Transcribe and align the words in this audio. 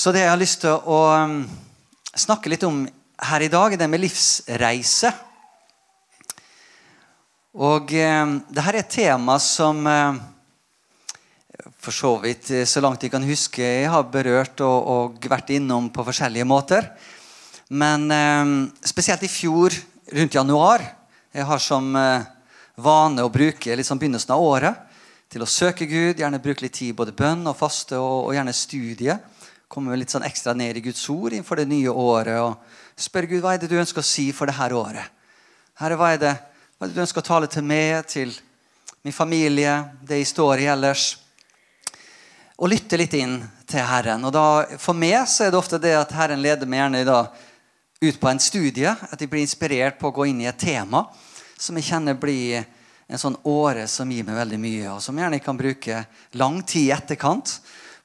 Så 0.00 0.14
det 0.16 0.22
jeg 0.22 0.30
har 0.32 0.38
lyst 0.40 0.62
til 0.62 0.72
å 0.88 0.98
um, 1.12 1.40
snakke 2.16 2.48
litt 2.48 2.62
om 2.64 2.86
her 3.20 3.42
i 3.44 3.50
dag, 3.52 3.74
er 3.74 3.80
det 3.82 3.88
med 3.90 4.00
livsreise. 4.00 5.10
Og 7.60 7.90
eh, 7.92 8.30
det 8.48 8.62
her 8.64 8.78
er 8.78 8.80
et 8.80 8.94
tema 8.94 9.34
som 9.44 9.82
eh, 9.90 10.20
for 11.84 11.92
så 11.92 12.14
vidt, 12.22 12.48
eh, 12.54 12.64
så 12.64 12.80
langt 12.80 13.04
jeg 13.04 13.12
kan 13.12 13.26
huske, 13.28 13.60
jeg 13.60 13.90
har 13.92 14.06
berørt 14.08 14.62
og, 14.64 14.88
og 14.94 15.28
vært 15.28 15.52
innom 15.58 15.90
på 15.92 16.06
forskjellige 16.06 16.46
måter. 16.48 16.88
Men 17.68 18.06
eh, 18.16 18.52
spesielt 18.88 19.26
i 19.26 19.30
fjor, 19.32 19.76
rundt 20.16 20.34
januar 20.34 20.86
Jeg 21.30 21.44
har 21.46 21.60
som 21.62 21.92
eh, 21.94 22.24
vane 22.80 23.26
å 23.26 23.34
bruke 23.34 23.76
sånn 23.84 24.00
begynnelsen 24.00 24.32
av 24.32 24.46
året 24.46 24.80
til 25.28 25.44
å 25.44 25.50
søke 25.58 25.84
Gud. 25.84 26.24
Gjerne 26.24 26.40
bruke 26.40 26.64
litt 26.64 26.78
tid 26.80 26.96
både 26.96 27.12
bønn 27.12 27.44
og 27.52 27.58
faste 27.60 28.00
og, 28.00 28.30
og 28.30 28.34
gjerne 28.38 28.56
studie 28.56 29.18
komme 29.70 29.94
litt 29.94 30.10
sånn 30.10 30.26
ekstra 30.26 30.50
ned 30.58 30.80
i 30.80 30.82
Guds 30.82 31.04
ord 31.12 31.30
innenfor 31.30 31.60
det 31.60 31.68
nye 31.70 31.92
året 31.94 32.40
og 32.42 32.98
spør 32.98 33.28
Gud 33.30 33.44
hva 33.44 33.54
er 33.54 33.62
det 33.62 33.68
du 33.70 33.78
ønsker 33.78 34.02
å 34.02 34.06
si 34.06 34.26
for 34.34 34.50
dette 34.50 34.74
året. 34.74 35.06
Herre, 35.78 35.96
hva 35.96 36.08
er, 36.10 36.18
det, 36.18 36.32
hva 36.74 36.84
er 36.84 36.90
det 36.90 36.96
du 36.98 37.02
ønsker 37.04 37.22
å 37.22 37.28
tale 37.28 37.48
til 37.50 37.62
meg, 37.64 38.02
til 38.10 38.32
min 39.06 39.14
familie, 39.14 39.76
det 40.02 40.18
jeg 40.18 40.30
står 40.32 40.64
i 40.64 40.66
ellers? 40.72 41.04
Og 42.58 42.68
lytte 42.68 42.98
litt 42.98 43.14
inn 43.16 43.38
til 43.70 43.86
Herren. 43.86 44.26
Og 44.26 44.34
da, 44.34 44.44
For 44.82 44.98
meg 44.98 45.22
så 45.30 45.46
er 45.46 45.54
det 45.54 45.60
ofte 45.60 45.78
det 45.80 45.94
at 45.96 46.12
Herren 46.18 46.42
leder 46.42 46.68
meg 46.68 46.82
gjerne 46.82 47.06
da, 47.06 47.20
ut 48.02 48.18
på 48.20 48.28
en 48.28 48.42
studie. 48.42 48.90
At 48.90 49.22
jeg 49.22 49.30
blir 49.30 49.46
inspirert 49.46 50.00
på 50.00 50.10
å 50.10 50.16
gå 50.18 50.26
inn 50.28 50.42
i 50.42 50.50
et 50.50 50.60
tema 50.60 51.06
som 51.60 51.78
jeg 51.78 51.92
kjenner 51.92 52.18
blir 52.18 52.66
en 53.06 53.22
sånn 53.22 53.38
åre 53.48 53.86
som 53.90 54.10
gir 54.10 54.26
meg 54.26 54.36
veldig 54.38 54.58
mye, 54.60 54.90
og 54.96 55.00
som 55.04 55.16
gjerne 55.18 55.38
jeg 55.38 55.46
kan 55.46 55.58
bruke 55.58 56.02
lang 56.38 56.58
tid 56.62 56.90
i 56.90 56.92
etterkant 56.94 57.54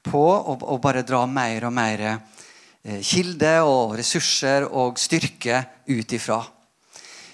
på 0.06 0.22
å 0.22 0.78
bare 0.82 1.04
dra 1.06 1.24
mer 1.26 1.66
og 1.68 1.74
mer 1.74 2.02
eh, 2.06 3.00
kilde 3.02 3.52
og 3.66 3.96
ressurser 3.98 4.66
og 4.70 4.98
styrke 5.00 5.64
ut 5.90 6.14
ifra. 6.16 6.40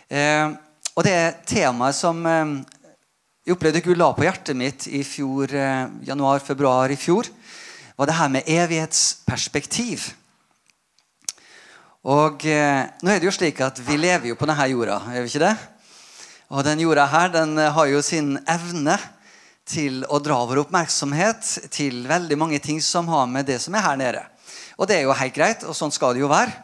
Eh, 0.09 0.49
og 0.93 1.07
det 1.07 1.13
er 1.17 1.37
temaet 1.49 1.97
som 1.97 2.19
eh, 2.29 2.57
jeg 3.43 3.57
opplevde 3.57 3.81
Gud 3.83 3.99
la 3.99 4.13
på 4.15 4.23
hjertet 4.23 4.55
mitt 4.55 4.85
i 4.87 5.01
fjor, 5.03 5.51
eh, 5.51 5.87
januar-februar 6.07 6.93
i 6.95 6.99
fjor, 7.01 7.27
var 7.97 8.07
det 8.07 8.15
her 8.19 8.29
med 8.31 8.47
evighetsperspektiv. 8.47 10.05
Og 12.07 12.45
eh, 12.47 12.85
nå 13.03 13.11
er 13.11 13.19
det 13.19 13.27
jo 13.27 13.35
slik 13.35 13.61
at 13.65 13.81
vi 13.83 13.97
lever 13.99 14.31
jo 14.31 14.39
på 14.39 14.47
denne 14.47 14.69
jorda, 14.71 15.01
gjør 15.15 15.27
vi 15.27 15.33
ikke 15.33 15.43
det? 15.43 15.57
Og 16.53 16.65
den 16.67 16.85
jorda 16.85 17.09
her 17.09 17.33
den 17.33 17.57
har 17.57 17.89
jo 17.89 18.05
sin 18.05 18.37
evne 18.45 18.99
til 19.69 20.03
å 20.11 20.19
dra 20.23 20.41
vår 20.49 20.65
oppmerksomhet 20.65 21.71
til 21.73 22.03
veldig 22.09 22.39
mange 22.39 22.59
ting 22.63 22.81
som 22.83 23.09
har 23.13 23.29
med 23.31 23.47
det 23.47 23.61
som 23.63 23.75
er 23.79 23.87
her 23.87 23.99
nede. 24.01 24.23
Og 24.79 24.89
det 24.89 24.99
er 24.99 25.07
jo 25.07 25.17
helt 25.17 25.37
greit, 25.37 25.65
og 25.65 25.77
sånn 25.77 25.93
skal 25.95 26.15
det 26.15 26.23
jo 26.25 26.31
være. 26.33 26.55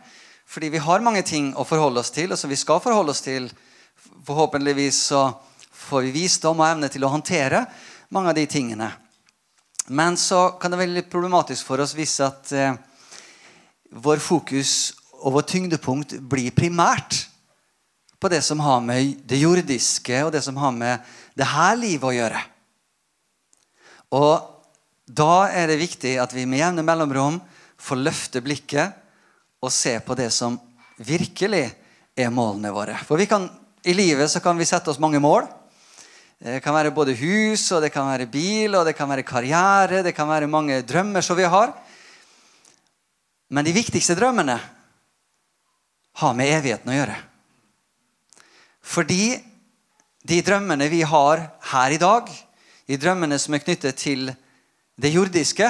Fordi 0.48 0.70
vi 0.72 0.80
har 0.82 1.04
mange 1.04 1.22
ting 1.22 1.52
å 1.56 1.66
forholde 1.68 2.00
oss 2.00 2.10
til, 2.14 2.32
og 2.32 2.40
som 2.40 2.50
vi 2.50 2.58
skal 2.58 2.80
forholde 2.82 3.12
oss 3.12 3.22
til. 3.24 3.50
Forhåpentligvis 4.26 5.02
så 5.10 5.28
får 5.88 6.08
vi 6.08 6.14
visdom 6.16 6.60
og 6.60 6.70
evne 6.70 6.88
til 6.92 7.04
å 7.04 7.12
håndtere 7.12 7.62
mange 8.14 8.32
av 8.32 8.38
de 8.38 8.46
tingene. 8.50 8.88
Men 9.88 10.16
så 10.20 10.50
kan 10.60 10.72
det 10.72 10.80
være 10.80 10.96
litt 10.98 11.12
problematisk 11.12 11.68
for 11.68 11.80
oss 11.80 11.94
hvis 11.96 12.18
at 12.24 12.52
eh, 12.52 12.76
vår 13.96 14.20
fokus 14.20 14.72
og 15.22 15.38
vår 15.38 15.46
tyngdepunkt 15.48 16.18
blir 16.28 16.52
primært 16.56 17.22
på 18.20 18.28
det 18.28 18.42
som 18.44 18.60
har 18.60 18.82
med 18.84 19.22
det 19.28 19.40
jordiske 19.40 20.24
og 20.26 20.32
det 20.34 20.42
som 20.44 20.58
har 20.60 20.74
med 20.74 21.10
det 21.38 21.46
her 21.48 21.76
livet 21.78 22.08
å 22.08 22.16
gjøre. 22.16 22.42
Og 24.14 24.64
da 25.08 25.48
er 25.52 25.68
det 25.68 25.80
viktig 25.80 26.14
at 26.20 26.32
vi 26.36 26.46
med 26.48 26.62
jevne 26.62 26.84
mellomrom 26.84 27.38
får 27.78 28.00
løfte 28.00 28.42
blikket 28.44 28.96
og 29.64 29.72
se 29.74 29.96
på 30.04 30.16
det 30.18 30.30
som 30.34 30.58
virkelig 30.98 31.66
er 32.18 32.34
målene 32.34 32.72
våre. 32.74 32.96
For 33.06 33.20
kan, 33.28 33.46
i 33.84 33.94
livet 33.94 34.30
så 34.30 34.42
kan 34.44 34.58
vi 34.58 34.66
sette 34.68 34.90
oss 34.90 35.00
mange 35.02 35.20
mål. 35.22 35.46
Det 36.38 36.60
kan 36.62 36.74
være 36.74 36.94
både 36.94 37.16
hus, 37.18 37.64
og 37.74 37.82
det 37.82 37.90
kan 37.90 38.06
være 38.06 38.28
bil, 38.30 38.76
og 38.78 38.84
det 38.86 38.94
kan 38.94 39.10
være 39.10 39.26
karriere. 39.26 40.04
Det 40.06 40.14
kan 40.14 40.28
være 40.30 40.50
mange 40.50 40.82
drømmer 40.86 41.24
som 41.24 41.38
vi 41.38 41.46
har. 41.50 41.72
Men 43.50 43.66
de 43.66 43.74
viktigste 43.74 44.14
drømmene 44.18 44.58
har 46.18 46.36
med 46.38 46.52
evigheten 46.52 46.92
å 46.92 46.98
gjøre. 46.98 47.16
Fordi 48.88 49.22
de 50.28 50.38
drømmene 50.44 50.88
vi 50.92 51.02
har 51.06 51.42
her 51.72 51.94
i 51.94 52.00
dag, 52.00 52.30
i 52.88 52.96
drømmene 52.96 53.36
som 53.40 53.54
er 53.54 53.62
knyttet 53.62 54.00
til 54.00 54.30
det 54.98 55.12
jordiske. 55.12 55.68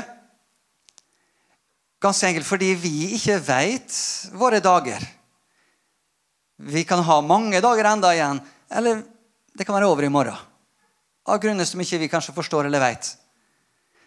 Ganske 1.99 2.31
enkelt 2.31 2.47
fordi 2.47 2.73
vi 2.79 2.95
ikke 3.19 3.41
veit 3.43 3.95
våre 4.39 4.63
dager. 4.63 5.03
Vi 6.59 6.85
kan 6.87 7.03
ha 7.07 7.21
mange 7.23 7.61
dager 7.63 7.91
enda 7.91 8.13
igjen, 8.15 8.41
eller 8.71 9.03
det 9.55 9.67
kan 9.67 9.75
være 9.75 9.91
over 9.91 10.07
i 10.07 10.13
morgen. 10.13 10.47
Av 11.29 11.41
grunner 11.43 11.67
som 11.69 11.81
ikke 11.83 12.01
vi 12.01 12.11
kanskje 12.11 12.35
forstår 12.35 12.67
eller 12.69 12.83
veit. 12.83 13.11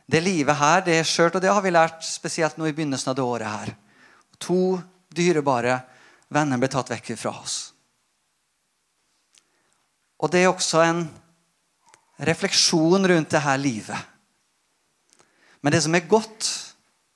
Det 0.08 0.24
livet 0.24 0.58
her 0.58 0.82
det 0.84 0.98
er 1.00 1.08
skjørt, 1.08 1.36
og 1.36 1.44
det 1.44 1.52
har 1.52 1.62
vi 1.64 1.72
lært 1.72 2.04
spesielt 2.04 2.58
nå 2.58 2.68
i 2.68 2.74
begynnelsen 2.76 3.12
av 3.12 3.18
det 3.20 3.28
året 3.28 3.52
her. 3.52 3.74
To 4.42 4.80
dyrebare 5.12 5.78
venner 6.32 6.60
ble 6.60 6.72
tatt 6.72 6.92
vekk 6.92 7.14
fra 7.20 7.36
oss. 7.44 7.58
Og 10.22 10.32
det 10.32 10.44
er 10.44 10.52
også 10.52 10.82
en 10.86 11.06
refleksjon 12.22 13.08
rundt 13.08 13.34
dette 13.34 13.58
livet. 13.58 13.98
Men 15.62 15.74
det 15.74 15.82
som 15.86 15.96
er 15.96 16.10
godt 16.10 16.48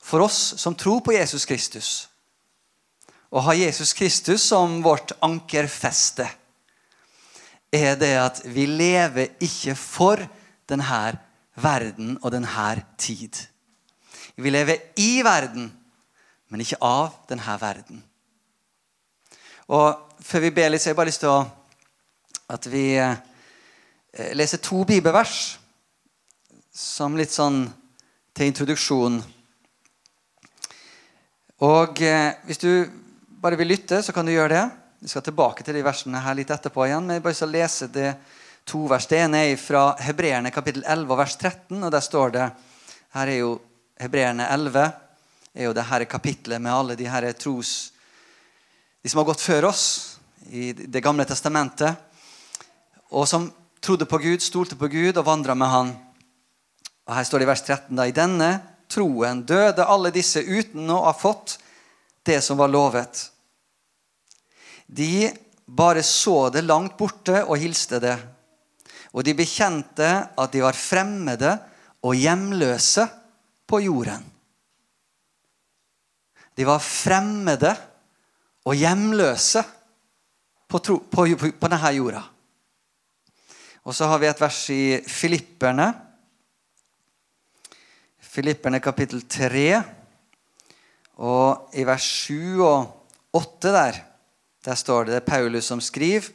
for 0.01 0.25
oss 0.25 0.55
som 0.61 0.75
tror 0.77 1.01
på 1.05 1.15
Jesus 1.15 1.45
Kristus, 1.45 1.89
og 3.33 3.43
har 3.47 3.57
Jesus 3.57 3.93
Kristus 3.93 4.45
som 4.47 4.79
vårt 4.85 5.11
ankerfeste, 5.25 6.27
er 7.73 7.97
det 7.99 8.13
at 8.21 8.41
vi 8.47 8.67
lever 8.69 9.33
ikke 9.43 9.75
for 9.75 10.21
denne 10.69 11.17
verden 11.59 12.15
og 12.21 12.31
denne 12.31 12.75
tid. 12.97 13.41
Vi 14.35 14.49
lever 14.49 14.93
i 15.01 15.23
verden, 15.23 15.69
men 16.49 16.61
ikke 16.61 16.79
av 16.83 17.13
denne 17.29 17.57
verden. 17.61 18.03
Og 19.67 20.01
Før 20.25 20.39
vi 20.39 20.49
ber 20.55 20.69
litt, 20.71 20.81
så 20.81 20.87
har 20.87 20.93
jeg 20.93 20.97
bare 20.97 21.09
lyst 21.09 21.21
til 21.21 21.29
å, 21.29 21.41
at 22.55 22.65
vi 22.71 22.83
eh, 22.97 23.17
lese 24.15 24.57
to 24.63 24.85
bibelvers 24.87 25.57
som 26.75 27.17
litt 27.19 27.31
sånn 27.31 27.65
til 28.35 28.49
introduksjon. 28.51 29.21
Og 31.63 32.01
eh, 32.03 32.35
Hvis 32.47 32.59
du 32.59 32.71
bare 33.27 33.55
vil 33.59 33.71
lytte, 33.71 34.01
så 34.03 34.11
kan 34.15 34.27
du 34.27 34.33
gjøre 34.33 34.53
det. 34.53 34.63
Vi 34.99 35.11
skal 35.11 35.23
tilbake 35.23 35.63
til 35.63 35.77
de 35.77 35.83
versene 35.85 36.19
her 36.23 36.35
litt 36.35 36.51
etterpå 36.51 36.87
igjen. 36.87 37.05
Men 37.07 37.19
jeg 37.19 37.25
bare 37.25 37.37
skal 37.37 37.53
lese 37.55 37.87
det 37.91 38.09
to 38.67 38.85
vers. 38.91 39.07
Det 39.07 39.21
ene 39.23 39.45
er 39.45 39.59
fra 39.61 39.85
Hebreerne 40.03 40.51
kapittel 40.51 40.83
11 40.83 41.19
vers 41.19 41.35
13. 41.37 41.83
og 41.83 41.91
Der 41.91 42.03
står 42.03 42.35
det 42.35 42.45
Her 43.15 43.27
er 43.27 43.39
jo 43.39 43.51
Hebreerne 43.99 44.47
11 44.51 44.85
er 45.55 45.69
jo 45.69 45.73
det 45.75 45.85
dette 45.87 46.11
kapitlet 46.11 46.59
med 46.61 46.73
alle 46.73 46.95
de 46.99 47.05
her 47.07 47.31
tros 47.39 47.91
De 49.01 49.09
som 49.09 49.21
har 49.21 49.29
gått 49.29 49.43
før 49.43 49.69
oss 49.69 49.85
i 50.51 50.73
Det 50.73 51.03
gamle 51.03 51.25
testamentet. 51.25 51.95
Og 53.11 53.27
som 53.27 53.47
trodde 53.85 54.05
på 54.09 54.17
Gud, 54.17 54.41
stolte 54.41 54.77
på 54.79 54.89
Gud 54.89 55.17
og 55.17 55.27
vandra 55.27 55.53
med 55.57 55.69
Han. 55.69 55.91
Og 57.05 57.13
Her 57.13 57.27
står 57.27 57.41
det 57.41 57.45
i 57.45 57.51
vers 57.51 57.61
13 57.61 57.93
da, 57.93 58.07
I 58.07 58.15
denne 58.15 58.49
troen 58.89 59.43
døde 59.45 59.85
alle 59.85 60.13
disse 60.13 60.41
uten 60.41 60.89
å 60.89 61.03
ha 61.05 61.13
fått 61.13 61.59
det 62.25 62.39
som 62.41 62.57
var 62.57 62.71
lovet. 62.73 63.27
De 64.85 65.29
bare 65.65 66.01
så 66.05 66.49
det 66.53 66.65
langt 66.65 66.97
borte 66.97 67.43
og 67.43 67.61
hilste 67.61 68.01
det. 68.01 68.15
Og 69.13 69.25
de 69.25 69.37
bekjente 69.37 70.09
at 70.33 70.53
de 70.53 70.65
var 70.65 70.77
fremmede 70.77 71.53
og 72.05 72.17
hjemløse 72.17 73.05
på 73.69 73.81
jorden. 73.85 74.25
De 76.55 76.65
var 76.65 76.81
fremmede 76.81 77.73
og 78.65 78.77
hjemløse 78.77 79.61
på, 80.65 80.79
tro, 80.79 81.03
på, 81.05 81.27
på, 81.37 81.51
på 81.59 81.69
denne 81.69 81.97
jorda. 81.97 82.23
Og 83.85 83.93
så 83.93 84.07
har 84.09 84.17
vi 84.17 84.25
et 84.25 84.39
vers 84.41 84.59
i 84.73 84.97
Filipperne. 85.05 85.91
Filipperne 88.17 88.79
kapittel 88.81 89.21
3. 89.29 89.65
Og 91.21 91.75
i 91.77 91.85
vers 91.85 92.07
7 92.25 92.63
og 92.65 93.35
8 93.37 93.73
der, 93.75 93.99
der 94.65 94.79
står 94.79 95.05
det, 95.05 95.13
det 95.13 95.19
er 95.21 95.27
Paulus 95.29 95.69
som 95.69 95.81
skriver. 95.81 96.31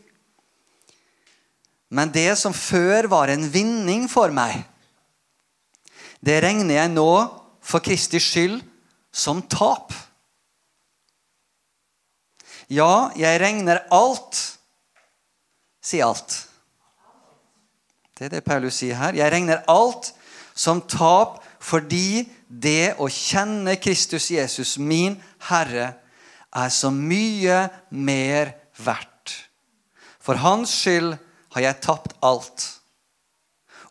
Men 1.90 2.12
det 2.14 2.38
som 2.38 2.54
før 2.54 3.08
var 3.10 3.32
en 3.32 3.48
vinning 3.50 4.06
for 4.06 4.30
meg, 4.30 4.60
det 6.22 6.38
regner 6.44 6.76
jeg 6.76 6.92
nå 6.92 7.10
for 7.66 7.82
Kristi 7.82 8.20
skyld 8.22 8.60
som 9.10 9.42
tap. 9.50 9.90
Ja, 12.70 13.10
jeg 13.18 13.42
regner 13.42 13.82
alt 13.90 14.38
Si 15.80 15.96
alt 16.04 16.49
det 18.20 18.26
er 18.28 18.34
det 18.36 18.44
Paulus 18.44 18.82
sier 18.82 18.98
her. 19.00 19.16
Jeg 19.16 19.32
regner 19.32 19.62
alt 19.72 20.10
som 20.52 20.82
tap 20.84 21.38
fordi 21.60 22.26
det 22.48 22.98
å 23.00 23.06
kjenne 23.08 23.78
Kristus 23.80 24.26
Jesus, 24.32 24.74
min 24.76 25.16
Herre, 25.48 25.94
er 26.52 26.72
så 26.74 26.90
mye 26.92 27.62
mer 27.88 28.52
verdt. 28.76 29.36
For 30.20 30.36
hans 30.36 30.74
skyld 30.82 31.14
har 31.56 31.64
jeg 31.64 31.80
tapt 31.80 32.12
alt. 32.20 32.66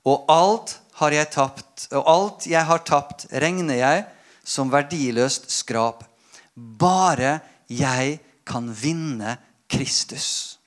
Og 0.05 0.29
alt 0.29 0.75
har 0.99 1.15
jeg 1.15 1.31
tapt, 1.33 1.87
og 1.95 2.05
alt 2.13 2.47
jeg 2.49 2.65
har 2.69 2.85
tapt, 2.85 3.25
regner 3.33 3.81
jeg 3.81 4.05
som 4.45 4.69
verdiløst 4.69 5.49
skrap. 5.53 6.05
Bare 6.53 7.39
jeg 7.65 8.19
kan 8.45 8.69
vinne 8.69 9.39
Kristus. 9.69 10.59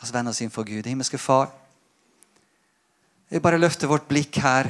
Altså 0.00 0.12
«Venn 0.16 0.28
oss 0.28 0.44
inn 0.44 0.52
for 0.52 0.68
Gud. 0.68 0.84
Himmelske 0.84 1.20
Far. 1.20 1.61
Vi 3.32 3.40
bare 3.40 3.56
løfter 3.56 3.88
vårt 3.88 4.10
blikk 4.10 4.36
her 4.44 4.66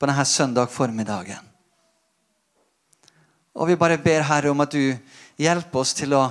på 0.00 0.08
denne 0.08 0.24
søndag 0.24 0.70
formiddagen. 0.72 1.42
Og 3.60 3.68
vi 3.68 3.74
bare 3.76 3.98
ber 4.00 4.22
Herre 4.24 4.48
om 4.54 4.62
at 4.64 4.72
du 4.72 4.94
hjelper 5.36 5.82
oss 5.82 5.92
til 5.98 6.14
å 6.16 6.22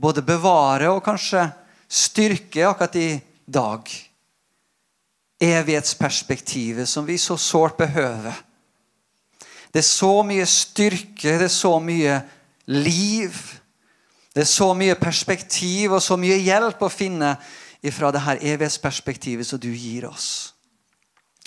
både 0.00 0.24
bevare 0.24 0.88
og 0.88 1.02
kanskje 1.04 1.42
styrke 1.84 2.64
akkurat 2.64 2.96
i 2.96 3.10
dag 3.44 3.90
evighetsperspektivet 5.42 6.88
som 6.88 7.04
vi 7.04 7.18
så 7.20 7.36
sårt 7.36 7.76
behøver. 7.76 8.32
Det 9.68 9.82
er 9.82 9.88
så 9.88 10.14
mye 10.24 10.46
styrke, 10.48 11.36
det 11.42 11.50
er 11.50 11.52
så 11.52 11.74
mye 11.76 12.16
liv. 12.72 13.36
Det 14.32 14.46
er 14.46 14.48
så 14.48 14.70
mye 14.72 14.96
perspektiv 14.96 15.92
og 15.92 16.00
så 16.00 16.16
mye 16.16 16.40
hjelp 16.40 16.80
å 16.80 16.92
finne 16.92 17.34
fra 17.92 18.14
det 18.16 18.24
her 18.24 18.40
evighetsperspektivet 18.54 19.52
som 19.52 19.60
du 19.60 19.68
gir 19.74 20.08
oss. 20.08 20.51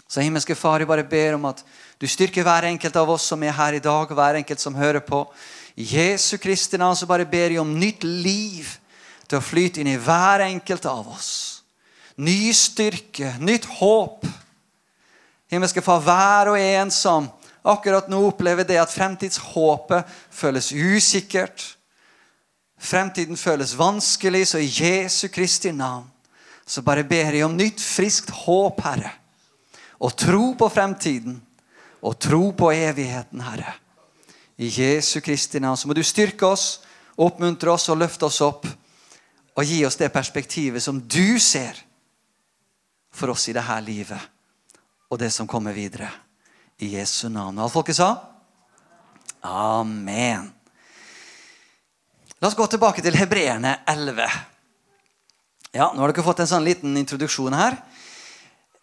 Så 0.07 0.21
himmelske 0.21 0.55
Far, 0.55 0.79
jeg 0.79 0.87
bare 0.87 1.03
ber 1.03 1.35
om 1.35 1.45
at 1.49 1.63
du 1.99 2.07
styrker 2.07 2.45
hver 2.45 2.69
enkelt 2.69 2.95
av 2.95 3.09
oss 3.09 3.25
som 3.31 3.43
er 3.43 3.55
her 3.55 3.77
i 3.77 3.83
dag, 3.83 4.05
og 4.05 4.15
hver 4.15 4.37
enkelt 4.39 4.61
som 4.61 4.77
hører 4.77 5.01
på. 5.05 5.25
I 5.75 5.87
Jesu 5.95 6.37
Kristi 6.37 6.77
navn 6.77 6.95
så 6.95 7.09
bare 7.09 7.25
ber 7.25 7.55
jeg 7.55 7.63
om 7.63 7.75
nytt 7.79 8.03
liv 8.03 8.69
til 9.25 9.39
å 9.39 9.43
flyte 9.43 9.81
inn 9.81 9.91
i 9.95 9.99
hver 9.99 10.45
enkelt 10.45 10.85
av 10.87 11.09
oss 11.15 11.55
ny 12.15 12.53
styrke, 12.55 13.35
nytt 13.39 13.65
håp. 13.79 14.25
Himmelske 15.51 15.83
Far, 15.83 16.01
hver 16.03 16.51
og 16.53 16.59
en 16.59 16.91
som 16.93 17.27
akkurat 17.65 18.07
nå 18.11 18.21
opplever 18.29 18.67
det 18.67 18.79
at 18.81 18.93
fremtidshåpet 18.93 20.07
føles 20.33 20.71
usikkert. 20.71 21.63
Fremtiden 22.79 23.37
føles 23.39 23.75
vanskelig, 23.77 24.45
så 24.47 24.61
i 24.61 24.69
Jesu 24.69 25.27
Kristi 25.33 25.71
navn 25.75 26.11
så 26.65 26.81
bare 26.81 27.05
ber 27.05 27.35
jeg 27.35 27.45
om 27.45 27.53
nytt, 27.53 27.77
friskt 27.77 28.31
håp, 28.33 28.79
Herre. 28.81 29.11
Og 29.99 30.15
tro 30.17 30.53
på 30.57 30.69
fremtiden. 30.69 31.39
Og 32.05 32.17
tro 32.19 32.51
på 32.57 32.71
evigheten, 32.71 33.41
Herre. 33.41 33.73
I 34.57 34.69
Jesu 34.71 35.19
Kristi 35.21 35.59
navn 35.59 35.77
så 35.77 35.87
må 35.87 35.95
du 35.95 36.03
styrke 36.03 36.47
oss, 36.47 36.79
oppmuntre 37.19 37.73
oss 37.73 37.89
og 37.91 37.99
løfte 37.99 38.27
oss 38.27 38.39
opp. 38.45 38.67
Og 39.55 39.63
gi 39.63 39.81
oss 39.87 39.97
det 39.99 40.11
perspektivet 40.13 40.83
som 40.83 40.99
du 40.99 41.39
ser 41.39 41.79
for 43.15 43.31
oss 43.31 43.47
i 43.49 43.55
dette 43.55 43.79
livet 43.83 44.31
og 45.09 45.19
det 45.19 45.31
som 45.31 45.47
kommer 45.47 45.75
videre. 45.75 46.09
I 46.79 46.97
Jesu 46.97 47.29
navn. 47.31 47.59
Alt 47.59 47.71
folket 47.71 47.95
sa? 47.95 48.09
Amen. 49.47 50.49
La 52.41 52.49
oss 52.49 52.57
gå 52.57 52.67
tilbake 52.67 53.03
til 53.03 53.15
Hebreerne 53.15 53.77
11. 53.87 54.27
Ja, 55.75 55.91
Nå 55.93 56.03
har 56.03 56.11
dere 56.11 56.25
fått 56.25 56.41
en 56.43 56.49
sånn 56.51 56.67
liten 56.67 56.97
introduksjon 56.99 57.55
her. 57.55 57.77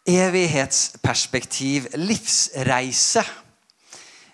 Evighetsperspektiv, 0.02 1.86
livsreise. 1.94 3.22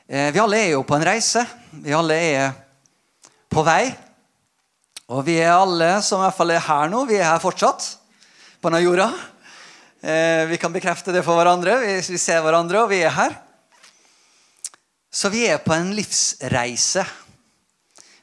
Eh, 0.08 0.30
vi 0.32 0.40
alle 0.40 0.60
er 0.62 0.70
jo 0.72 0.84
på 0.88 0.96
en 0.96 1.04
reise. 1.04 1.42
Vi 1.84 1.92
alle 1.92 2.14
er 2.16 2.54
på 3.52 3.60
vei. 3.66 3.90
Og 5.12 5.20
vi 5.26 5.34
er 5.42 5.52
alle 5.52 5.90
som 6.00 6.22
i 6.22 6.24
hvert 6.24 6.36
fall 6.38 6.54
er 6.54 6.64
her 6.64 6.88
nå, 6.88 7.02
vi 7.08 7.18
er 7.18 7.28
her 7.28 7.42
fortsatt 7.42 7.84
på 8.62 8.70
denne 8.70 8.80
jorda. 8.80 9.10
Eh, 10.00 10.46
vi 10.48 10.56
kan 10.56 10.72
bekrefte 10.72 11.12
det 11.12 11.20
for 11.26 11.36
hverandre. 11.36 11.76
Vi 11.84 12.16
ser 12.16 12.40
hverandre, 12.46 12.86
og 12.86 12.88
vi 12.88 13.02
er 13.04 13.12
her. 13.12 13.36
Så 15.12 15.28
vi 15.28 15.44
er 15.52 15.60
på 15.60 15.76
en 15.76 15.92
livsreise. 15.92 17.04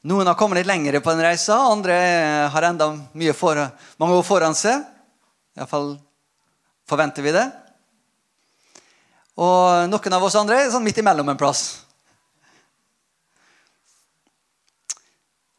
Noen 0.10 0.26
har 0.26 0.38
kommet 0.38 0.64
litt 0.64 0.72
lenger 0.72 0.98
på 0.98 1.14
den 1.14 1.22
reisa, 1.26 1.62
andre 1.70 1.94
har 2.54 2.70
enda 2.72 2.90
mye 3.14 3.38
for, 3.38 3.62
mange 4.02 4.18
år 4.18 4.26
foran 4.26 4.58
seg. 4.58 4.82
Iallfall 5.58 5.94
forventer 6.90 7.26
vi 7.26 7.34
det. 7.36 7.46
Og 9.42 9.90
noen 9.92 10.16
av 10.16 10.24
oss 10.24 10.38
andre 10.40 10.62
er 10.64 10.72
sånn 10.72 10.86
midt 10.86 11.02
imellom 11.02 11.34
en 11.34 11.40
plass. 11.40 11.64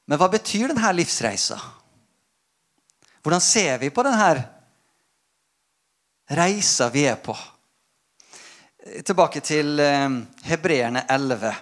Men 0.06 0.20
hva 0.20 0.31
betyr 0.32 0.70
denne 0.70 0.93
livsreisa? 0.94 1.58
Hvordan 3.26 3.43
ser 3.43 3.81
vi 3.82 3.90
på 3.90 4.05
denne 4.06 4.56
reisa 6.26 6.88
vi 6.90 7.06
er 7.06 7.17
på. 7.17 7.37
Tilbake 9.06 9.43
til 9.43 9.81
eh, 9.82 10.08
Hebreerne 10.46 11.05
11. 11.11 11.55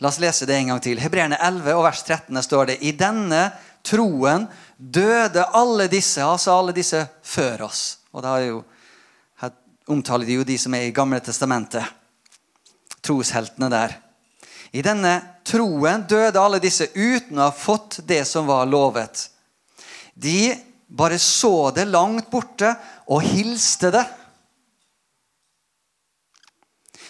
La 0.00 0.08
oss 0.08 0.20
lese 0.20 0.48
det 0.48 0.56
en 0.58 0.72
gang 0.72 0.82
til. 0.84 1.00
Hebreerne 1.00 1.38
11 1.40 1.76
og 1.76 1.84
vers 1.86 2.02
13 2.04 2.42
står 2.44 2.72
det 2.72 2.78
I 2.84 2.92
denne 2.96 3.46
troen 3.86 4.46
døde 4.76 5.44
alle 5.54 5.86
disse, 5.92 6.24
altså 6.24 6.56
alle 6.56 6.74
disse 6.76 7.04
før 7.22 7.68
oss. 7.68 7.84
Og 8.12 8.24
da 8.24 8.36
jo, 8.42 8.60
her 9.42 9.54
omtaler 9.92 10.26
de 10.28 10.40
jo 10.40 10.48
de 10.48 10.58
som 10.60 10.74
er 10.74 10.88
i 10.88 10.94
Gamle 10.96 11.20
testamentet. 11.24 11.84
Trosheltene 13.06 13.70
der. 13.70 13.96
I 14.74 14.82
denne 14.84 15.14
troen 15.46 16.04
døde 16.08 16.42
alle 16.42 16.60
disse 16.60 16.90
uten 16.94 17.38
å 17.38 17.48
ha 17.48 17.54
fått 17.54 18.00
det 18.08 18.24
som 18.28 18.48
var 18.48 18.66
lovet. 18.68 19.28
De 20.14 20.52
bare 20.86 21.18
så 21.18 21.70
det 21.76 21.86
langt 21.88 22.30
borte 22.30 22.72
og 23.12 23.24
hilste 23.24 23.92
det. 23.94 24.04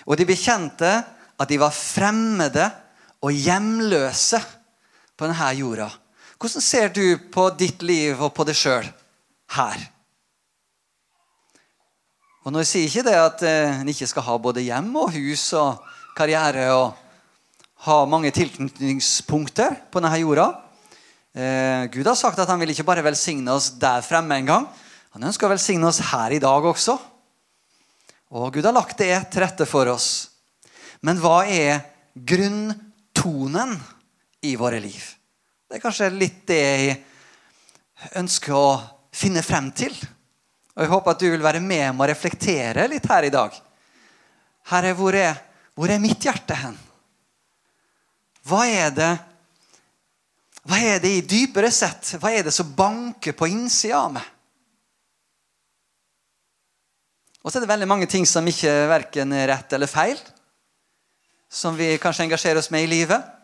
Og 0.07 0.19
de 0.19 0.29
bekjente 0.29 0.91
at 1.37 1.51
de 1.51 1.59
var 1.61 1.75
fremmede 1.75 2.67
og 3.25 3.35
hjemløse 3.35 4.41
på 5.17 5.27
denne 5.27 5.53
jorda. 5.59 5.89
Hvordan 6.37 6.63
ser 6.63 6.91
du 6.93 7.17
på 7.33 7.49
ditt 7.57 7.81
liv 7.87 8.19
og 8.21 8.35
på 8.37 8.45
deg 8.45 8.59
sjøl 8.59 8.89
her? 9.57 9.87
Og 12.45 12.53
Nå 12.53 12.63
sier 12.69 12.85
ikke 12.87 13.07
det 13.09 13.17
at 13.17 13.43
eh, 13.49 13.81
en 13.81 13.89
ikke 13.91 14.07
skal 14.07 14.27
ha 14.27 14.37
både 14.39 14.63
hjem 14.67 14.93
og 15.01 15.17
hus 15.17 15.49
og 15.57 15.81
karriere 16.17 16.69
og 16.77 16.93
ha 17.89 17.97
mange 18.09 18.31
tilknytningspunkter 18.37 19.81
på 19.91 20.05
denne 20.05 20.21
jorda. 20.21 20.47
Eh, 21.33 21.89
Gud 21.97 22.07
har 22.07 22.21
sagt 22.21 22.39
at 22.45 22.53
han 22.53 22.61
vil 22.61 22.75
ikke 22.77 22.87
bare 22.87 23.05
velsigne 23.07 23.57
oss 23.57 23.73
der 23.81 24.05
fremme 24.05 24.37
en 24.37 24.53
gang. 24.53 24.71
Han 25.17 25.25
ønsker 25.25 25.49
å 25.49 25.55
velsigne 25.57 25.89
oss 25.89 26.05
her 26.13 26.37
i 26.37 26.43
dag 26.43 26.69
også. 26.69 27.01
Og 28.37 28.53
Gud 28.53 28.69
har 28.69 28.77
lagt 28.77 29.01
det 29.01 29.15
til 29.33 29.41
rette 29.41 29.65
for 29.69 29.89
oss. 29.89 30.11
Men 31.01 31.17
hva 31.23 31.47
er 31.49 31.81
grunntonen 32.15 33.79
i 34.45 34.53
våre 34.61 34.85
liv? 34.85 35.16
Det 35.67 35.79
er 35.79 35.83
kanskje 35.83 36.11
litt 36.15 36.43
det 36.47 36.61
jeg 36.63 36.97
ønsker 38.21 38.55
å 38.55 38.69
finne 39.15 39.43
frem 39.43 39.73
til. 39.75 39.95
Og 40.77 40.85
Jeg 40.85 40.93
håper 40.93 41.15
at 41.15 41.23
du 41.23 41.31
vil 41.31 41.43
være 41.43 41.63
med 41.63 41.89
meg 41.91 42.05
og 42.05 42.11
reflektere 42.11 42.87
litt 42.91 43.07
her 43.11 43.27
i 43.27 43.33
dag. 43.35 43.55
Herre, 44.71 44.93
hvor 44.99 45.17
er, 45.17 45.39
hvor 45.75 45.91
er 45.91 46.03
mitt 46.03 46.23
hjerte 46.23 46.55
hen? 46.59 46.77
Hva 48.47 48.67
er 48.71 48.93
det 48.95 49.15
hva 50.67 50.79
er 50.83 50.99
det 50.99 51.13
i 51.15 51.23
dypere 51.23 51.71
sett? 51.71 52.17
Hva 52.19 52.33
er 52.35 52.47
det 52.47 52.55
som 52.55 52.73
banker 52.75 53.37
på 53.39 53.47
innsida 53.47 54.01
av 54.01 54.17
meg? 54.17 54.33
Og 57.47 57.53
så 57.53 57.61
er 57.61 57.63
det 57.63 57.71
veldig 57.71 57.87
mange 57.87 58.09
ting 58.11 58.27
som 58.27 58.47
ikke 58.51 58.73
verken 58.91 59.31
er 59.37 59.47
rett 59.53 59.77
eller 59.77 59.87
feil. 59.87 60.19
Som 61.47 61.79
vi 61.79 61.93
kanskje 62.03 62.27
engasjerer 62.27 62.59
oss 62.59 62.73
med 62.75 62.83
i 62.83 62.91
livet. 62.91 63.36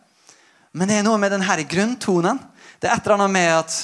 Men 0.73 0.89
det 0.89 0.97
er 0.97 1.05
noe 1.05 1.19
med 1.21 1.33
denne 1.33 1.63
grunntonen. 1.69 2.39
Det 2.81 2.89
er 2.89 2.97
et 2.97 3.05
eller 3.05 3.19
annet 3.19 3.33
med 3.35 3.49
at 3.53 3.79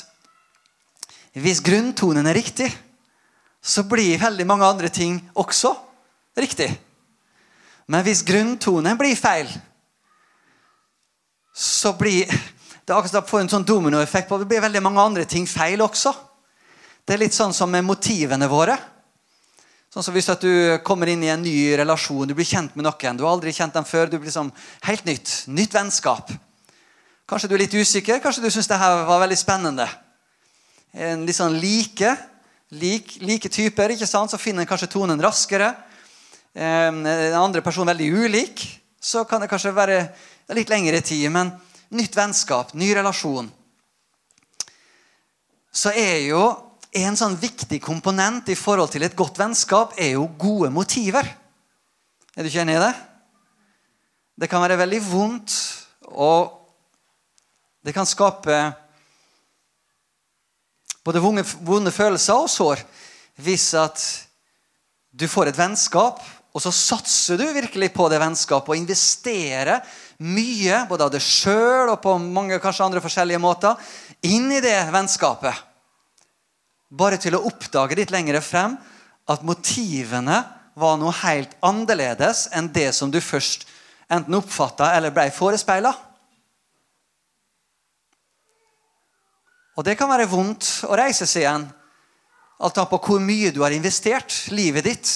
hvis 1.39 1.61
grunntonen 1.63 2.25
er 2.27 2.35
riktig, 2.35 2.69
så 3.61 3.83
blir 3.85 4.19
veldig 4.19 4.45
mange 4.47 4.65
andre 4.65 4.89
ting 4.89 5.19
også 5.37 5.75
riktig. 6.39 6.69
Men 7.89 8.03
hvis 8.05 8.23
grunntonen 8.25 8.97
blir 8.97 9.17
feil, 9.17 9.49
så 11.53 11.93
blir 11.97 12.25
det 12.85 12.95
akkurat 12.95 13.29
får 13.29 13.43
en 13.43 13.51
sånn 13.51 13.67
dominoeffekt 13.67 14.29
på 14.29 14.39
det 14.41 14.47
blir 14.49 14.63
veldig 14.63 14.81
mange 14.81 15.03
andre 15.03 15.25
ting 15.29 15.45
feil 15.49 15.81
også. 15.85 16.13
Det 17.05 17.13
er 17.13 17.21
litt 17.21 17.35
sånn 17.37 17.53
som 17.53 17.69
med 17.69 17.85
motivene 17.85 18.47
våre. 18.49 18.77
Sånn 19.93 20.05
som 20.05 20.13
Hvis 20.13 20.29
du 20.41 20.77
kommer 20.85 21.09
inn 21.09 21.23
i 21.23 21.29
en 21.33 21.41
ny 21.41 21.77
relasjon, 21.77 22.27
du 22.29 22.35
blir 22.37 22.45
kjent 22.45 22.75
med 22.75 22.85
noen. 22.85 23.17
Du 23.17 23.23
har 23.25 23.33
aldri 23.33 23.53
kjent 23.53 23.73
dem 23.73 23.85
før. 23.85 24.05
du 24.05 24.17
blir 24.17 24.29
liksom 24.29 24.51
Helt 24.85 25.05
nytt. 25.05 25.45
Nytt 25.47 25.73
vennskap. 25.73 26.29
Kanskje 27.29 27.45
du 27.45 27.53
er 27.59 27.61
litt 27.61 27.75
usikker. 27.77 28.17
Kanskje 28.23 28.41
du 28.41 28.49
syns 28.49 28.65
det 28.65 28.77
her 28.81 29.03
var 29.05 29.19
veldig 29.21 29.35
spennende. 29.37 29.85
En 30.97 31.27
litt 31.27 31.37
sånn 31.37 31.59
like, 31.61 32.15
like, 32.73 33.19
like 33.21 33.51
typer, 33.53 33.93
ikke 33.93 34.07
sant? 34.09 34.33
så 34.33 34.39
finner 34.41 34.65
en 34.65 34.69
kanskje 34.71 34.89
tonen 34.95 35.21
raskere. 35.21 35.67
En 36.57 37.05
andre 37.37 37.61
personen 37.61 37.91
veldig 37.91 38.09
ulik, 38.25 38.65
så 38.97 39.27
kan 39.29 39.45
det 39.45 39.51
kanskje 39.51 39.75
være 39.77 39.99
litt 40.57 40.73
lengre 40.73 41.03
tid. 41.05 41.27
Men 41.29 41.53
nytt 41.93 42.17
vennskap, 42.17 42.73
ny 42.73 42.89
relasjon, 42.97 43.53
så 45.69 45.93
er 45.93 46.25
jo 46.31 46.43
en 46.97 47.17
sånn 47.19 47.37
viktig 47.37 47.77
komponent 47.85 48.49
i 48.49 48.57
forhold 48.57 48.89
til 48.95 49.05
et 49.05 49.13
godt 49.13 49.37
vennskap 49.37 49.93
er 50.01 50.15
jo 50.15 50.25
gode 50.41 50.73
motiver. 50.73 51.29
Er 52.33 52.41
du 52.41 52.49
ikke 52.49 52.65
enig 52.65 52.79
i 52.79 52.85
det? 52.87 52.95
Det 54.33 54.49
kan 54.49 54.65
være 54.65 54.81
veldig 54.81 55.03
vondt, 55.11 55.53
og 56.09 56.58
det 57.85 57.93
kan 57.95 58.07
skape 58.07 58.55
både 61.05 61.21
vonde, 61.23 61.93
følelser 61.95 62.35
og 62.35 62.49
sår 62.51 62.81
hvis 63.39 63.71
at 63.79 64.01
du 65.15 65.25
får 65.31 65.49
et 65.49 65.57
vennskap, 65.57 66.19
og 66.53 66.61
så 66.61 66.73
satser 66.75 67.39
du 67.39 67.45
virkelig 67.55 67.91
på 67.95 68.09
det 68.11 68.19
vennskapet 68.21 68.73
og 68.73 68.77
investerer 68.77 69.79
mye, 70.19 70.83
både 70.89 71.05
av 71.07 71.13
deg 71.13 71.23
sjøl 71.23 71.93
og 71.93 72.01
på 72.03 72.17
mange 72.19 72.59
kanskje 72.61 72.85
andre 72.89 73.01
forskjellige 73.03 73.41
måter, 73.41 73.79
inn 74.27 74.51
i 74.51 74.59
det 74.61 74.75
vennskapet. 74.91 75.55
Bare 76.89 77.19
til 77.21 77.37
å 77.37 77.43
oppdage 77.47 77.95
litt 77.95 78.11
lenger 78.11 78.41
frem 78.43 78.75
at 79.29 79.45
motivene 79.45 80.41
var 80.79 80.99
noe 80.99 81.15
helt 81.21 81.55
annerledes 81.65 82.47
enn 82.55 82.69
det 82.73 82.89
som 82.97 83.11
du 83.13 83.21
først 83.23 83.67
enten 84.09 84.35
oppfatta 84.35 84.91
eller 84.97 85.13
ble 85.15 85.29
forespeila. 85.33 85.93
Og 89.79 89.85
det 89.87 89.95
kan 89.95 90.09
være 90.11 90.27
vondt 90.27 90.81
å 90.89 90.95
reise 90.99 91.23
seg 91.23 91.45
igjen. 91.45 91.63
Alt 92.59 92.79
an 92.81 92.89
på 92.91 92.99
hvor 92.99 93.21
mye 93.23 93.53
du 93.55 93.61
har 93.63 93.71
investert 93.71 94.49
livet 94.51 94.89
ditt 94.89 95.11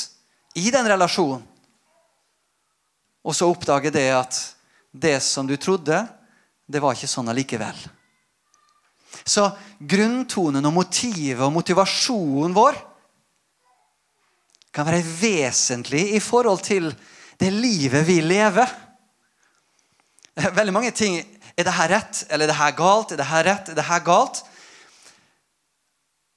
i 0.56 0.70
den 0.72 0.88
relasjonen. 0.88 1.42
Og 3.28 3.36
så 3.36 3.50
oppdage 3.52 3.92
det 3.92 4.08
at 4.16 4.38
det 4.92 5.18
som 5.24 5.48
du 5.48 5.58
trodde, 5.60 6.00
det 6.64 6.80
var 6.80 6.96
ikke 6.96 7.12
sånn 7.12 7.32
allikevel. 7.32 7.76
Så 9.28 9.50
grunntonen 9.80 10.64
og 10.64 10.76
motivet 10.76 11.44
og 11.44 11.52
motivasjonen 11.56 12.56
vår 12.56 12.80
kan 14.74 14.88
være 14.88 15.04
vesentlig 15.04 16.06
i 16.16 16.24
forhold 16.24 16.64
til 16.66 16.88
det 17.40 17.52
livet 17.52 18.08
vi 18.08 18.22
lever. 18.24 18.72
Veldig 20.56 20.74
mange 20.74 20.96
ting 20.96 21.20
Er 21.54 21.68
det 21.68 21.76
her 21.78 21.92
rett? 21.92 22.24
Eller 22.34 22.48
er 22.48 22.50
det 22.50 22.58
her 22.58 22.72
galt? 22.74 23.12
Er 23.12 23.20
det 23.20 23.28
her 23.30 23.44
rett? 23.46 23.68
Er 23.70 23.76
det 23.78 23.84
her 23.86 24.00
galt? 24.02 24.40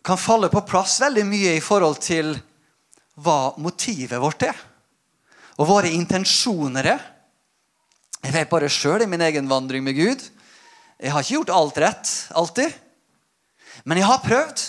Kan 0.06 0.18
falle 0.18 0.46
på 0.48 0.60
plass 0.62 1.00
veldig 1.02 1.24
mye 1.26 1.56
i 1.56 1.62
forhold 1.64 1.96
til 1.98 2.28
hva 3.18 3.56
motivet 3.58 4.20
vårt 4.22 4.44
er. 4.46 4.58
Og 5.58 5.66
våre 5.66 5.90
intensjoner 5.90 6.86
er. 6.92 7.00
Jeg 8.22 8.34
vet 8.36 8.50
bare 8.52 8.70
sjøl 8.70 9.02
i 9.02 9.08
min 9.10 9.24
egen 9.26 9.48
vandring 9.50 9.82
med 9.82 9.96
Gud. 9.98 10.22
Jeg 11.02 11.10
har 11.10 11.24
ikke 11.24 11.40
gjort 11.40 11.54
alt 11.56 11.80
rett 11.82 12.12
alltid. 12.38 12.76
Men 13.82 13.98
jeg 13.98 14.06
har 14.06 14.22
prøvd. 14.22 14.62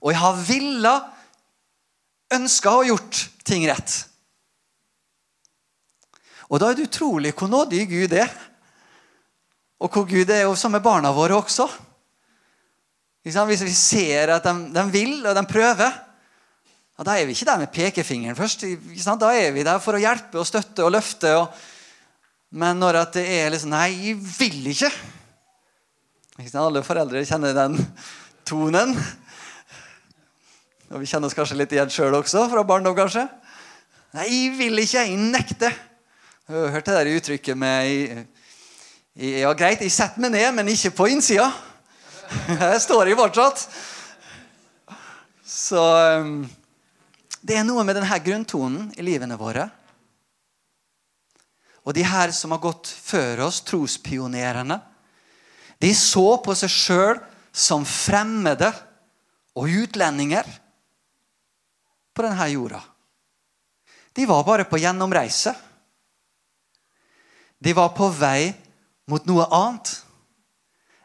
Og 0.00 0.14
jeg 0.14 0.20
har 0.22 0.40
villa, 0.48 0.94
ønska 2.32 2.72
å 2.78 2.86
gjort 2.88 3.20
ting 3.44 3.68
rett. 3.68 3.98
Og 6.48 6.62
da 6.62 6.70
er 6.70 6.80
det 6.80 6.88
utrolig 6.88 7.34
hvor 7.36 7.52
nådig 7.52 7.84
Gud 7.92 8.16
er. 8.16 8.32
Og 9.84 9.92
hvor 9.92 10.08
Gud 10.08 10.32
er 10.32 10.46
jo 10.46 10.56
som 10.56 10.72
med 10.72 10.84
barna 10.86 11.12
våre 11.12 11.36
også. 11.36 11.68
Hvis 13.22 13.62
vi 13.66 13.74
ser 13.76 14.32
at 14.36 14.46
de, 14.46 14.54
de 14.72 14.84
vil, 14.92 15.18
og 15.26 15.36
de 15.36 15.42
prøver, 15.48 15.90
ja, 17.00 17.04
da 17.04 17.16
er 17.16 17.26
vi 17.28 17.32
ikke 17.36 17.48
der 17.48 17.60
med 17.60 17.72
pekefingeren 17.72 18.36
først. 18.36 18.64
Da 19.20 19.32
er 19.32 19.52
vi 19.56 19.64
der 19.64 19.80
for 19.80 19.96
å 19.96 20.00
hjelpe 20.00 20.40
og 20.40 20.48
støtte 20.48 20.84
og 20.84 20.92
løfte. 20.92 21.32
Og, 21.36 21.62
men 22.60 22.80
når 22.80 22.98
det 23.14 23.24
er 23.24 23.52
liksom 23.52 23.72
Nei, 23.72 23.88
jeg 24.08 24.16
vil 24.20 24.70
ikke. 24.72 24.90
Alle 26.56 26.82
foreldre 26.84 27.24
kjenner 27.28 27.56
den 27.56 27.76
tonen. 28.48 28.96
Og 30.90 31.00
vi 31.00 31.08
kjenner 31.08 31.28
oss 31.28 31.36
kanskje 31.36 31.56
litt 31.60 31.72
igjen 31.72 31.92
sjøl 31.92 32.16
også, 32.18 32.46
fra 32.52 32.64
barndom 32.68 32.96
kanskje. 32.96 33.26
Nei, 34.16 34.26
jeg 34.26 34.52
vil 34.58 34.84
ikke. 34.84 35.04
Jeg 35.06 35.16
nekter. 35.20 35.76
Du 36.48 36.56
har 36.56 36.72
hørt 36.74 36.88
det 36.88 36.96
der 36.96 37.12
uttrykket 37.14 37.58
med 37.60 38.26
Ja, 39.20 39.52
greit, 39.52 39.82
jeg 39.84 39.92
setter 39.92 40.22
meg 40.22 40.32
ned, 40.32 40.48
men 40.56 40.68
ikke 40.72 40.92
på 40.96 41.08
innsida. 41.12 41.48
Jeg 42.60 42.80
står 42.82 43.10
i 43.10 43.16
fortsatt. 43.18 43.64
Så 45.46 45.82
um, 46.22 46.44
Det 47.40 47.56
er 47.58 47.66
noe 47.66 47.84
med 47.86 47.98
denne 47.98 48.18
grunntonen 48.22 48.90
i 48.98 49.04
livene 49.04 49.38
våre. 49.40 49.66
Og 51.88 51.96
de 51.96 52.04
her 52.06 52.30
som 52.36 52.52
har 52.54 52.62
gått 52.62 52.90
før 52.90 53.46
oss, 53.48 53.62
trospionerene, 53.66 54.78
de 55.80 55.90
så 55.96 56.36
på 56.44 56.54
seg 56.58 56.70
sjøl 56.70 57.20
som 57.50 57.86
fremmede 57.88 58.68
og 59.56 59.72
utlendinger 59.80 60.46
på 62.14 62.26
denne 62.26 62.46
jorda. 62.52 62.82
De 64.14 64.26
var 64.28 64.44
bare 64.44 64.68
på 64.68 64.78
gjennomreise. 64.78 65.54
De 67.58 67.72
var 67.76 67.94
på 67.96 68.10
vei 68.12 68.52
mot 69.10 69.24
noe 69.26 69.48
annet 69.48 69.96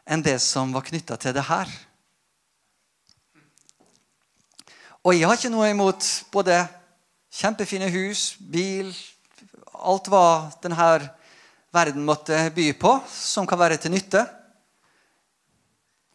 enn 0.06 0.22
det 0.22 0.38
som 0.42 0.72
var 0.74 0.86
knytta 0.86 1.18
til 1.20 1.34
det 1.34 1.44
her. 1.48 1.70
Og 5.06 5.14
jeg 5.14 5.26
har 5.28 5.38
ikke 5.38 5.52
noe 5.52 5.68
imot 5.70 6.06
både 6.34 6.64
kjempefine 7.36 7.90
hus, 7.94 8.34
bil 8.40 8.94
Alt 9.76 10.08
hva 10.08 10.48
denne 10.64 10.86
verden 11.74 12.06
måtte 12.06 12.38
by 12.56 12.70
på, 12.80 12.94
som 13.12 13.46
kan 13.46 13.60
være 13.60 13.76
til 13.76 13.92
nytte. 13.92 14.22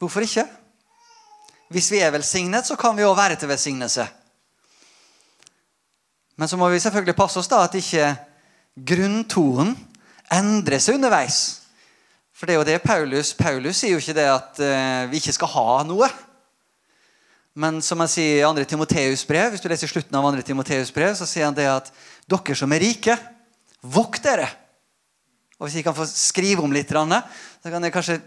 Hvorfor 0.02 0.26
ikke? 0.26 0.48
Hvis 1.72 1.92
vi 1.94 2.02
er 2.02 2.12
velsignet, 2.12 2.66
så 2.66 2.76
kan 2.76 2.98
vi 2.98 3.06
òg 3.06 3.14
være 3.16 3.38
til 3.40 3.52
velsignelse. 3.52 4.08
Men 6.42 6.50
så 6.50 6.58
må 6.58 6.72
vi 6.74 6.82
selvfølgelig 6.82 7.16
passe 7.16 7.40
oss 7.40 7.48
da 7.52 7.62
at 7.64 7.78
ikke 7.78 8.10
grunntonen 8.76 9.76
endrer 10.34 10.82
seg 10.82 10.98
underveis. 10.98 11.61
For 12.42 12.50
det 12.50 12.56
er 12.56 12.58
jo 12.58 12.66
det 12.66 12.82
Paulus 12.82 13.36
Paulus 13.38 13.78
sier 13.78 13.92
jo 13.94 14.00
ikke 14.02 14.16
det 14.18 14.24
at 14.26 14.60
uh, 14.66 15.10
vi 15.12 15.20
ikke 15.22 15.36
skal 15.36 15.50
ha 15.54 15.84
noe. 15.86 16.08
Men 17.54 17.78
som 17.86 18.02
han 18.02 18.10
sier 18.10 18.40
i 18.42 18.42
2. 18.42 18.66
Timoteus 18.66 19.22
brev, 19.30 19.52
hvis 19.54 19.62
du 19.62 19.68
leser 19.70 19.92
slutten 19.92 20.18
av 20.18 20.26
2. 20.26 20.42
Timoteus 20.48 20.90
brev, 20.96 21.14
så 21.14 21.28
sier 21.30 21.46
han 21.46 21.54
det 21.54 21.68
at 21.70 21.92
dere 22.26 22.58
som 22.58 22.74
er 22.74 22.82
rike, 22.82 23.14
vokt 23.86 24.26
dere. 24.26 24.50
Og 25.60 25.68
Hvis 25.68 25.78
jeg 25.78 25.86
kan 25.86 25.94
få 25.94 26.10
skrive 26.10 26.66
om 26.66 26.74
litt, 26.74 26.90
så 26.90 27.70
kan, 27.70 27.90
kanskje, 27.94 28.18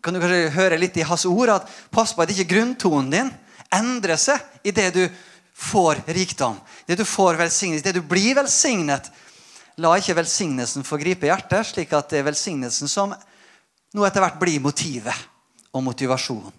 kan, 0.00 0.16
du 0.16 0.24
kanskje 0.24 0.56
høre 0.56 0.80
litt 0.80 0.96
i 0.96 1.04
hans 1.04 1.28
ord 1.28 1.52
at 1.52 1.68
pass 1.92 2.16
på 2.16 2.24
at 2.24 2.32
ikke 2.32 2.48
grunntonen 2.54 3.12
din 3.12 3.32
endrer 3.76 4.16
seg 4.16 4.40
i 4.64 4.72
det 4.72 4.88
du 4.96 5.04
får 5.52 6.00
rikdom. 6.16 6.56
Det 6.88 6.96
du 6.96 7.04
får 7.04 7.36
velsignet, 7.44 7.84
det 7.84 7.98
du 8.00 8.00
blir 8.00 8.40
velsignet 8.40 9.12
La 9.78 9.92
ikke 9.94 10.16
velsignelsen 10.18 10.86
få 10.86 10.98
gripe 10.98 11.28
hjertet, 11.28 11.66
slik 11.70 11.92
at 11.94 12.10
det 12.10 12.20
er 12.20 12.26
velsignelsen 12.26 12.90
som 12.90 13.12
nå 13.94 14.06
etter 14.06 14.24
hvert 14.24 14.40
blir 14.40 14.62
motivet 14.62 15.14
og 15.72 15.84
motivasjonen. 15.86 16.54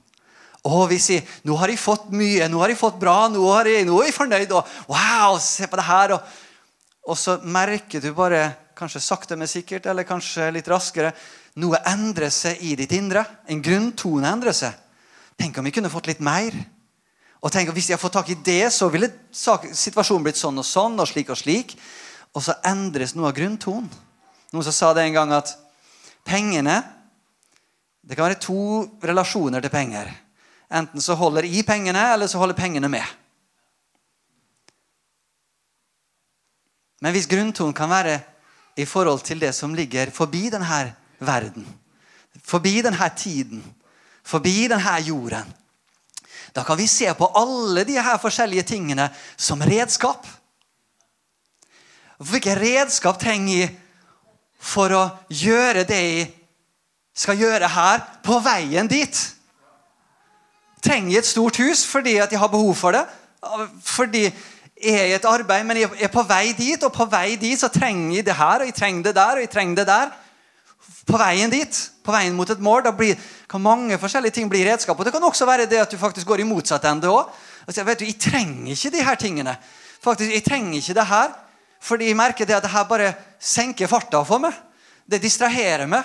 Og 0.67 0.89
vi 0.89 0.99
sier 0.99 1.23
'Nå 1.43 1.55
har 1.55 1.69
jeg 1.69 1.79
fått 1.79 2.11
mye. 2.11 2.47
Nå 2.49 2.59
har 2.59 2.67
jeg 2.67 2.77
fått 2.77 2.99
bra. 2.99 3.29
Nå, 3.29 3.39
jeg, 3.65 3.85
nå 3.85 4.01
er 4.01 4.05
jeg 4.05 4.13
fornøyd.' 4.13 4.51
Og 4.51 4.67
'Wow, 4.87 5.39
se 5.39 5.67
på 5.67 5.75
det 5.75 5.85
her.' 5.85 6.13
Og, 6.13 6.21
og 7.07 7.17
så 7.17 7.39
merker 7.43 8.01
du 8.01 8.13
bare, 8.13 8.55
kanskje 8.75 9.01
sakte, 9.01 9.35
men 9.35 9.47
sikkert, 9.47 9.85
eller 9.85 10.03
kanskje 10.03 10.51
litt 10.51 10.67
raskere, 10.67 11.13
noe 11.55 11.79
endrer 11.85 12.29
seg 12.29 12.57
i 12.61 12.75
ditt 12.75 12.91
indre. 12.91 13.25
En 13.47 13.61
grunntone 13.61 14.27
endrer 14.27 14.53
seg. 14.53 14.73
Tenk 15.37 15.57
om 15.57 15.63
vi 15.63 15.71
kunne 15.71 15.89
fått 15.89 16.07
litt 16.07 16.19
mer. 16.19 16.53
Og 17.41 17.51
tenk 17.51 17.69
om 17.69 17.75
Hvis 17.75 17.89
jeg 17.89 17.97
har 17.97 18.01
fått 18.01 18.13
tak 18.13 18.29
i 18.29 18.35
det, 18.35 18.71
så 18.71 18.89
ville 18.89 19.11
situasjonen 19.31 20.23
blitt 20.23 20.37
sånn 20.37 20.57
og 20.59 20.65
sånn 20.65 20.99
og 20.99 21.07
slik 21.07 21.29
og 21.29 21.37
slik. 21.37 21.77
Og 22.37 22.45
så 22.45 22.55
endres 22.67 23.15
noe 23.17 23.31
av 23.31 23.37
grunntonen. 23.37 23.89
Noen 24.53 24.65
som 24.65 24.73
sa 24.73 24.93
det 24.97 25.05
en 25.05 25.17
gang 25.17 25.33
at 25.35 25.51
pengene 26.25 26.81
Det 28.01 28.15
kan 28.17 28.25
være 28.25 28.41
to 28.41 28.87
relasjoner 29.05 29.61
til 29.61 29.69
penger. 29.69 30.07
Enten 30.73 31.01
så 31.01 31.13
holder 31.13 31.45
i 31.45 31.61
pengene, 31.61 32.01
eller 32.13 32.27
så 32.27 32.39
holder 32.41 32.57
pengene 32.57 32.89
med. 32.89 33.05
Men 37.01 37.13
hvis 37.13 37.27
grunntonen 37.29 37.75
kan 37.75 37.91
være 37.91 38.15
i 38.79 38.85
forhold 38.85 39.21
til 39.27 39.39
det 39.39 39.51
som 39.53 39.75
ligger 39.75 40.09
forbi 40.11 40.49
denne 40.49 40.81
verden, 41.19 41.67
forbi 42.43 42.79
denne 42.81 43.09
tiden, 43.17 43.61
forbi 44.23 44.67
denne 44.71 44.97
jorden, 45.05 45.53
da 46.55 46.63
kan 46.65 46.77
vi 46.77 46.87
se 46.87 47.13
på 47.13 47.29
alle 47.37 47.83
de 47.85 47.99
her 48.01 48.17
forskjellige 48.17 48.63
tingene 48.73 49.09
som 49.37 49.61
redskap. 49.61 50.25
Hvilke 52.19 52.55
redskap 52.59 53.19
trenger 53.19 53.61
jeg 53.61 53.73
for 54.59 54.91
å 54.91 55.03
gjøre 55.31 55.85
det 55.87 55.99
jeg 56.03 56.25
skal 57.15 57.39
gjøre 57.39 57.67
her, 57.71 58.01
på 58.23 58.39
veien 58.43 58.87
dit? 58.91 59.19
Trenger 60.83 61.13
jeg 61.13 61.23
et 61.23 61.29
stort 61.29 61.59
hus 61.63 61.85
fordi 61.87 62.17
jeg 62.17 62.39
har 62.39 62.51
behov 62.51 62.73
for 62.75 62.95
det? 62.95 63.05
Fordi 63.87 64.25
jeg 64.79 64.95
er 64.95 65.09
i 65.09 65.15
et 65.15 65.27
arbeid, 65.27 65.63
men 65.67 65.79
jeg 65.79 65.91
er 65.99 66.11
på 66.11 66.23
vei 66.27 66.53
dit, 66.55 66.83
og 66.83 66.91
på 66.95 67.07
vei 67.11 67.35
dit 67.39 67.59
så 67.59 67.71
trenger 67.71 68.17
jeg 68.17 68.27
det 68.27 68.35
her, 68.35 68.63
og 68.63 68.69
jeg 68.69 68.75
trenger 68.75 69.09
det 69.09 69.15
der, 69.15 69.39
og 69.39 69.43
jeg 69.43 69.51
trenger 69.51 69.81
det 69.81 69.87
der. 69.87 70.13
På 71.07 71.19
veien 71.19 71.51
dit, 71.51 71.81
på 72.03 72.13
veien 72.15 72.35
mot 72.35 72.51
et 72.51 72.63
mål, 72.63 72.83
da 72.85 72.93
blir, 72.95 73.19
kan 73.49 73.63
mange 73.63 73.97
forskjellige 73.99 74.37
ting 74.37 74.47
bli 74.51 74.63
redskap. 74.67 74.99
Og 74.99 75.07
det 75.07 75.15
kan 75.15 75.23
også 75.23 75.47
være 75.47 75.67
det 75.71 75.81
at 75.83 75.91
du 75.91 75.97
faktisk 75.99 76.27
går 76.27 76.43
i 76.43 76.47
motsatt 76.47 76.87
ende 76.87 77.11
òg. 77.11 77.31
Altså, 77.67 77.83
vet 77.83 77.99
du, 77.99 78.07
jeg 78.07 78.19
trenger 78.19 78.71
ikke 78.71 78.91
de 78.95 79.03
her 79.07 79.19
tingene. 79.19 79.55
Faktisk, 80.03 80.31
Jeg 80.31 80.43
trenger 80.43 80.79
ikke 80.79 80.93
det 80.93 81.07
her, 81.07 81.35
fordi 81.79 82.09
jeg 82.09 82.17
merker 82.19 82.47
det 82.47 82.57
at 82.57 82.65
det 82.65 82.73
her 82.73 82.87
bare 82.89 83.13
senker 83.39 83.87
farta 83.87 84.21
for 84.27 84.43
meg. 84.43 84.55
Det 85.07 85.21
distraherer 85.23 85.87
meg. 85.89 86.03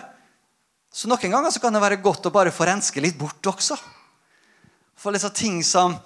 Så 0.95 1.11
noen 1.11 1.33
ganger 1.33 1.50
så 1.50 1.61
kan 1.61 1.75
det 1.75 1.83
være 1.83 2.02
godt 2.02 2.28
å 2.31 2.35
bare 2.35 2.54
få 2.54 2.69
renske 2.69 3.02
litt 3.02 3.19
bort 3.19 3.43
også. 3.50 3.76
For 4.95 5.12
liksom 5.12 5.35
ting 5.35 5.59
som 5.66 5.97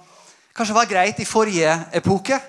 kanskje 0.57 0.77
var 0.77 0.89
greit 0.91 1.21
i 1.21 1.29
forrige 1.29 1.75
epoke, 1.95 2.41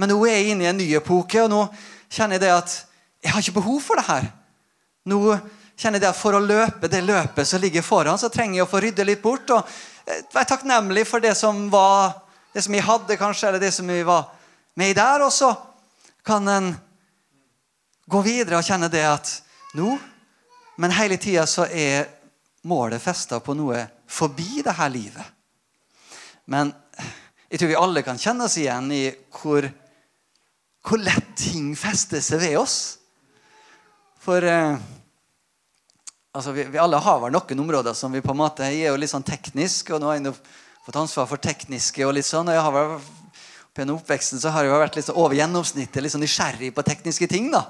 men 0.00 0.10
nå 0.10 0.16
er 0.26 0.38
jeg 0.38 0.54
inne 0.54 0.64
i 0.64 0.70
en 0.70 0.78
ny 0.78 0.88
epoke, 0.96 1.42
og 1.44 1.50
nå 1.52 1.60
kjenner 2.08 2.38
jeg 2.38 2.46
det 2.46 2.54
at 2.54 2.74
jeg 3.22 3.34
har 3.34 3.44
ikke 3.44 3.58
behov 3.58 3.80
for 3.84 4.00
det 4.00 4.06
her. 4.08 4.28
Nå 5.10 5.20
kjenner 5.78 5.98
jeg 5.98 6.06
det 6.06 6.10
at 6.10 6.18
For 6.18 6.34
å 6.34 6.42
løpe 6.42 6.90
det 6.90 7.04
løpet 7.04 7.46
som 7.46 7.60
ligger 7.62 7.84
foran, 7.86 8.18
så 8.18 8.30
trenger 8.32 8.60
jeg 8.60 8.66
å 8.66 8.70
få 8.70 8.80
rydde 8.82 9.06
litt 9.06 9.22
bort. 9.22 9.50
og 9.50 9.68
Være 10.34 10.48
takknemlig 10.54 11.04
for 11.06 11.22
det 11.22 11.34
som 11.38 11.66
var 11.70 12.14
det 12.54 12.64
som 12.64 12.74
jeg 12.74 12.86
hadde, 12.86 13.18
kanskje, 13.20 13.48
eller 13.48 13.62
det 13.62 13.74
som 13.74 13.90
jeg 13.90 14.06
var 14.06 14.30
med 14.78 14.90
i 14.90 14.96
der. 14.96 15.26
Og 15.26 15.32
så 15.34 15.52
kan 16.28 16.52
en 16.52 16.70
gå 18.08 18.22
videre 18.24 18.60
og 18.60 18.68
kjenne 18.68 18.92
det 18.92 19.04
at 19.08 19.32
nå 19.78 19.96
men 20.78 20.94
hele 20.94 21.16
tida 21.18 21.42
så 21.46 21.64
er 21.66 22.06
målet 22.70 23.02
festa 23.02 23.40
på 23.42 23.54
noe 23.58 23.80
forbi 24.06 24.60
dette 24.62 24.86
livet. 24.94 25.24
Men 26.46 26.70
jeg 27.50 27.58
tror 27.58 27.70
vi 27.72 27.78
alle 27.80 28.04
kan 28.06 28.20
kjenne 28.20 28.46
oss 28.46 28.54
igjen 28.62 28.86
i 28.94 29.02
hvor, 29.40 29.66
hvor 30.86 31.02
lett 31.02 31.32
ting 31.40 31.72
fester 31.74 32.22
seg 32.22 32.44
ved 32.44 32.54
oss. 32.60 32.76
For 34.22 34.46
eh, 34.46 34.78
altså, 36.30 36.54
vi, 36.54 36.68
vi, 36.70 36.78
alle 36.78 37.02
har 37.02 37.18
vel 37.24 37.34
noen 37.34 37.64
områder 37.66 37.98
som 37.98 38.14
vi 38.14 38.22
på 38.22 38.36
en 38.36 38.42
måte 38.44 38.68
er 38.68 38.92
jo 38.92 39.00
litt 39.02 39.10
sånn 39.10 39.26
teknisk, 39.26 39.90
og 39.90 39.98
nå 39.98 40.12
har 40.12 40.20
jeg 40.20 40.36
fått 40.86 41.00
ansvar 41.02 41.26
for 41.26 41.42
tekniske. 41.42 42.06
og 42.06 42.14
litt 42.14 42.30
sånn, 42.30 42.46
og 42.46 42.54
jeg 42.54 42.66
har 42.68 42.78
vel 42.78 42.94
gjennom 43.82 44.00
oppveksten 44.00 44.40
så 44.42 44.52
har 44.54 44.66
jeg 44.66 44.80
vært 44.82 44.98
litt 44.98 45.08
over 45.14 45.36
gjennomsnittet 45.38 46.12
sånn 46.12 46.24
nysgjerrig 46.24 46.72
på 46.74 46.84
tekniske 46.86 47.28
ting. 47.30 47.50
da. 47.54 47.66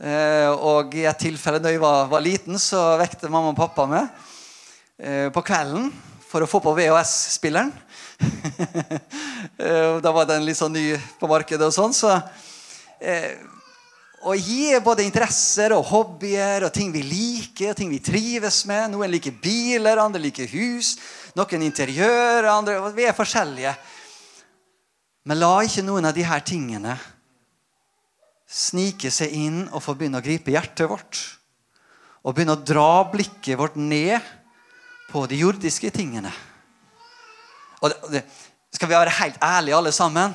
Eh, 0.00 0.48
og 0.48 0.94
i 0.96 1.04
et 1.04 1.18
tilfelle 1.20 1.60
da 1.60 1.68
jeg 1.72 1.80
var, 1.82 2.06
var, 2.08 2.22
liten, 2.24 2.56
så 2.56 2.96
vekte 2.96 3.28
mamma 3.28 3.52
og 3.52 3.58
pappa 3.58 3.84
meg 3.84 4.06
eh, 4.96 5.28
på 5.28 5.42
kvelden 5.44 5.90
for 6.30 6.40
å 6.40 6.48
få 6.48 6.62
på 6.64 6.76
VHS-spilleren. 6.78 7.72
Eh, 9.60 9.96
da 10.00 10.10
var 10.12 10.26
den 10.28 10.44
litt 10.44 10.56
sånn 10.56 10.72
ny 10.72 10.94
på 11.20 11.28
markedet 11.28 11.64
og 11.66 11.72
sånn. 11.72 11.92
Så, 11.96 12.10
å 14.28 14.34
gi 14.36 14.76
både 14.84 15.04
interesser 15.04 15.72
og 15.72 15.86
hobbyer 15.88 16.66
og 16.66 16.72
ting 16.72 16.90
vi 16.92 17.00
liker 17.04 17.72
og 17.72 17.78
ting 17.78 17.88
vi 17.92 18.00
trives 18.04 18.62
med. 18.68 18.92
Noen 18.92 19.12
liker 19.12 19.36
biler, 19.40 20.00
andre 20.00 20.20
liker 20.20 20.48
hus, 20.52 20.94
noen 21.36 21.64
interiør, 21.64 22.50
andre 22.52 22.76
Vi 22.96 23.08
er 23.08 23.16
forskjellige. 23.16 23.72
Men 25.28 25.40
la 25.40 25.52
ikke 25.64 25.84
noen 25.84 26.08
av 26.08 26.16
her 26.16 26.44
tingene 26.46 26.96
snike 28.50 29.12
seg 29.14 29.34
inn 29.36 29.60
og 29.68 29.82
få 29.84 29.94
begynne 29.94 30.18
å 30.18 30.24
gripe 30.24 30.52
hjertet 30.54 30.88
vårt. 30.90 31.20
Og 32.24 32.34
begynne 32.34 32.56
å 32.56 32.66
dra 32.66 33.04
blikket 33.12 33.58
vårt 33.60 33.76
ned 33.78 34.18
på 35.10 35.22
de 35.30 35.38
jordiske 35.40 35.90
tingene. 35.94 36.32
Og 37.80 37.92
det, 38.12 38.24
skal 38.74 38.90
vi 38.90 38.96
være 38.96 39.18
helt 39.20 39.38
ærlige, 39.42 39.76
alle 39.76 39.92
sammen? 39.94 40.34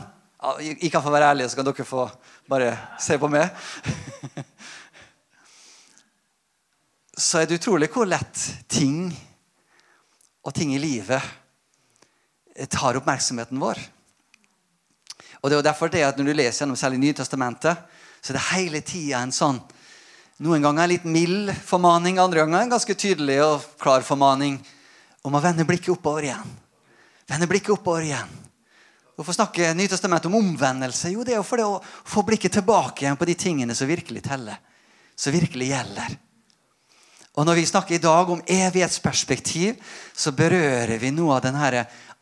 Jeg 0.62 0.92
kan 0.94 1.04
få 1.04 1.14
være 1.14 1.32
ærlig, 1.34 1.50
så 1.50 1.60
kan 1.60 1.68
dere 1.68 1.88
få 1.88 2.06
bare 2.50 2.72
se 3.02 3.18
på 3.22 3.30
meg. 3.32 3.50
så 7.26 7.42
er 7.42 7.50
det 7.50 7.60
utrolig 7.60 7.90
hvor 7.94 8.08
lett 8.10 8.42
ting 8.70 9.10
og 10.46 10.54
ting 10.54 10.76
i 10.76 10.82
livet 10.82 11.22
tar 12.72 12.98
oppmerksomheten 13.00 13.60
vår. 13.60 13.80
Og 15.46 15.52
det 15.52 15.60
er 15.60 15.68
derfor 15.68 15.92
det 15.94 16.02
at 16.02 16.18
Når 16.18 16.26
du 16.26 16.34
leser 16.34 16.64
gjennom 16.64 16.78
særlig 16.80 16.98
Nytestamentet, 17.04 17.78
så 18.18 18.34
er 18.34 18.38
det 18.40 18.48
hele 18.50 18.82
tida 18.82 19.22
en 19.22 19.34
sånn 19.36 19.62
Noen 20.42 20.66
ganger 20.66 20.84
en 20.84 20.92
litt 20.92 21.06
mild 21.08 21.52
formaning, 21.64 22.18
andre 22.20 22.42
ganger 22.42 22.66
en 22.66 22.72
ganske 22.74 22.96
tydelig 23.00 23.38
og 23.46 23.68
klar 23.80 24.02
formaning 24.04 24.58
om 25.24 25.38
å 25.38 25.40
vende 25.40 25.64
blikket 25.64 25.94
oppover 25.94 26.26
igjen. 26.28 26.50
Vende 27.30 27.48
blikket 27.48 27.72
oppover 27.78 28.04
igjen. 28.04 28.34
Hvorfor 29.16 29.38
snakker 29.38 29.72
Nytestamentet 29.80 30.28
om 30.28 30.36
omvendelse? 30.42 31.14
Jo, 31.14 31.24
det 31.24 31.38
er 31.38 31.40
jo 31.40 31.48
for 31.48 31.62
det 31.62 31.70
å 31.70 31.80
få 31.80 32.26
blikket 32.28 32.58
tilbake 32.58 33.06
igjen 33.06 33.16
på 33.16 33.30
de 33.30 33.38
tingene 33.40 33.78
som 33.80 33.88
virkelig 33.88 34.26
teller. 34.26 34.60
Som 35.16 35.38
virkelig 35.38 35.70
gjelder. 35.72 36.18
Og 37.40 37.48
Når 37.48 37.56
vi 37.62 37.66
snakker 37.72 37.96
i 37.96 38.04
dag 38.04 38.30
om 38.32 38.44
evighetsperspektiv, 38.44 39.80
så 40.12 40.36
berører 40.36 41.00
vi 41.00 41.16
noe 41.16 41.38
av 41.38 41.48
den 41.48 41.56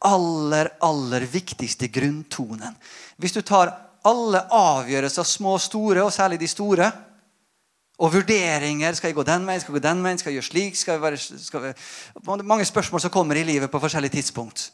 aller, 0.04 0.70
aller 0.82 1.26
viktigste 1.34 1.88
grunntonen. 1.88 2.78
Hvis 3.18 3.36
du 3.36 3.42
tar 3.42 3.72
alle 4.04 4.44
avgjørelser, 4.52 5.24
små 5.24 5.56
og 5.58 5.64
store, 5.64 6.04
og 6.04 6.14
særlig 6.14 6.40
de 6.42 6.48
store. 6.48 6.92
Og 8.04 8.14
vurderinger. 8.14 8.96
Skal 8.98 9.12
jeg 9.12 9.16
gå 9.16 9.26
den 9.28 9.46
veien? 9.48 9.62
Skal 9.62 9.74
jeg 9.74 9.82
gå 9.82 9.88
den 9.88 10.04
veien? 10.04 10.20
Skal 10.20 10.32
jeg 10.32 10.42
gjøre 10.42 10.50
slik? 10.50 10.78
Skal 10.78 10.98
jeg 10.98 11.04
være, 11.04 11.20
skal 11.20 11.68
jeg... 11.70 11.76
Mange 12.44 12.66
spørsmål 12.66 13.04
som 13.04 13.14
kommer 13.14 13.40
i 13.40 13.46
livet 13.48 13.72
på 13.72 13.80
forskjellige 13.80 14.18
tidspunkt. 14.18 14.72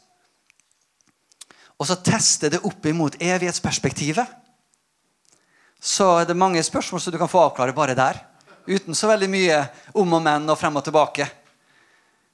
Og 1.78 1.88
så 1.88 1.98
teste 2.04 2.50
det 2.52 2.62
opp 2.66 2.86
imot 2.86 3.20
evighetsperspektivet. 3.20 4.38
Så 5.80 6.08
er 6.20 6.26
det 6.28 6.36
mange 6.36 6.62
spørsmål 6.64 7.00
som 7.00 7.12
du 7.14 7.20
kan 7.20 7.30
få 7.30 7.44
avklare 7.46 7.76
bare 7.76 7.96
der. 7.96 8.18
Uten 8.68 8.96
så 8.96 9.08
veldig 9.08 9.28
mye 9.32 9.60
om 9.96 10.18
og 10.18 10.24
men 10.24 10.50
og 10.50 10.58
frem 10.60 10.76
og 10.76 10.84
tilbake. 10.84 11.28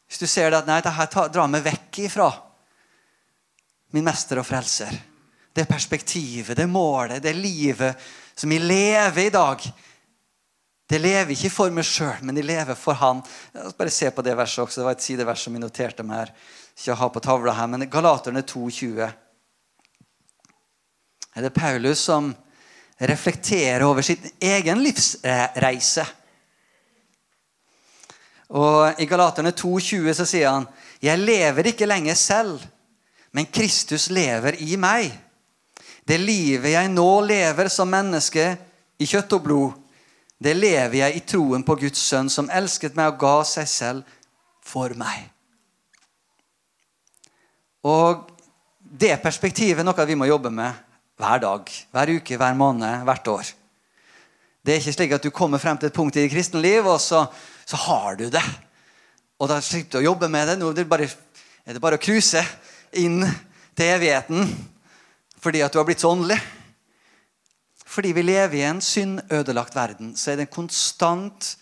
Hvis 0.06 0.22
du 0.22 0.26
ser 0.30 0.50
det 0.50 0.62
at 0.62 0.70
nei, 0.70 0.80
dette 0.82 1.28
drar 1.34 1.50
meg 1.50 1.66
vekk 1.66 2.00
ifra 2.06 2.30
min 3.94 4.06
mester 4.06 4.40
og 4.40 4.46
frelser 4.46 4.94
det 5.56 5.64
perspektivet, 5.68 6.56
det 6.56 6.66
målet, 6.68 7.22
det 7.22 7.32
livet 7.32 7.96
som 8.34 8.50
vi 8.52 8.58
lever 8.58 9.22
i 9.22 9.30
dag. 9.30 9.62
Det 10.86 10.98
lever 11.00 11.32
ikke 11.34 11.50
for 11.50 11.72
meg 11.74 11.86
sjøl, 11.88 12.20
men 12.22 12.36
det 12.36 12.44
lever 12.46 12.76
for 12.78 12.94
Han. 13.00 13.22
Bare 13.78 13.90
se 13.90 14.10
på 14.14 14.22
det 14.22 14.36
verset 14.38 14.62
også. 14.62 14.80
Det 14.80 14.86
var 14.86 14.98
et 14.98 15.06
sidevers 15.06 15.42
som 15.42 15.56
vi 15.56 15.62
noterte 15.62 16.04
meg 16.06 16.20
her. 16.20 16.34
Ikke 16.76 16.98
ha 17.00 17.08
på 17.10 17.24
tavla 17.24 17.56
her, 17.56 17.72
men 17.72 17.88
Galaterne 17.90 18.44
2,20. 18.46 19.08
Er 21.36 21.42
det 21.42 21.54
Paulus 21.56 22.04
som 22.06 22.30
reflekterer 23.00 23.82
over 23.84 24.04
sin 24.04 24.30
egen 24.40 24.84
livsreise? 24.84 26.06
Og 28.54 29.00
I 29.02 29.08
Galaterne 29.10 29.50
2,20 29.56 30.12
så 30.14 30.28
sier 30.28 30.52
han 30.52 30.68
Jeg 31.02 31.18
lever 31.18 31.72
ikke 31.72 31.88
lenger 31.88 32.14
selv, 32.14 32.60
men 33.32 33.48
Kristus 33.50 34.10
lever 34.12 34.60
i 34.62 34.76
meg. 34.76 35.10
Det 36.06 36.18
livet 36.22 36.76
jeg 36.76 36.92
nå 36.92 37.08
lever 37.26 37.70
som 37.72 37.90
menneske 37.90 38.52
i 39.02 39.08
kjøtt 39.08 39.34
og 39.36 39.42
blod, 39.42 39.82
det 40.38 40.52
lever 40.54 41.00
jeg 41.00 41.16
i 41.16 41.24
troen 41.24 41.64
på 41.66 41.78
Guds 41.80 42.02
sønn, 42.10 42.28
som 42.30 42.50
elsket 42.52 42.96
meg 42.96 43.14
og 43.14 43.20
ga 43.22 43.36
seg 43.48 43.68
selv 43.70 44.16
for 44.64 44.92
meg. 44.98 45.24
Og 47.86 48.26
det 48.78 49.14
perspektivet 49.22 49.80
er 49.80 49.86
noe 49.86 50.06
vi 50.08 50.18
må 50.18 50.28
jobbe 50.28 50.52
med 50.52 50.84
hver 51.16 51.40
dag, 51.42 51.72
hver 51.94 52.12
uke, 52.18 52.36
hver 52.36 52.58
måned, 52.58 53.06
hvert 53.08 53.32
år. 53.32 53.50
Det 54.66 54.74
er 54.74 54.82
ikke 54.82 54.94
slik 54.96 55.16
at 55.16 55.24
du 55.24 55.32
kommer 55.34 55.62
frem 55.62 55.78
til 55.78 55.88
et 55.88 55.96
punkt 55.96 56.16
i 56.18 56.24
ditt 56.24 56.32
kristne 56.34 56.60
liv, 56.60 56.84
og 56.84 57.00
så, 57.00 57.24
så, 57.64 57.78
har 57.86 58.18
du 58.18 58.26
det. 58.30 58.44
Og 59.40 59.48
da 59.48 59.60
slipper 59.62 59.96
du 59.96 60.00
å 60.02 60.08
jobbe 60.10 60.28
med 60.32 60.50
det. 60.50 60.56
Nå 60.60 60.72
er 60.72 60.80
det 60.80 60.88
bare, 60.90 61.08
er 61.64 61.76
det 61.76 61.82
bare 61.82 61.98
å 61.98 62.02
cruise 62.02 62.42
inn 62.98 63.22
til 63.76 63.92
evigheten 63.94 64.50
fordi 65.40 65.62
at 65.64 65.72
du 65.72 65.78
har 65.78 65.86
blitt 65.88 66.02
så 66.02 66.10
åndelig. 66.14 66.38
Fordi 67.86 68.12
vi 68.16 68.24
lever 68.26 68.58
i 68.58 68.66
en 68.66 68.80
syndødelagt 68.82 69.76
verden, 69.76 70.16
så 70.16 70.32
er 70.32 70.40
det 70.40 70.48
en 70.48 70.56
konstant 70.56 71.56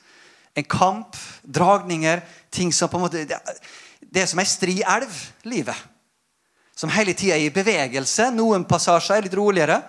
en 0.54 0.64
kamp, 0.64 1.16
dragninger, 1.42 2.22
ting 2.50 2.72
som 2.72 2.88
på 2.88 2.98
en 2.98 3.04
måte 3.08 3.24
Det 4.14 4.22
er 4.22 4.28
som 4.30 4.38
ei 4.38 4.46
stri 4.46 4.76
elv, 4.86 5.10
livet. 5.50 5.74
Som 6.78 6.92
hele 6.94 7.14
tida 7.18 7.34
er 7.34 7.48
i 7.48 7.54
bevegelse. 7.54 8.28
Noen 8.34 8.66
passasjer 8.66 9.18
er 9.18 9.26
litt 9.26 9.34
roligere. 9.34 9.80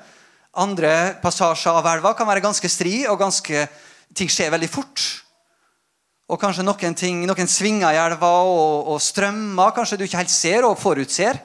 Andre 0.58 1.20
passasjer 1.22 1.78
av 1.78 1.86
elva 1.92 2.16
kan 2.18 2.28
være 2.28 2.42
ganske 2.42 2.70
stri, 2.70 3.04
og 3.06 3.20
ganske, 3.22 3.68
ting 4.18 4.32
skjer 4.32 4.54
veldig 4.56 4.70
fort. 4.72 5.04
Og 6.26 6.42
kanskje 6.42 6.66
noen, 6.66 6.98
ting, 6.98 7.22
noen 7.30 7.50
svinger 7.52 7.94
i 7.94 8.02
elva 8.02 8.32
og, 8.50 8.90
og 8.96 9.02
strømmer 9.04 9.76
kanskje 9.76 10.00
du 10.00 10.08
ikke 10.08 10.24
helt 10.24 10.34
ser 10.34 10.66
og 10.66 10.80
forutser 10.82 11.38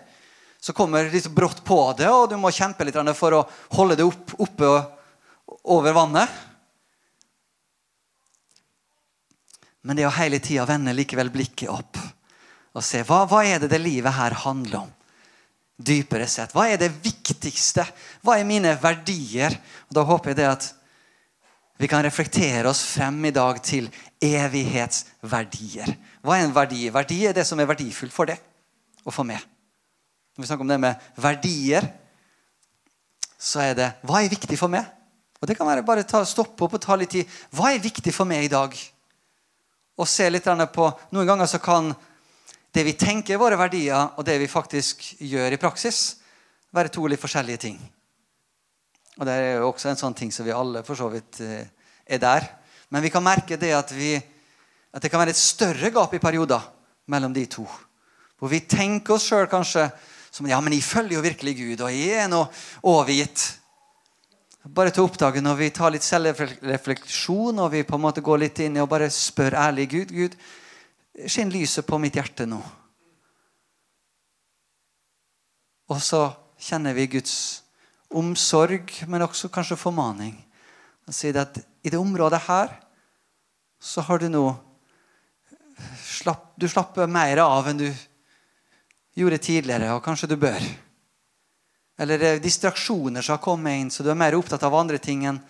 så 0.60 0.72
kommer 0.76 1.04
det 1.04 1.14
litt 1.16 1.30
brått 1.32 1.64
på 1.64 1.78
det, 1.96 2.08
og 2.12 2.28
du 2.30 2.36
må 2.36 2.52
kjempe 2.52 2.84
litt 2.84 2.98
for 3.16 3.38
å 3.38 3.44
holde 3.76 3.96
det 3.96 4.04
opp, 4.04 4.34
oppe 4.44 4.68
og 4.68 5.60
over 5.72 5.96
vannet. 5.96 6.28
Men 9.80 9.96
det 9.96 10.04
å 10.06 10.12
hele 10.12 10.40
tida 10.44 10.66
vende 10.68 10.92
likevel 10.92 11.32
blikket 11.32 11.72
opp 11.72 11.96
og 12.70 12.84
se 12.84 13.00
hva, 13.02 13.24
hva 13.26 13.40
er 13.42 13.62
det 13.62 13.70
det 13.72 13.80
livet 13.82 14.14
her 14.14 14.36
handler 14.44 14.84
om. 14.84 14.90
dypere 15.80 16.26
sett? 16.28 16.52
Hva 16.52 16.66
er 16.68 16.76
det 16.76 16.90
viktigste? 17.02 17.86
Hva 18.20 18.36
er 18.36 18.44
mine 18.44 18.74
verdier? 18.78 19.56
Og 19.88 19.96
da 19.96 20.04
håper 20.04 20.30
jeg 20.30 20.38
det 20.42 20.48
at 20.50 20.66
vi 21.80 21.88
kan 21.88 22.04
reflektere 22.04 22.68
oss 22.68 22.82
frem 22.84 23.16
i 23.24 23.32
dag 23.32 23.62
til 23.64 23.88
evighetsverdier. 24.20 25.88
Hva 26.20 26.36
er 26.36 26.44
en 26.44 26.52
verdi? 26.52 26.90
Verdi 26.92 27.22
er 27.30 27.32
det 27.32 27.46
som 27.48 27.58
er 27.58 27.70
verdifullt 27.70 28.12
for 28.12 28.28
deg 28.28 28.36
og 29.06 29.16
for 29.16 29.24
meg. 29.24 29.40
Når 30.40 30.46
vi 30.46 30.48
snakker 30.48 30.64
om 30.64 30.68
det 30.72 30.80
med 30.80 31.08
verdier, 31.20 31.84
så 33.36 33.60
er 33.60 33.74
det 33.76 33.88
hva 34.08 34.22
er 34.22 34.30
viktig 34.32 34.56
for 34.56 34.72
meg? 34.72 34.86
Og 35.36 35.48
Det 35.48 35.56
kan 35.58 35.68
være 35.68 35.82
bare 35.84 36.04
ta, 36.08 36.22
stoppe 36.24 36.64
opp 36.64 36.78
og 36.78 36.80
ta 36.80 36.96
litt 36.96 37.10
tid. 37.12 37.28
Hva 37.52 37.74
er 37.74 37.82
viktig 37.84 38.08
for 38.08 38.24
meg 38.24 38.46
i 38.46 38.48
dag? 38.48 38.72
Og 40.00 40.08
se 40.08 40.30
litt 40.30 40.48
på 40.48 40.86
Noen 41.12 41.28
ganger 41.28 41.44
så 41.44 41.60
kan 41.60 41.90
det 42.72 42.86
vi 42.88 42.96
tenker 42.96 43.34
er 43.34 43.42
våre 43.42 43.58
verdier, 43.60 44.14
og 44.16 44.24
det 44.24 44.38
vi 44.40 44.48
faktisk 44.48 45.04
gjør 45.20 45.52
i 45.52 45.60
praksis, 45.60 46.16
være 46.72 46.88
to 46.88 47.04
litt 47.04 47.20
forskjellige 47.20 47.60
ting. 47.68 47.76
Og 49.18 49.26
Det 49.26 49.32
er 49.36 49.58
jo 49.58 49.68
også 49.68 49.90
en 49.90 50.00
sånn 50.00 50.16
ting 50.16 50.32
som 50.32 50.48
vi 50.48 50.56
alle 50.56 50.80
for 50.88 50.96
så 50.96 51.10
vidt 51.12 51.42
eh, 51.44 51.68
er 52.06 52.18
der. 52.18 52.48
Men 52.88 53.04
vi 53.04 53.12
kan 53.12 53.22
merke 53.22 53.60
det 53.60 53.74
at, 53.76 53.92
vi, 53.92 54.16
at 54.16 55.02
det 55.02 55.12
kan 55.12 55.20
være 55.20 55.36
et 55.36 55.44
større 55.44 55.92
gap 55.92 56.16
i 56.16 56.22
perioder 56.22 56.64
mellom 57.12 57.36
de 57.36 57.44
to. 57.44 57.68
Hvor 58.40 58.48
vi 58.48 58.64
tenker 58.64 59.18
oss 59.18 59.28
sjøl 59.28 59.44
kanskje 59.52 59.90
som 60.30 60.46
ja, 60.46 60.60
men 60.62 60.76
jeg 60.76 60.86
følger 60.86 61.16
jo 61.18 61.24
virkelig 61.24 61.56
Gud, 61.58 61.80
og 61.82 61.94
jeg 61.94 62.24
er 62.24 62.28
nå 62.30 62.44
overgitt. 62.86 63.46
Bare 64.70 64.92
til 64.92 65.02
å 65.02 65.08
oppdage 65.08 65.40
når 65.42 65.56
vi 65.58 65.70
tar 65.74 65.92
litt 65.94 66.04
selvrefleksjon 66.04 67.62
og 67.64 67.70
vi 67.72 67.86
på 67.86 67.96
en 67.96 68.04
måte 68.04 68.22
går 68.24 68.42
litt 68.42 68.60
inn 68.62 68.76
og 68.82 68.90
bare 68.92 69.08
spør 69.10 69.56
ærlig 69.56 69.88
Gud 69.94 70.12
Gud, 70.14 70.36
skinn 71.26 71.50
lyset 71.52 71.86
på 71.88 71.98
mitt 71.98 72.18
hjerte 72.18 72.46
nå. 72.48 72.60
Og 75.90 75.98
så 76.04 76.28
kjenner 76.60 76.94
vi 76.94 77.08
Guds 77.16 77.34
omsorg, 78.14 78.92
men 79.08 79.24
også 79.24 79.50
kanskje 79.52 79.78
formaning. 79.80 80.36
Han 81.08 81.16
sier 81.16 81.40
at 81.40 81.56
i 81.82 81.90
det 81.90 81.98
området 81.98 82.42
her 82.46 82.76
så 83.80 84.04
har 84.06 84.20
du 84.20 84.28
nå 84.28 84.44
slapp, 86.04 86.52
Du 86.60 86.68
slapper 86.68 87.08
mer 87.08 87.40
av 87.40 87.70
enn 87.70 87.80
du 87.80 87.88
gjorde 89.16 89.38
tidligere, 89.42 89.92
og 89.94 90.04
kanskje 90.04 90.30
du 90.30 90.36
bør. 90.40 90.62
Eller 92.00 92.20
det 92.20 92.28
er 92.28 92.42
distraksjoner 92.42 93.24
som 93.24 93.36
har 93.36 93.44
kommet 93.44 93.76
inn, 93.76 93.90
så 93.92 94.04
du 94.04 94.10
er 94.12 94.18
mer 94.18 94.36
opptatt 94.38 94.62
av 94.64 94.76
andre 94.78 95.00
ting 95.02 95.26
enn 95.28 95.40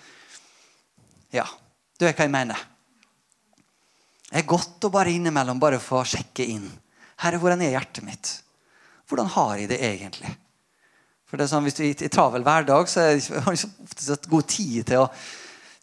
Ja, 1.31 1.45
du 1.99 2.07
vet 2.07 2.19
hva 2.19 2.27
jeg 2.27 2.35
mener. 2.35 2.59
Det 4.31 4.41
er 4.41 4.49
godt 4.51 4.87
å 4.87 4.91
bare 4.91 5.13
innimellom 5.15 5.61
bare 5.63 5.79
få 5.83 6.03
sjekke 6.07 6.47
inn. 6.47 6.67
Herre, 7.23 7.39
hvordan 7.39 7.63
er 7.63 7.77
hjertet 7.77 8.07
mitt? 8.07 8.33
Hvordan 9.11 9.31
har 9.35 9.57
jeg 9.59 9.71
det 9.71 9.79
egentlig? 9.85 10.31
For 11.31 11.39
det 11.39 11.47
er 11.47 11.53
sånn, 11.53 11.67
Hvis 11.67 11.79
du 11.79 11.85
er 11.85 11.93
i 11.95 12.11
travel 12.11 12.43
hverdag, 12.47 12.91
så 12.91 13.07
har 13.45 13.55
du 13.55 13.87
ofte 13.87 14.19
god 14.31 14.51
tid 14.51 14.91
til 14.91 15.05
å 15.05 15.11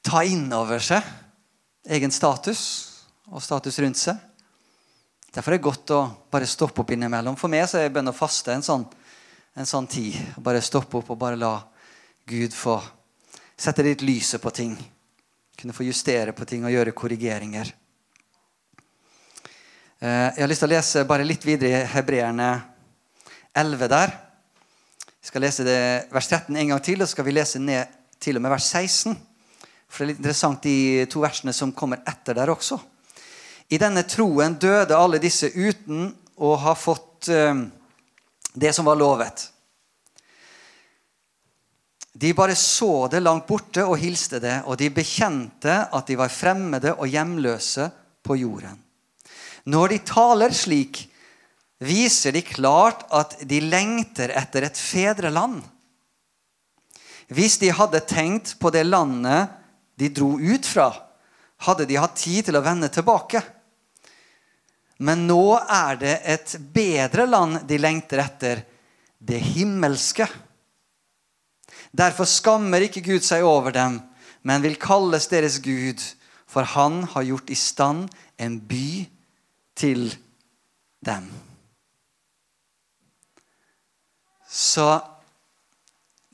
ta 0.03 0.23
inn 0.27 0.47
over 0.55 0.83
seg 0.83 1.03
egen 1.87 2.11
status 2.11 2.61
og 3.31 3.43
status 3.43 3.79
rundt 3.79 3.99
seg. 3.99 4.26
Derfor 5.38 5.54
er 5.54 5.60
det 5.60 5.67
godt 5.67 5.91
å 5.93 6.00
bare 6.34 6.47
stoppe 6.50 6.82
opp 6.82 6.91
innimellom. 6.95 7.36
For 7.38 7.52
meg 7.52 7.67
så 7.69 7.78
er 7.78 7.91
bønn 7.93 8.10
å 8.10 8.15
faste 8.15 8.56
en 8.56 8.63
sånn, 8.65 8.88
en 9.54 9.67
sånn 9.69 9.86
tid. 9.86 10.15
Bare 10.41 10.63
stoppe 10.65 10.97
opp 10.97 11.12
og 11.13 11.19
bare 11.21 11.38
la 11.38 11.52
Gud 12.26 12.56
få 12.58 12.80
sette 13.54 13.86
litt 13.86 14.02
lyset 14.02 14.41
på 14.41 14.50
ting. 14.50 14.73
Kunne 15.62 15.78
få 15.78 15.86
justere 15.86 16.34
på 16.34 16.47
ting 16.50 16.65
og 16.65 16.73
gjøre 16.73 16.95
korrigeringer. 16.97 17.69
Eh, 20.02 20.10
jeg 20.10 20.41
har 20.41 20.50
lyst 20.50 20.65
til 20.65 20.71
å 20.71 20.73
lese 20.73 21.06
bare 21.13 21.30
litt 21.30 21.45
videre 21.45 21.84
i 21.84 21.93
Hebreerne 21.93 22.50
11 23.54 23.93
der. 23.93 24.17
Jeg 25.21 25.30
skal 25.30 25.45
lese 25.45 25.69
det, 25.69 25.80
vers 26.17 26.34
13 26.34 26.58
en 26.58 26.73
gang 26.73 26.82
til, 26.82 26.97
og 26.97 27.06
så 27.06 27.13
skal 27.13 27.30
vi 27.30 27.38
lese 27.38 27.62
ned 27.62 27.93
til 28.17 28.41
og 28.41 28.47
med 28.47 28.58
vers 28.58 28.73
16. 28.73 29.13
For 29.86 30.02
det 30.02 30.08
er 30.08 30.15
litt 30.15 30.26
interessant 30.26 30.65
de 30.65 30.78
to 31.13 31.21
versene 31.21 31.54
som 31.54 31.78
kommer 31.78 32.02
etter 32.10 32.34
der 32.41 32.58
også. 32.58 32.82
I 33.67 33.80
denne 33.82 34.06
troen 34.08 34.56
døde 34.60 34.95
alle 34.95 35.19
disse 35.19 35.49
uten 35.51 36.10
å 36.39 36.53
ha 36.62 36.73
fått 36.77 37.27
eh, 37.34 37.65
det 38.53 38.73
som 38.73 38.88
var 38.88 38.99
lovet. 38.99 39.49
De 42.17 42.32
bare 42.34 42.56
så 42.58 43.06
det 43.12 43.19
langt 43.21 43.45
borte 43.45 43.84
og 43.86 43.99
hilste 44.01 44.39
det, 44.41 44.62
og 44.65 44.80
de 44.80 44.89
bekjente 44.89 45.73
at 45.93 46.08
de 46.08 46.15
var 46.17 46.34
fremmede 46.34 46.95
og 46.95 47.12
hjemløse 47.12 47.91
på 48.25 48.39
jorden. 48.39 48.80
Når 49.67 49.91
de 49.91 49.99
taler 50.08 50.56
slik, 50.56 51.03
viser 51.84 52.34
de 52.34 52.41
klart 52.41 53.03
at 53.13 53.36
de 53.45 53.60
lengter 53.62 54.32
etter 54.39 54.65
et 54.65 54.80
fedreland. 54.80 55.60
Hvis 57.27 57.60
de 57.62 57.69
hadde 57.75 58.01
tenkt 58.08 58.56
på 58.58 58.71
det 58.73 58.86
landet 58.88 59.51
de 59.99 60.10
dro 60.10 60.38
ut 60.39 60.65
fra, 60.65 60.88
hadde 61.67 61.86
de 61.89 61.99
hatt 61.99 62.17
tid 62.17 62.47
til 62.47 62.58
å 62.58 62.63
vende 62.65 62.89
tilbake. 62.93 63.43
Men 64.97 65.27
nå 65.29 65.57
er 65.60 65.99
det 66.01 66.15
et 66.25 66.55
bedre 66.73 67.27
land 67.29 67.62
de 67.69 67.77
lengter 67.77 68.21
etter, 68.23 68.63
det 69.17 69.39
himmelske. 69.53 70.27
Derfor 71.91 72.29
skammer 72.29 72.86
ikke 72.86 73.03
Gud 73.05 73.25
seg 73.25 73.45
over 73.45 73.73
dem, 73.73 73.99
men 74.45 74.63
vil 74.63 74.77
kalles 74.81 75.29
deres 75.29 75.60
Gud, 75.63 76.01
for 76.47 76.65
han 76.75 77.03
har 77.13 77.27
gjort 77.27 77.51
i 77.51 77.57
stand 77.57 78.07
en 78.39 78.60
by 78.69 79.05
til 79.77 80.10
dem. 81.05 81.27
Så 84.47 84.88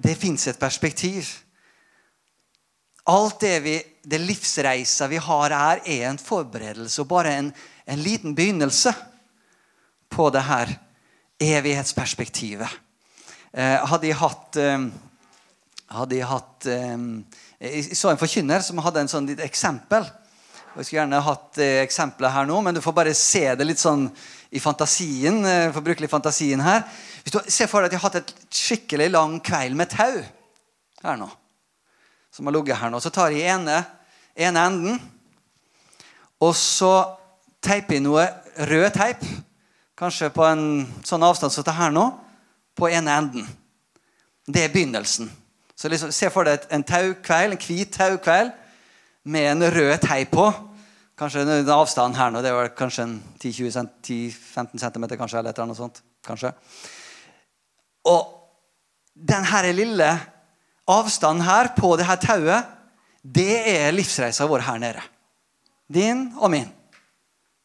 det 0.04 0.16
fins 0.20 0.48
et 0.48 0.60
perspektiv. 0.60 1.28
Alt 3.10 3.42
det, 3.44 3.56
vi, 3.66 3.76
det 4.04 4.22
livsreisa 4.22 5.10
vi 5.12 5.20
har 5.20 5.56
her, 5.56 5.82
er 5.84 6.06
en 6.08 6.20
forberedelse 6.22 7.02
og 7.04 7.10
bare 7.10 7.34
en, 7.40 7.50
en 7.86 8.04
liten 8.04 8.36
begynnelse 8.36 8.94
på 10.10 10.30
det 10.34 10.44
her 10.48 10.72
evighetsperspektivet. 11.42 12.70
Eh, 13.54 13.80
hadde 13.86 14.10
jeg 14.10 14.18
hatt 14.18 14.58
eh, 14.62 14.86
hadde 15.94 16.18
jeg 16.18 16.26
hatt 16.26 16.68
eh, 16.72 17.02
Jeg 17.62 17.98
så 17.98 18.10
en 18.10 18.20
forkynner 18.20 18.64
som 18.66 18.82
hadde 18.84 19.04
en 19.04 19.12
sånn 19.12 19.28
litt 19.30 19.44
eksempel. 19.46 20.06
Og 20.74 20.82
Jeg 20.82 20.88
skulle 20.88 21.02
gjerne 21.04 21.22
hatt 21.22 21.60
eksempler 21.62 22.34
her 22.34 22.48
nå, 22.50 22.58
men 22.66 22.74
du 22.74 22.82
får 22.82 22.96
bare 22.98 23.14
se 23.14 23.46
det 23.56 23.68
litt 23.68 23.80
sånn 23.80 24.08
i 24.50 24.60
fantasien. 24.60 25.38
For 25.72 25.86
å 25.86 26.10
fantasien 26.10 26.64
her. 26.66 26.82
Hvis 27.22 27.36
du 27.36 27.40
ser 27.46 27.70
for 27.70 27.86
deg 27.86 27.92
at 27.92 27.94
jeg 27.94 28.02
har 28.02 28.10
hatt 28.10 28.18
et 28.24 28.34
skikkelig 28.50 29.12
lang 29.14 29.38
kveil 29.46 29.78
med 29.78 29.94
tau 29.94 30.18
her 31.04 31.20
nå, 31.20 31.30
som 32.34 32.50
har 32.50 32.56
ligget 32.58 32.82
her 32.82 32.92
nå, 32.92 33.00
så 33.00 33.14
tar 33.14 33.32
jeg 33.36 33.46
ene, 33.54 33.84
ene 34.34 34.66
enden, 34.66 35.00
og 36.42 36.56
så 36.58 36.96
teipe 37.64 37.98
inn 37.98 38.08
noe 38.08 38.26
rød 38.70 38.90
teip, 38.96 39.24
kanskje 39.98 40.32
på 40.34 40.44
en 40.48 40.66
sånn 41.06 41.24
avstand 41.26 41.54
som 41.54 41.66
det 41.66 41.78
her 41.78 41.94
nå, 41.94 42.06
på 42.76 42.90
ene 42.90 43.16
enden. 43.22 43.48
Det 44.46 44.66
er 44.66 44.74
begynnelsen. 44.74 45.30
Så 45.76 45.90
liksom, 45.90 46.12
Se 46.12 46.30
for 46.34 46.48
deg 46.48 46.68
en 46.74 46.84
taukveil, 46.84 47.54
en 47.54 47.62
hvit 47.62 47.92
taukveil 47.94 48.52
med 49.24 49.50
en 49.52 49.68
rød 49.74 49.98
teip 50.04 50.34
på. 50.36 50.50
Kanskje 51.18 51.46
den 51.46 51.70
avstanden 51.70 52.18
her 52.18 52.32
nå, 52.34 52.42
det 52.42 52.54
var 52.56 52.74
kanskje 52.76 53.06
10-15 53.40 54.80
cm, 54.82 55.06
kanskje, 55.18 55.40
eller 55.40 55.52
et 55.52 55.58
eller 55.58 55.68
annet 55.68 55.80
sånt. 55.80 56.02
Kanskje. 56.26 56.54
Og 58.10 58.24
denne 59.14 59.74
lille 59.76 60.10
avstanden 60.90 61.46
her 61.46 61.72
på 61.78 61.96
det 61.98 62.08
her 62.08 62.20
tauet, 62.20 62.72
det 63.24 63.62
er 63.72 63.94
livsreisa 63.96 64.48
vår 64.50 64.66
her 64.68 64.82
nede. 64.82 65.04
Din 65.88 66.32
og 66.40 66.52
min. 66.52 66.68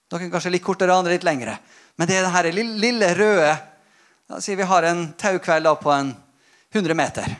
Noen 0.08 0.30
kanskje 0.32 0.52
litt 0.54 0.64
kortere, 0.64 0.94
andre 0.94 1.16
litt 1.16 1.26
lengre. 1.26 1.58
Men 2.00 2.08
det 2.08 2.16
er 2.16 2.28
denne 2.28 2.68
lille, 2.80 3.10
røde 3.18 3.56
La 4.28 4.36
oss 4.36 4.44
si 4.44 4.52
vi 4.52 4.64
har 4.68 4.84
en 4.84 5.06
taukveld 5.16 5.70
på 5.80 5.88
en 5.88 6.10
100 6.74 6.94
meter. 6.94 7.30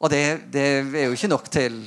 Og 0.00 0.10
det, 0.12 0.20
det, 0.52 0.64
er 0.92 1.06
jo 1.06 1.16
ikke 1.16 1.30
nok 1.32 1.48
til 1.52 1.78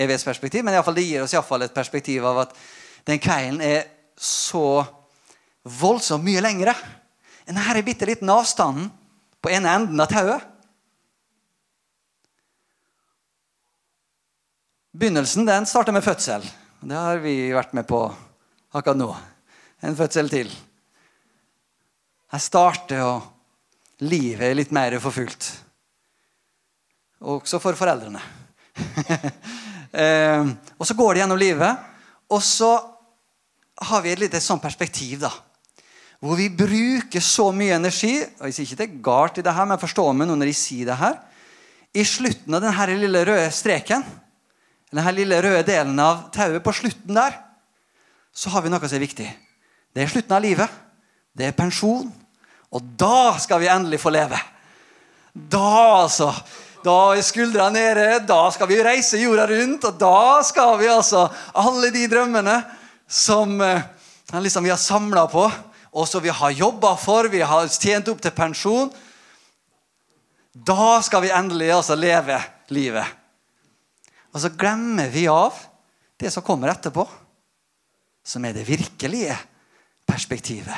evighetsperspektiv, 0.00 0.64
men 0.64 0.78
fall, 0.80 0.96
det 0.96 1.04
gir 1.04 1.20
oss 1.20 1.34
iallfall 1.36 1.66
et 1.66 1.74
perspektiv 1.76 2.24
av 2.24 2.46
at 2.46 2.56
den 3.04 3.20
kvelden 3.20 3.60
er 3.60 3.84
så 4.16 4.80
voldsomt 5.68 6.24
mye 6.24 6.40
lengre 6.40 6.72
enn 7.44 7.58
denne 7.58 7.84
bitte 7.84 8.08
liten 8.08 8.32
avstanden 8.32 8.88
på 9.44 9.52
ene 9.52 9.76
enden 9.76 10.00
av 10.00 10.08
tauet. 10.08 10.48
Begynnelsen 14.96 15.44
den 15.44 15.68
starter 15.68 15.92
med 15.92 16.04
fødsel. 16.04 16.44
Det 16.80 16.96
har 16.96 17.20
vi 17.20 17.36
vært 17.52 17.76
med 17.76 17.84
på 17.88 18.06
akkurat 18.72 18.98
nå. 18.98 19.10
En 19.82 19.96
fødsel 19.98 20.30
til. 20.32 20.50
Her 22.32 22.40
starter 22.40 23.02
og 23.04 24.06
livet 24.08 24.56
litt 24.56 24.72
mer 24.74 24.96
for 25.02 25.14
fullt. 25.14 25.48
Også 27.22 27.60
for 27.62 27.76
foreldrene. 27.78 28.22
eh, 30.02 30.48
og 30.78 30.88
så 30.88 30.96
går 30.96 31.12
det 31.12 31.22
gjennom 31.22 31.40
livet, 31.40 31.90
og 32.32 32.40
så 32.42 32.72
har 33.82 34.02
vi 34.04 34.14
et 34.14 34.22
lite 34.22 34.40
sånn 34.42 34.62
perspektiv, 34.62 35.20
da. 35.22 35.30
hvor 36.22 36.38
vi 36.38 36.48
bruker 36.48 37.22
så 37.22 37.48
mye 37.54 37.76
energi 37.76 38.14
og 38.22 38.46
Jeg 38.46 38.54
sier 38.54 38.66
ikke 38.66 38.78
det 38.80 38.88
er 38.88 39.04
galt 39.04 39.38
i 39.38 39.44
det 39.44 39.54
her, 39.54 39.68
men 39.68 39.80
forstå 39.80 40.08
meg 40.16 40.28
nå 40.30 40.38
når 40.38 40.52
jeg 40.52 40.60
sier 40.60 40.90
det 40.90 40.98
her. 40.98 41.20
I 41.92 42.04
slutten 42.08 42.56
av 42.56 42.64
denne 42.64 42.86
lille 42.96 43.24
røde 43.28 43.48
streken, 43.52 44.04
denne 44.92 45.14
lille 45.14 45.40
røde 45.44 45.66
delen 45.68 45.98
av 46.00 46.30
tauet, 46.32 46.62
på 46.64 46.74
slutten 46.80 47.18
der, 47.18 47.36
så 48.34 48.50
har 48.50 48.64
vi 48.64 48.72
noe 48.72 48.80
som 48.88 48.96
er 48.96 49.04
viktig. 49.04 49.28
Det 49.92 50.02
er 50.02 50.10
slutten 50.10 50.36
av 50.36 50.42
livet. 50.44 50.80
Det 51.32 51.48
er 51.48 51.56
pensjon. 51.56 52.08
Og 52.72 52.92
da 52.98 53.36
skal 53.40 53.60
vi 53.60 53.68
endelig 53.68 54.00
få 54.00 54.12
leve. 54.12 54.38
Da, 55.32 56.02
altså. 56.02 56.32
Da 56.82 57.14
er 57.14 57.22
skuldra 57.22 57.68
nede, 57.70 58.24
da 58.26 58.48
skal 58.50 58.66
vi 58.66 58.80
reise 58.82 59.20
jorda 59.20 59.44
rundt, 59.46 59.84
og 59.86 59.98
da 60.00 60.42
skal 60.42 60.74
vi 60.80 60.88
altså 60.90 61.28
Alle 61.54 61.92
de 61.94 62.08
drømmene 62.10 62.56
som 63.06 63.54
eh, 63.62 63.84
liksom 64.34 64.66
vi 64.66 64.72
har 64.72 64.80
samla 64.80 65.28
på, 65.30 65.44
og 65.92 66.08
som 66.08 66.24
vi 66.24 66.32
har 66.34 66.56
jobba 66.56 66.96
for, 66.98 67.28
vi 67.30 67.44
har 67.46 67.68
tjent 67.70 68.08
opp 68.10 68.22
til 68.24 68.34
pensjon 68.34 68.90
Da 70.52 70.98
skal 71.06 71.22
vi 71.22 71.30
endelig 71.30 71.70
altså 71.76 71.94
leve 71.94 72.40
livet. 72.74 73.06
Og 74.32 74.40
så 74.42 74.50
glemmer 74.50 75.12
vi 75.12 75.28
av 75.30 75.54
det 76.18 76.32
som 76.32 76.42
kommer 76.42 76.72
etterpå, 76.72 77.06
som 78.24 78.44
er 78.44 78.54
det 78.56 78.68
virkelige 78.68 79.36
perspektivet. 80.06 80.76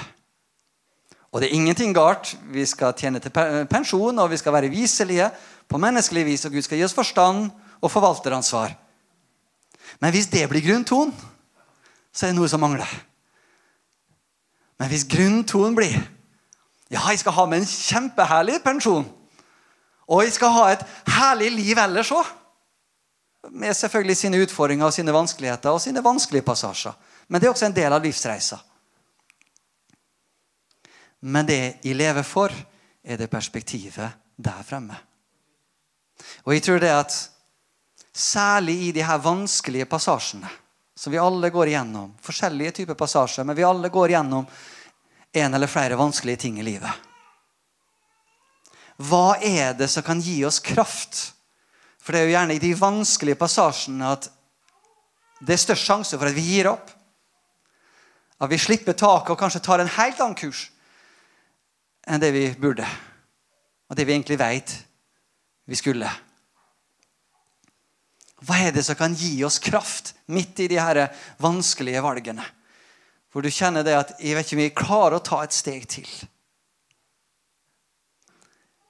Og 1.33 1.41
det 1.41 1.49
er 1.49 1.57
ingenting 1.59 1.95
galt. 1.95 2.37
Vi 2.55 2.63
skal 2.67 2.95
tjene 2.95 3.19
til 3.19 3.35
pensjon, 3.71 4.19
og 4.19 4.31
vi 4.31 4.37
skal 4.37 4.53
være 4.53 4.71
viselige 4.71 5.31
på 5.69 5.79
menneskelig 5.79 6.27
vis, 6.27 6.45
og 6.45 6.53
Gud 6.53 6.63
skal 6.63 6.79
gi 6.79 6.85
oss 6.85 6.95
forstand 6.95 7.51
og 7.81 7.91
forvalteransvar. 7.91 8.75
Men 10.01 10.11
hvis 10.15 10.31
det 10.31 10.49
blir 10.49 10.63
grunntonen, 10.63 11.15
så 12.15 12.27
er 12.27 12.31
det 12.31 12.39
noe 12.39 12.49
som 12.49 12.63
mangler. 12.63 12.91
Men 14.79 14.89
hvis 14.89 15.07
grunntonen 15.11 15.75
blir 15.75 15.99
ja, 16.91 17.01
jeg 17.11 17.19
skal 17.19 17.35
ha 17.35 17.45
med 17.49 17.63
en 17.63 17.67
kjempeherlig 17.67 18.61
pensjon, 18.63 19.07
og 20.07 20.23
jeg 20.23 20.35
skal 20.37 20.53
ha 20.55 20.65
et 20.75 20.83
herlig 21.17 21.51
liv 21.55 21.79
ellers 21.81 22.13
òg 22.13 22.27
Med 23.51 23.75
selvfølgelig 23.75 24.17
sine 24.17 24.39
utfordringer 24.41 24.87
og 24.87 24.93
sine 24.93 25.13
vanskeligheter 25.13 25.71
og 25.71 25.81
sine 25.81 26.01
vanskelige 26.05 26.43
passasjer. 26.43 26.93
Men 27.29 27.41
det 27.41 27.49
er 27.49 27.55
også 27.55 27.69
en 27.69 27.77
del 27.77 27.93
av 27.93 28.03
livsreisa. 28.05 28.59
Men 31.25 31.47
det 31.49 31.61
jeg 31.83 31.97
lever 31.97 32.27
for, 32.27 32.53
er 33.05 33.21
det 33.21 33.31
perspektivet 33.33 34.21
der 34.37 34.65
fremme. 34.67 34.97
Og 36.45 36.55
jeg 36.55 36.65
tror 36.65 36.83
det 36.83 36.93
at 36.93 37.17
særlig 38.15 38.77
i 38.89 38.93
de 38.93 39.03
her 39.05 39.19
vanskelige 39.19 39.89
passasjene 39.91 40.51
som 40.95 41.13
vi 41.13 41.19
alle 41.19 41.51
går 41.51 41.73
igjennom, 41.73 42.13
forskjellige 42.23 42.71
typer 42.71 42.95
passasjer, 42.95 43.45
men 43.45 43.57
vi 43.57 43.65
alle 43.67 43.89
går 43.91 44.13
igjennom 44.13 44.47
en 45.35 45.55
eller 45.55 45.67
flere 45.67 45.99
vanskelige 45.99 46.45
ting 46.47 46.61
i 46.61 46.67
livet. 46.67 46.93
Hva 49.03 49.35
er 49.43 49.75
det 49.75 49.89
som 49.91 50.05
kan 50.07 50.21
gi 50.23 50.45
oss 50.47 50.61
kraft? 50.63 51.33
For 51.99 52.15
det 52.15 52.21
er 52.21 52.29
jo 52.29 52.35
gjerne 52.37 52.55
i 52.55 52.63
de 52.63 52.71
vanskelige 52.79 53.41
passasjene 53.41 54.13
at 54.15 54.29
det 55.43 55.57
er 55.57 55.65
størst 55.65 55.89
sjanse 55.89 56.19
for 56.21 56.31
at 56.31 56.37
vi 56.37 56.47
gir 56.47 56.71
opp. 56.71 56.94
At 58.45 58.53
vi 58.53 58.61
slipper 58.61 58.93
taket 58.93 59.33
og 59.33 59.41
kanskje 59.41 59.63
tar 59.65 59.81
en 59.81 59.93
helt 59.97 60.21
annen 60.21 60.37
kurs 60.37 60.67
enn 62.05 62.21
det 62.21 62.35
vi 62.35 62.45
burde. 62.61 62.85
Og 63.89 63.97
det 63.97 64.05
vi 64.05 64.13
egentlig 64.13 64.37
veit 64.37 64.75
vi 65.65 65.79
skulle. 65.79 66.11
Hva 68.45 68.59
er 68.67 68.75
det 68.77 68.85
som 68.85 68.99
kan 68.99 69.15
gi 69.17 69.39
oss 69.47 69.57
kraft 69.63 70.13
midt 70.29 70.61
i 70.61 70.69
de 70.69 70.77
her 70.77 71.07
vanskelige 71.41 72.03
valgene? 72.05 72.45
Hvor 73.33 73.43
du 73.43 73.49
kjenner 73.49 73.87
det 73.87 73.97
at 73.97 74.13
jeg 74.21 74.37
vet 74.37 74.47
ikke 74.47 74.59
om 74.59 74.65
jeg 74.67 74.77
klarer 74.77 75.17
å 75.17 75.25
ta 75.25 75.41
et 75.43 75.57
steg 75.57 75.89
til. 75.89 76.11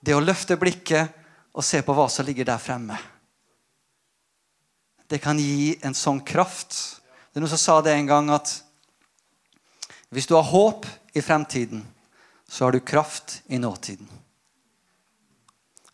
Det 0.05 0.17
å 0.17 0.25
løfte 0.25 0.59
blikket 0.61 1.15
og 1.55 1.65
se 1.65 1.81
på 1.87 1.95
hva 1.95 2.09
som 2.11 2.27
ligger 2.27 2.51
der 2.51 2.59
fremme. 2.59 2.99
Det 5.07 5.23
kan 5.23 5.39
gi 5.39 5.77
en 5.87 5.95
sånn 5.95 6.25
kraft. 6.27 6.75
Det 7.31 7.39
er 7.39 7.45
noen 7.45 7.55
som 7.55 7.63
sa 7.63 7.79
det 7.85 7.95
en 7.95 8.11
gang 8.11 8.35
at 8.35 8.64
hvis 10.15 10.29
du 10.31 10.37
har 10.37 10.47
håp 10.47 10.87
i 11.15 11.23
fremtiden, 11.23 11.83
så 12.49 12.65
har 12.67 12.73
du 12.73 12.81
kraft 12.81 13.41
i 13.47 13.59
nåtiden. 13.59 14.07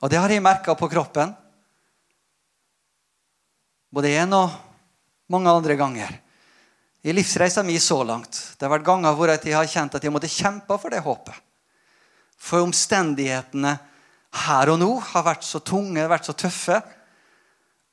Og 0.00 0.11
det 0.11 0.18
har 0.20 0.33
jeg 0.33 0.44
merka 0.44 0.74
på 0.76 0.88
kroppen. 0.92 1.33
Både 3.92 4.12
én 4.12 4.33
og 4.37 4.52
mange 5.33 5.52
andre 5.52 5.76
ganger. 5.76 6.12
I 7.02 7.14
livsreisa 7.16 7.62
mi 7.64 7.78
så 7.80 8.02
langt. 8.04 8.37
Det 8.56 8.66
har 8.66 8.74
vært 8.74 8.87
ganger 8.87 9.16
hvor 9.16 9.33
jeg 9.33 9.56
har 9.56 9.68
kjent 9.68 9.96
at 9.96 10.04
jeg 10.04 10.12
måtte 10.12 10.28
kjempe 10.28 10.76
for 10.80 10.92
det 10.92 11.00
håpet. 11.04 11.37
For 12.40 12.64
omstendighetene 12.64 13.76
her 14.44 14.72
og 14.72 14.80
nå 14.80 14.90
har 15.11 15.26
vært 15.26 15.44
så 15.44 15.61
tunge, 15.64 16.06
vært 16.09 16.28
så 16.28 16.37
tøffe, 16.37 16.80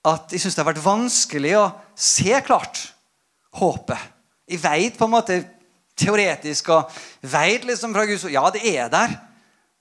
at 0.08 0.32
jeg 0.32 0.44
syns 0.44 0.56
det 0.56 0.64
har 0.64 0.70
vært 0.70 0.86
vanskelig 0.86 1.54
å 1.60 1.66
se 1.98 2.36
klart 2.46 2.84
håpet. 3.60 4.00
Jeg 4.48 4.64
veit 4.64 5.00
på 5.00 5.08
en 5.08 5.16
måte 5.16 5.40
teoretisk 5.98 6.70
og 6.76 6.94
veit 7.26 7.66
liksom 7.68 7.96
fra 7.96 8.06
Gud 8.08 8.28
Ja, 8.32 8.46
det 8.54 8.64
er 8.70 8.92
der. 8.94 9.16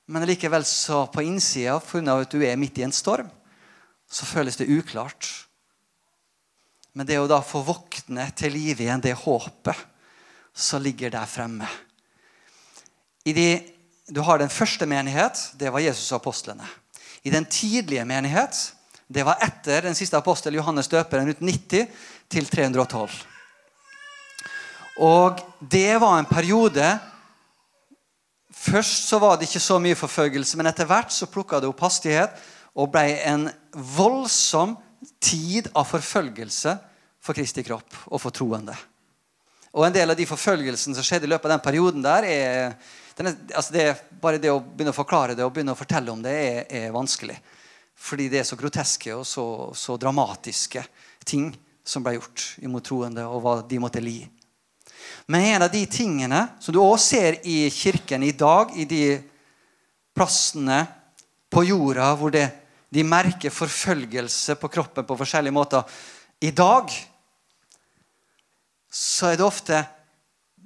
Men 0.06 0.26
likevel 0.28 0.64
så 0.64 1.04
på 1.10 1.24
innsida, 1.26 1.80
pga. 1.80 2.20
at 2.20 2.30
du 2.30 2.42
er 2.42 2.56
midt 2.56 2.78
i 2.78 2.84
en 2.86 2.94
storm, 2.94 3.28
så 4.08 4.24
føles 4.24 4.56
det 4.56 4.68
uklart. 4.70 5.26
Men 6.94 7.06
det 7.06 7.18
å 7.18 7.26
da 7.26 7.42
få 7.42 7.60
våkne 7.66 8.30
til 8.38 8.54
live 8.54 8.84
igjen, 8.84 9.02
det 9.02 9.18
håpet 9.18 9.76
som 10.56 10.80
ligger 10.82 11.10
der 11.10 11.26
fremme 11.26 11.68
de, 13.34 13.72
Du 14.08 14.20
har 14.20 14.38
den 14.38 14.48
første 14.48 14.86
menighet. 14.86 15.50
Det 15.58 15.70
var 15.72 15.82
Jesus 15.82 16.12
og 16.12 16.20
apostlene. 16.20 16.66
I 17.26 17.30
den 17.30 17.44
tidlige 17.44 18.04
menighet, 18.04 18.54
det 19.08 19.24
var 19.26 19.42
etter 19.42 19.82
den 19.82 19.94
siste 19.98 20.16
apostel 20.16 20.54
Johannes 20.54 20.86
døperen 20.88 21.26
rundt 21.26 21.42
90 21.42 21.88
til 22.30 22.46
312. 22.46 23.10
Og 24.96 25.40
det 25.60 26.00
var 26.00 26.18
en 26.18 26.28
periode 26.30 26.96
Først 28.56 29.10
så 29.10 29.18
var 29.20 29.36
det 29.36 29.46
ikke 29.46 29.60
så 29.60 29.76
mye 29.78 29.94
forfølgelse, 29.94 30.56
men 30.56 30.66
etter 30.66 30.88
hvert 30.88 31.12
så 31.12 31.28
plukka 31.28 31.60
det 31.60 31.68
opp 31.68 31.82
hastighet 31.84 32.38
og 32.74 32.88
ble 32.90 33.04
en 33.28 33.44
voldsom 33.94 34.72
tid 35.22 35.68
av 35.76 35.84
forfølgelse 35.86 36.72
for 37.20 37.36
Kristi 37.36 37.62
kropp 37.66 37.98
og 38.08 38.20
for 38.22 38.34
troende. 38.34 38.74
Og 39.76 39.84
En 39.84 39.92
del 39.92 40.08
av 40.08 40.16
de 40.16 40.24
forfølgelsene 40.26 40.96
som 40.96 41.04
skjedde 41.04 41.28
i 41.28 41.30
løpet 41.30 41.50
av 41.50 41.52
den 41.52 41.64
perioden, 41.64 42.02
der 42.02 42.24
er, 42.24 42.72
er, 43.12 43.36
altså 43.52 43.74
det, 43.74 43.84
bare 44.22 44.40
det 44.40 44.50
å 44.52 44.62
begynne 44.62 44.94
å 44.94 44.96
forklare 44.96 45.36
det 45.36 45.44
og 45.44 45.52
begynne 45.52 45.76
å 45.76 45.78
fortelle 45.78 46.12
om 46.12 46.24
det, 46.24 46.32
er, 46.32 46.60
er 46.80 46.94
vanskelig. 46.96 47.36
Fordi 47.96 48.30
det 48.32 48.40
er 48.40 48.48
så 48.48 48.56
groteske 48.56 49.12
og 49.16 49.26
så, 49.28 49.44
så, 49.76 49.98
dramatiske 50.00 50.84
ting 51.28 51.50
som 51.84 52.04
ble 52.04 52.16
gjort 52.16 52.46
imot 52.64 52.88
troende, 52.88 53.28
og 53.28 53.44
hva 53.44 53.54
de 53.68 53.80
måtte 53.80 54.00
li. 54.00 54.22
Men 55.26 55.44
en 55.44 55.66
av 55.66 55.72
de 55.72 55.82
tingene 55.90 56.42
som 56.60 56.74
du 56.74 56.80
også 56.80 57.16
ser 57.16 57.40
i 57.48 57.66
kirken 57.70 58.22
i 58.22 58.32
dag, 58.32 58.72
i 58.76 58.84
de 58.88 59.18
plassene 60.16 60.84
på 61.52 61.64
jorda 61.66 62.12
hvor 62.18 62.32
det, 62.34 62.46
de 62.92 63.02
merker 63.04 63.52
forfølgelse 63.52 64.56
på 64.60 64.70
kroppen 64.72 65.06
på 65.06 65.18
forskjellige 65.18 65.54
måter 65.54 65.98
i 66.46 66.52
dag, 66.54 66.92
så 68.90 69.32
er 69.32 69.38
det 69.38 69.46
ofte 69.46 69.82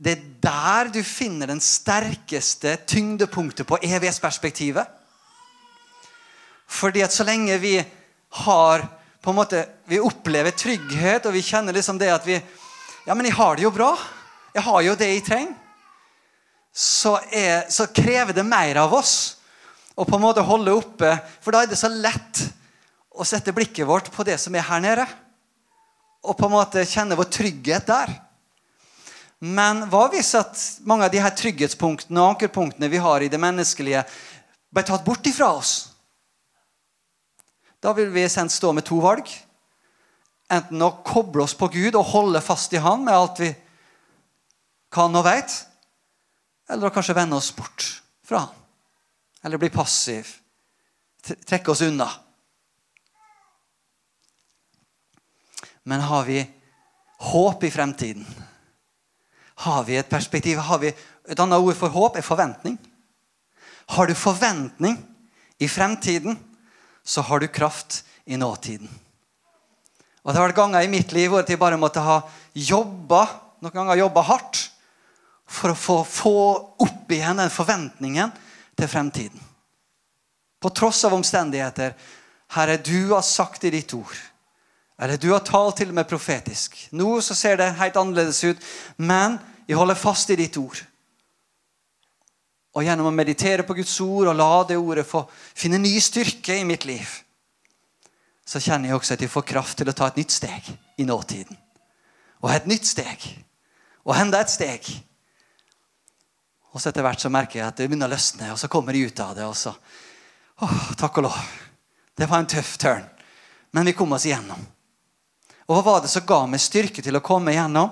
det 0.01 0.15
er 0.15 0.29
der 0.41 0.89
du 0.95 1.03
finner 1.05 1.51
den 1.51 1.61
sterkeste 1.61 2.79
tyngdepunktet 2.89 3.69
på 3.69 3.77
evighetsperspektivet. 3.85 4.87
Fordi 6.71 7.03
at 7.05 7.13
så 7.13 7.27
lenge 7.27 7.59
vi 7.61 7.75
har 8.47 8.87
på 9.21 9.31
en 9.31 9.37
måte, 9.37 9.67
Vi 9.85 9.99
opplever 10.01 10.51
trygghet, 10.51 11.27
og 11.27 11.35
vi 11.35 11.43
kjenner 11.43 11.75
liksom 11.77 11.99
det 11.99 12.09
at 12.09 12.27
vi 12.27 12.41
Ja, 13.07 13.15
men 13.15 13.27
jeg 13.27 13.35
har 13.35 13.57
det 13.57 13.65
jo 13.65 13.71
bra. 13.71 13.97
Jeg 14.55 14.67
har 14.67 14.81
jo 14.87 14.97
det 14.99 15.11
jeg 15.13 15.27
trenger. 15.27 15.57
Så, 16.71 17.17
er, 17.35 17.67
så 17.71 17.89
krever 17.91 18.35
det 18.35 18.47
mer 18.47 18.79
av 18.79 18.93
oss 18.95 19.15
å 19.99 20.05
på 20.07 20.17
en 20.17 20.23
måte 20.23 20.45
holde 20.47 20.75
oppe. 20.75 21.11
For 21.43 21.55
da 21.55 21.65
er 21.65 21.71
det 21.71 21.79
så 21.81 21.91
lett 21.91 22.45
å 23.11 23.27
sette 23.27 23.55
blikket 23.55 23.89
vårt 23.89 24.11
på 24.15 24.25
det 24.27 24.39
som 24.41 24.55
er 24.55 24.69
her 24.69 24.83
nede 24.83 25.07
og 26.21 26.37
på 26.37 26.47
en 26.47 26.53
måte 26.53 26.85
kjenne 26.85 27.17
vår 27.17 27.31
trygghet 27.33 27.87
der. 27.89 28.11
Men 29.41 29.87
hva 29.89 30.05
hvis 30.13 30.35
at 30.37 30.59
mange 30.85 31.07
av 31.07 31.13
de 31.13 31.23
her 31.23 31.33
trygghetspunktene 31.33 32.21
og 32.21 32.35
ankerpunktene 32.35 32.91
vi 32.93 33.01
har 33.01 33.25
i 33.25 33.31
det 33.33 33.41
menneskelige, 33.41 34.03
ble 34.71 34.85
tatt 34.85 35.05
bort 35.07 35.25
ifra 35.27 35.49
oss? 35.57 35.73
Da 37.81 37.95
vil 37.97 38.11
vi 38.13 38.27
sendt 38.29 38.53
stå 38.53 38.75
med 38.77 38.85
to 38.85 39.01
valg. 39.01 39.25
Enten 40.53 40.85
å 40.85 40.93
koble 41.07 41.47
oss 41.47 41.57
på 41.57 41.71
Gud 41.73 41.97
og 41.97 42.11
holde 42.13 42.45
fast 42.45 42.75
i 42.77 42.83
Han 42.85 43.07
med 43.07 43.17
alt 43.17 43.41
vi 43.41 43.49
kan 44.91 45.15
og 45.15 45.25
veit, 45.25 45.53
eller 46.71 46.91
å 46.91 46.95
kanskje 46.95 47.17
vende 47.17 47.39
oss 47.39 47.53
bort 47.55 47.87
fra 48.27 48.45
Han. 48.45 48.57
Eller 49.43 49.59
bli 49.59 49.71
passiv. 49.73 50.29
Trekke 51.25 51.73
oss 51.73 51.81
unna. 51.87 52.09
Men 55.89 56.05
har 56.05 56.27
vi 56.27 56.43
håp 57.31 57.65
i 57.65 57.71
fremtiden? 57.73 58.27
Har 59.65 59.85
vi 59.85 59.97
et 59.97 60.09
perspektiv? 60.09 60.59
Har 60.59 60.79
vi 60.79 60.93
Et 61.31 61.39
annet 61.39 61.63
ord 61.63 61.77
for 61.79 61.93
håp 61.95 62.17
er 62.17 62.27
forventning. 62.27 62.75
Har 63.95 64.09
du 64.09 64.15
forventning 64.19 64.97
i 65.63 65.69
fremtiden, 65.69 66.35
så 67.05 67.23
har 67.23 67.39
du 67.39 67.47
kraft 67.47 68.05
i 68.25 68.37
nåtiden. 68.37 68.89
Og 70.25 70.33
Det 70.33 70.41
har 70.41 70.49
vært 70.49 70.57
ganger 70.57 70.83
i 70.83 70.91
mitt 70.91 71.13
liv 71.13 71.31
hvor 71.31 71.45
jeg 71.47 71.61
bare 71.61 71.79
måtte 71.79 72.03
ha 72.03 72.17
jobba 72.55 73.21
noen 73.61 73.77
ganger 73.77 74.01
jobba 74.01 74.25
hardt 74.25 74.71
for 75.51 75.73
å 75.73 75.79
få, 75.79 75.99
få 76.07 76.35
opp 76.87 77.11
igjen 77.11 77.41
den 77.43 77.53
forventningen 77.53 78.33
til 78.79 78.89
fremtiden. 78.89 79.47
På 80.61 80.71
tross 80.77 81.03
av 81.09 81.17
omstendigheter. 81.17 81.97
Herre, 82.55 82.77
du 82.77 83.11
har 83.15 83.25
sagt 83.27 83.65
i 83.65 83.73
ditt 83.75 83.95
ord. 83.97 84.17
Eller 85.01 85.17
du 85.17 85.31
har 85.33 85.43
talt 85.47 85.81
til 85.81 85.91
og 85.91 85.97
med 85.97 86.09
profetisk. 86.09 86.77
Nå 86.93 87.19
så 87.25 87.35
ser 87.35 87.57
det 87.57 87.73
helt 87.81 87.97
annerledes 87.97 88.43
ut, 88.45 88.71
men 89.01 89.39
jeg 89.67 89.79
holder 89.79 89.99
fast 89.99 90.31
i 90.31 90.39
ditt 90.39 90.59
ord. 90.61 90.77
Og 92.77 92.87
gjennom 92.87 93.09
å 93.09 93.15
meditere 93.15 93.65
på 93.67 93.75
Guds 93.81 93.97
ord 94.05 94.31
og 94.31 94.37
la 94.39 94.53
det 94.69 94.79
ordet 94.79 95.07
få 95.09 95.25
finne 95.33 95.81
ny 95.81 95.97
styrke 96.05 96.61
i 96.61 96.67
mitt 96.69 96.85
liv, 96.87 97.09
så 98.47 98.61
kjenner 98.63 98.91
jeg 98.91 98.99
også 98.99 99.17
at 99.17 99.25
jeg 99.25 99.33
får 99.33 99.47
kraft 99.47 99.79
til 99.79 99.91
å 99.91 99.95
ta 99.97 100.11
et 100.11 100.21
nytt 100.21 100.35
steg 100.35 100.69
i 101.01 101.07
nåtiden. 101.09 101.59
Og 102.45 102.53
et 102.53 102.69
nytt 102.71 102.87
steg. 102.87 103.25
Og 104.07 104.15
enda 104.17 104.41
et 104.43 104.53
steg. 104.53 104.87
Og 106.71 106.81
så 106.81 106.91
etter 106.91 107.03
hvert 107.03 107.23
så 107.23 107.31
merker 107.33 107.61
jeg 107.61 107.67
at 107.67 107.81
det 107.81 107.89
begynner 107.89 108.11
å 108.11 108.15
løsne, 108.15 108.53
og 108.53 108.59
så 108.61 108.71
kommer 108.71 108.95
jeg 108.95 109.11
ut 109.11 109.23
av 109.25 109.35
det. 109.35 109.47
og 109.47 109.57
så, 109.59 109.75
åh, 110.63 110.93
Takk 110.99 111.19
og 111.19 111.27
lov. 111.27 111.41
Det 112.15 112.29
var 112.31 112.43
en 112.43 112.51
tøff 112.51 112.77
tørn. 112.79 113.07
Men 113.73 113.87
vi 113.87 113.95
kom 113.95 114.13
oss 114.13 114.27
igjennom. 114.27 114.61
Og 115.67 115.77
hva 115.77 115.83
var 115.87 116.01
det 116.03 116.11
som 116.11 116.27
ga 116.27 116.43
meg 116.51 116.63
styrke 116.63 117.03
til 117.03 117.17
å 117.17 117.23
komme 117.23 117.55
igjennom? 117.55 117.91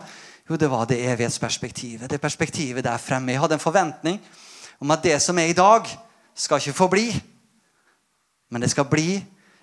Jo, 0.48 0.56
det 0.56 0.70
var 0.70 0.86
det 0.90 0.98
evighetsperspektivet. 1.04 2.10
Det 2.10 2.20
perspektivet 2.22 2.84
der 2.84 2.98
fremme. 3.02 3.32
Jeg 3.32 3.42
hadde 3.42 3.58
en 3.58 3.62
forventning 3.62 4.18
om 4.78 4.94
at 4.94 5.02
det 5.02 5.18
som 5.22 5.38
er 5.38 5.50
i 5.50 5.56
dag, 5.56 5.86
skal 6.38 6.62
ikke 6.62 6.78
forbli. 6.78 7.06
Men 8.50 8.62
det 8.62 8.70
skal 8.70 8.86
bli. 8.90 9.18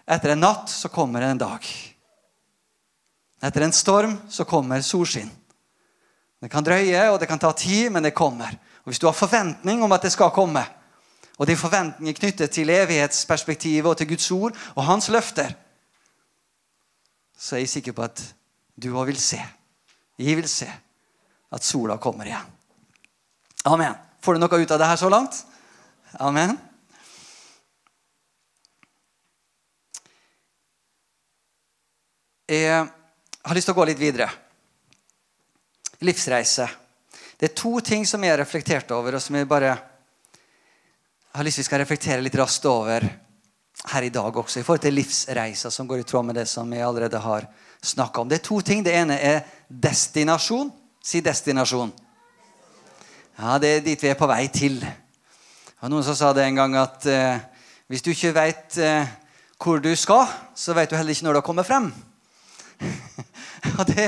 Etter 0.06 0.34
en 0.34 0.44
natt 0.44 0.70
så 0.70 0.92
kommer 0.92 1.24
det 1.24 1.32
en 1.34 1.44
dag. 1.46 1.68
Etter 3.44 3.66
en 3.66 3.76
storm 3.76 4.18
så 4.30 4.46
kommer 4.48 4.84
solskinn. 4.84 5.32
Det 6.42 6.52
kan 6.52 6.66
drøye, 6.66 7.10
og 7.10 7.20
det 7.20 7.30
kan 7.30 7.40
ta 7.42 7.52
tid, 7.58 7.90
men 7.92 8.04
det 8.04 8.14
kommer. 8.14 8.52
Og 8.86 8.92
Hvis 8.92 9.00
du 9.00 9.08
har 9.08 9.14
forventning 9.18 9.84
om 9.84 9.92
at 9.92 10.04
det 10.06 10.12
skal 10.14 10.30
komme, 10.30 10.62
og 11.38 11.48
det 11.48 11.54
er 11.54 11.58
forventninger 11.58 12.20
knyttet 12.20 12.52
til 12.52 12.70
evighetsperspektivet 12.70 13.90
og 13.90 13.98
til 13.98 14.08
Guds 14.08 14.32
ord 14.32 14.58
og 14.76 14.86
hans 14.86 15.10
løfter, 15.10 15.52
så 17.38 17.56
er 17.56 17.60
jeg 17.60 17.70
sikker 17.70 17.92
på 17.92 18.06
at 18.06 18.22
du 18.84 18.94
òg 18.94 19.10
vil 19.10 19.20
se. 19.20 19.42
Jeg 20.20 20.38
vil 20.38 20.48
se 20.50 20.70
at 21.52 21.64
sola 21.64 21.98
kommer 21.98 22.30
igjen. 22.30 22.54
Amen. 23.66 23.98
Får 24.22 24.34
du 24.34 24.40
noe 24.40 24.62
ut 24.62 24.72
av 24.72 24.80
det 24.80 24.88
her 24.88 25.02
så 25.02 25.10
langt? 25.10 25.42
Amen. 26.20 26.56
Jeg 32.48 32.86
har 33.46 33.58
lyst 33.58 33.66
til 33.66 33.74
å 33.74 33.80
gå 33.82 33.90
litt 33.90 34.00
videre. 34.00 34.30
Livsreise. 36.06 36.85
Det 37.36 37.50
er 37.50 37.58
to 37.58 37.80
ting 37.84 38.06
som 38.08 38.24
jeg 38.24 38.32
har 38.32 38.40
reflektert 38.40 38.92
over, 38.96 39.18
og 39.18 39.22
som 39.22 39.36
jeg 39.36 39.48
bare 39.48 39.74
har 41.36 41.44
lyst 41.44 41.60
til 41.60 41.66
vi 41.66 41.68
skal 41.68 41.82
reflektere 41.84 42.24
litt 42.24 42.38
raskt 42.40 42.66
over 42.72 43.04
her 43.92 44.06
i 44.08 44.12
dag 44.14 44.38
også, 44.40 44.62
i 44.62 44.64
forhold 44.64 44.86
til 44.86 44.96
livsreiser 44.96 45.74
som 45.74 45.88
går 45.88 46.00
i 46.00 46.08
tråd 46.08 46.30
med 46.30 46.40
det 46.40 46.46
som 46.48 46.72
jeg 46.72 46.86
allerede 46.88 47.20
har 47.20 47.48
snakka 47.84 48.22
om. 48.22 48.30
Det 48.30 48.40
er 48.40 48.46
to 48.48 48.62
ting. 48.62 48.86
Det 48.86 48.96
ene 48.96 49.18
er 49.20 49.44
destinasjon. 49.68 50.72
Si 51.04 51.20
destinasjon. 51.22 51.92
Ja, 53.38 53.58
Det 53.60 53.70
er 53.70 53.84
dit 53.84 54.04
vi 54.04 54.10
er 54.10 54.18
på 54.18 54.30
vei 54.32 54.48
til. 54.48 54.80
Det 54.80 55.92
noen 55.92 56.04
som 56.08 56.16
sa 56.16 56.32
det 56.34 56.48
en 56.48 56.56
gang 56.56 56.76
at 56.80 57.06
eh, 57.06 57.44
hvis 57.92 58.02
du 58.02 58.10
ikke 58.10 58.34
veit 58.34 58.78
eh, 58.82 59.06
hvor 59.62 59.84
du 59.84 59.92
skal, 59.96 60.26
så 60.56 60.74
vet 60.74 60.90
du 60.90 60.96
heller 60.96 61.12
ikke 61.12 61.28
når 61.28 61.36
du 61.36 61.42
har 61.42 61.50
kommet 61.50 61.68
frem. 61.68 61.92
Ja, 63.66 63.84
det 63.84 64.04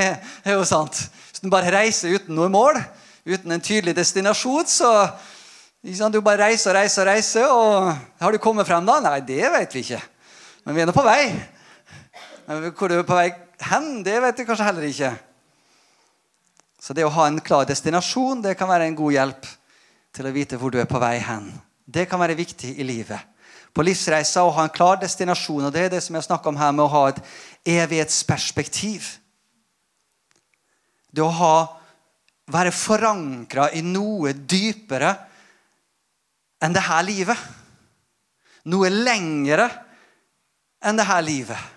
er 0.45 0.53
jo 0.53 0.63
sant. 0.69 0.93
Hvis 1.31 1.41
du 1.41 1.49
bare 1.49 1.71
reiser 1.73 2.13
uten 2.13 2.35
noe 2.37 2.45
mål, 2.49 2.77
uten 3.27 3.51
en 3.51 3.63
tydelig 3.63 3.95
destinasjon, 3.95 4.67
så 4.67 4.91
Du 6.11 6.21
bare 6.21 6.49
reiser 6.49 6.71
og 6.71 6.75
reiser 6.75 7.01
og 7.01 7.07
reiser, 7.07 7.47
og 7.47 7.95
har 8.19 8.31
du 8.31 8.37
kommet 8.37 8.67
frem 8.67 8.85
da? 8.85 8.97
Nei, 8.99 9.19
det 9.21 9.45
vet 9.53 9.73
vi 9.75 9.79
ikke. 9.85 10.01
Men 10.65 10.75
vi 10.75 10.81
er 10.81 10.89
nå 10.89 10.91
på 10.91 11.05
vei. 11.05 11.29
Men 12.47 12.65
hvor 12.73 12.89
du 12.89 12.97
er 12.97 13.05
på 13.07 13.15
vei 13.15 13.29
hen, 13.69 14.03
det 14.03 14.17
vet 14.19 14.37
du 14.37 14.43
kanskje 14.43 14.65
heller 14.67 14.87
ikke. 14.87 15.13
Så 16.81 16.95
det 16.97 17.05
å 17.05 17.13
ha 17.13 17.27
en 17.29 17.39
klar 17.39 17.65
destinasjon 17.69 18.41
det 18.43 18.57
kan 18.57 18.67
være 18.67 18.89
en 18.89 18.97
god 18.97 19.15
hjelp 19.15 19.47
til 20.17 20.27
å 20.27 20.33
vite 20.35 20.59
hvor 20.59 20.73
du 20.73 20.79
er 20.81 20.89
på 20.89 20.99
vei 20.99 21.17
hen. 21.23 21.49
Det 21.85 22.07
kan 22.09 22.19
være 22.19 22.35
viktig 22.35 22.73
i 22.79 22.83
livet. 22.83 23.19
På 23.71 23.85
livsreisa 23.85 24.43
å 24.43 24.51
ha 24.55 24.65
en 24.65 24.73
klar 24.73 24.99
destinasjon, 24.99 25.67
og 25.67 25.73
det 25.73 25.85
er 25.85 25.91
det 25.93 26.01
som 26.03 26.15
jeg 26.17 26.25
snakker 26.25 26.51
om 26.51 26.59
her 26.59 26.71
med 26.73 26.83
å 26.87 26.91
ha 26.91 27.03
et 27.11 27.19
evighetsperspektiv. 27.77 29.07
Det 31.13 31.23
å 31.23 31.31
ha, 31.31 31.55
være 32.51 32.71
forankra 32.71 33.69
i 33.75 33.81
noe 33.83 34.33
dypere 34.33 35.11
enn 36.63 36.75
det 36.75 36.85
her 36.87 37.03
livet. 37.05 37.47
Noe 38.71 38.91
lengre 38.91 39.67
enn 40.83 40.99
det 40.99 41.07
her 41.07 41.23
livet. 41.25 41.73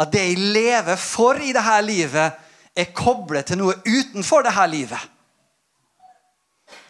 At 0.00 0.10
det 0.10 0.24
jeg 0.24 0.40
lever 0.54 0.96
for 0.98 1.38
i 1.38 1.52
det 1.54 1.62
her 1.62 1.84
livet, 1.84 2.40
er 2.74 2.90
koblet 2.90 3.46
til 3.46 3.60
noe 3.60 3.76
utenfor 3.86 4.42
det 4.42 4.54
her 4.56 4.66
livet. 4.66 5.10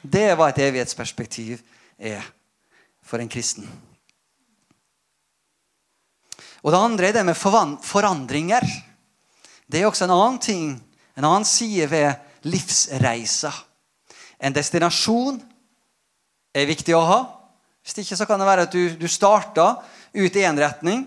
Det 0.00 0.22
er 0.30 0.38
hva 0.38 0.48
et 0.48 0.62
evighetsperspektiv 0.64 1.58
er 1.98 2.24
for 3.04 3.20
en 3.20 3.28
kristen. 3.28 3.68
Og 6.64 6.72
Det 6.72 6.80
andre 6.80 7.08
er 7.08 7.12
det 7.12 7.26
med 7.28 7.36
forandringer. 7.36 8.64
Det 9.68 9.80
er 9.80 9.86
også 9.86 10.06
en 10.06 10.14
annen 10.16 10.38
ting, 10.40 10.80
en 11.14 11.24
annen 11.24 11.46
side 11.46 11.86
ved 11.90 12.14
livsreisa. 12.46 13.52
En 14.38 14.54
destinasjon 14.54 15.40
er 16.54 16.68
viktig 16.68 16.94
å 16.96 17.02
ha. 17.06 17.18
Hvis 17.84 17.98
ikke 18.02 18.18
så 18.18 18.26
kan 18.28 18.40
det 18.40 18.48
være 18.48 18.66
at 18.66 18.74
du, 18.74 18.96
du 18.98 19.08
starta 19.10 19.74
ut 20.14 20.36
i 20.36 20.44
én 20.46 20.58
retning, 20.58 21.04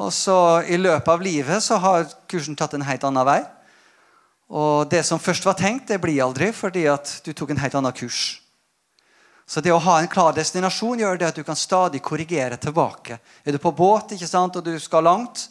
og 0.00 0.12
så 0.14 0.62
i 0.68 0.78
løpet 0.80 1.08
av 1.12 1.22
livet 1.24 1.64
så 1.64 1.76
har 1.80 2.06
kursen 2.30 2.56
tatt 2.56 2.76
en 2.76 2.86
helt 2.86 3.04
annen 3.04 3.26
vei. 3.26 3.40
Og 4.50 4.88
det 4.90 5.02
som 5.06 5.20
først 5.22 5.44
var 5.46 5.58
tenkt, 5.58 5.90
det 5.90 6.00
blir 6.02 6.22
aldri 6.24 6.50
fordi 6.56 6.86
at 6.90 7.20
du 7.24 7.32
tok 7.36 7.52
en 7.54 7.60
helt 7.62 7.76
annen 7.78 7.94
kurs. 7.94 8.40
Så 9.50 9.62
det 9.62 9.72
å 9.74 9.82
ha 9.82 9.96
en 9.98 10.10
klar 10.10 10.34
destinasjon 10.34 11.02
gjør 11.02 11.18
det 11.18 11.28
at 11.28 11.38
du 11.38 11.44
kan 11.46 11.58
stadig 11.58 12.00
korrigere 12.06 12.58
tilbake. 12.60 13.18
Er 13.42 13.54
du 13.54 13.58
på 13.62 13.72
båt 13.74 14.14
ikke 14.14 14.28
sant, 14.30 14.56
og 14.56 14.66
du 14.66 14.76
skal 14.78 15.06
langt, 15.06 15.48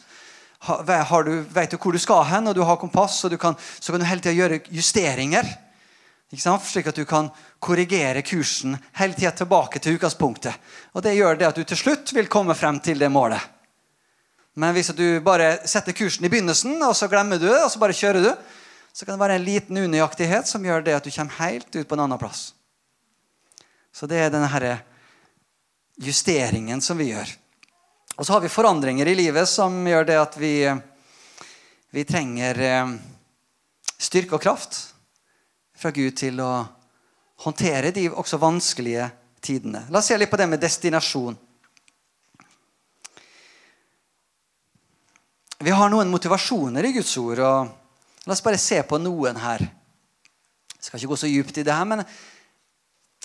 du, 0.60 1.34
vet 1.54 1.72
du 1.72 1.78
hvor 1.78 1.95
du 1.95 2.00
skal 2.00 2.26
hen, 2.28 2.48
og 2.48 2.56
du 2.56 2.62
har 2.62 2.78
kompass, 2.78 3.24
og 3.26 3.39
kan, 3.39 3.56
så 3.80 3.91
kan 3.91 4.02
du 4.02 4.06
hele 4.06 4.22
tida 4.22 4.36
gjøre 4.36 4.62
justeringer. 4.69 5.48
Slik 6.30 6.88
at 6.88 6.95
du 6.95 7.06
kan 7.10 7.32
korrigere 7.60 8.22
kursen 8.22 8.78
hele 9.00 9.13
tida 9.13 9.32
tilbake 9.32 9.80
til 9.80 9.98
utgangspunktet. 9.98 10.54
Og 10.93 11.02
Det 11.02 11.15
gjør 11.15 11.39
det 11.39 11.48
at 11.48 11.56
du 11.56 11.63
til 11.63 11.78
slutt 11.78 12.13
vil 12.13 12.28
komme 12.28 12.56
frem 12.56 12.80
til 12.80 13.00
det 13.00 13.10
målet. 13.10 13.41
Men 14.60 14.74
hvis 14.76 14.91
du 14.93 15.22
bare 15.24 15.65
setter 15.65 15.95
kursen 15.95 16.26
i 16.26 16.30
begynnelsen, 16.30 16.76
og 16.84 16.95
så 16.95 17.08
glemmer 17.08 17.39
du 17.39 17.48
det, 17.48 17.63
og 17.63 17.72
så 17.72 17.80
bare 17.80 17.95
kjører 17.95 18.22
du, 18.22 18.32
så 18.93 19.06
kan 19.06 19.15
det 19.15 19.24
være 19.24 19.39
en 19.39 19.45
liten 19.45 19.78
unøyaktighet 19.78 20.50
som 20.50 20.65
gjør 20.65 20.84
det 20.84 20.98
at 20.98 21.06
du 21.06 21.12
kommer 21.13 21.38
helt 21.39 21.69
ut 21.72 21.88
på 21.88 21.95
en 21.95 22.04
annen 22.04 22.19
plass. 22.19 22.50
Så 23.95 24.10
det 24.10 24.19
er 24.19 24.34
denne 24.34 24.50
her 24.52 24.84
justeringen 26.04 26.82
som 26.82 27.00
vi 27.00 27.13
gjør. 27.13 27.32
Og 28.19 28.25
så 28.25 28.34
har 28.34 28.41
vi 28.43 28.51
forandringer 28.51 29.08
i 29.08 29.15
livet 29.15 29.47
som 29.47 29.77
gjør 29.88 30.03
det 30.10 30.15
at 30.19 30.34
vi, 30.36 30.53
vi 31.95 32.01
trenger 32.03 32.58
eh, 32.60 32.89
styrke 33.95 34.36
og 34.36 34.41
kraft 34.43 34.75
fra 35.79 35.93
Gud 35.95 36.17
til 36.19 36.41
å 36.43 36.49
håndtere 37.45 37.93
de 37.95 38.10
også 38.12 38.41
vanskelige 38.41 39.05
tidene. 39.39 39.86
La 39.88 40.01
oss 40.01 40.10
se 40.12 40.17
litt 40.19 40.27
på 40.27 40.39
det 40.41 40.49
med 40.51 40.59
destinasjon. 40.59 41.38
Vi 45.63 45.76
har 45.76 45.91
noen 45.91 46.11
motivasjoner 46.11 46.89
i 46.89 46.91
Guds 46.97 47.13
ord. 47.24 47.39
og 47.39 48.28
La 48.28 48.36
oss 48.36 48.43
bare 48.43 48.59
se 48.59 48.82
på 48.84 48.99
noen 48.99 49.39
her. 49.39 49.63
Jeg 50.76 50.89
skal 50.89 50.99
ikke 50.99 51.13
gå 51.13 51.20
så 51.24 51.32
djupt 51.32 51.61
i 51.61 51.63
det 51.63 51.72
her, 51.72 51.88
men 51.88 52.03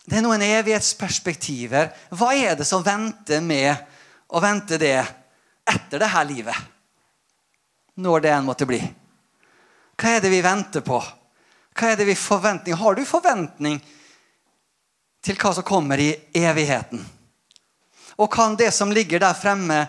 det 0.06 0.20
er 0.20 0.22
noen 0.22 0.46
evighetsperspektiver. 0.46 1.90
Hva 2.14 2.30
er 2.38 2.54
det 2.54 2.68
som 2.70 2.86
venter 2.86 3.42
med 3.42 3.90
å 4.34 4.42
vente 4.42 4.78
det 4.80 4.98
etter 5.64 6.02
det 6.02 6.10
her 6.10 6.26
livet? 6.28 6.56
Når 7.94 8.24
det 8.24 8.32
enn 8.34 8.46
måtte 8.46 8.66
bli. 8.66 8.80
Hva 9.94 10.16
er 10.16 10.24
det 10.24 10.32
vi 10.32 10.42
venter 10.42 10.82
på? 10.82 10.98
Hva 11.74 11.90
er 11.90 11.98
det 11.98 12.08
vi 12.08 12.18
forventning? 12.18 12.74
Har 12.74 12.98
du 12.98 13.04
forventning 13.06 13.78
til 15.24 15.38
hva 15.38 15.54
som 15.54 15.66
kommer 15.66 16.02
i 16.02 16.10
evigheten? 16.34 17.02
Og 18.18 18.30
kan 18.30 18.58
det 18.58 18.72
som 18.74 18.92
ligger 18.94 19.22
der 19.22 19.38
fremme, 19.38 19.84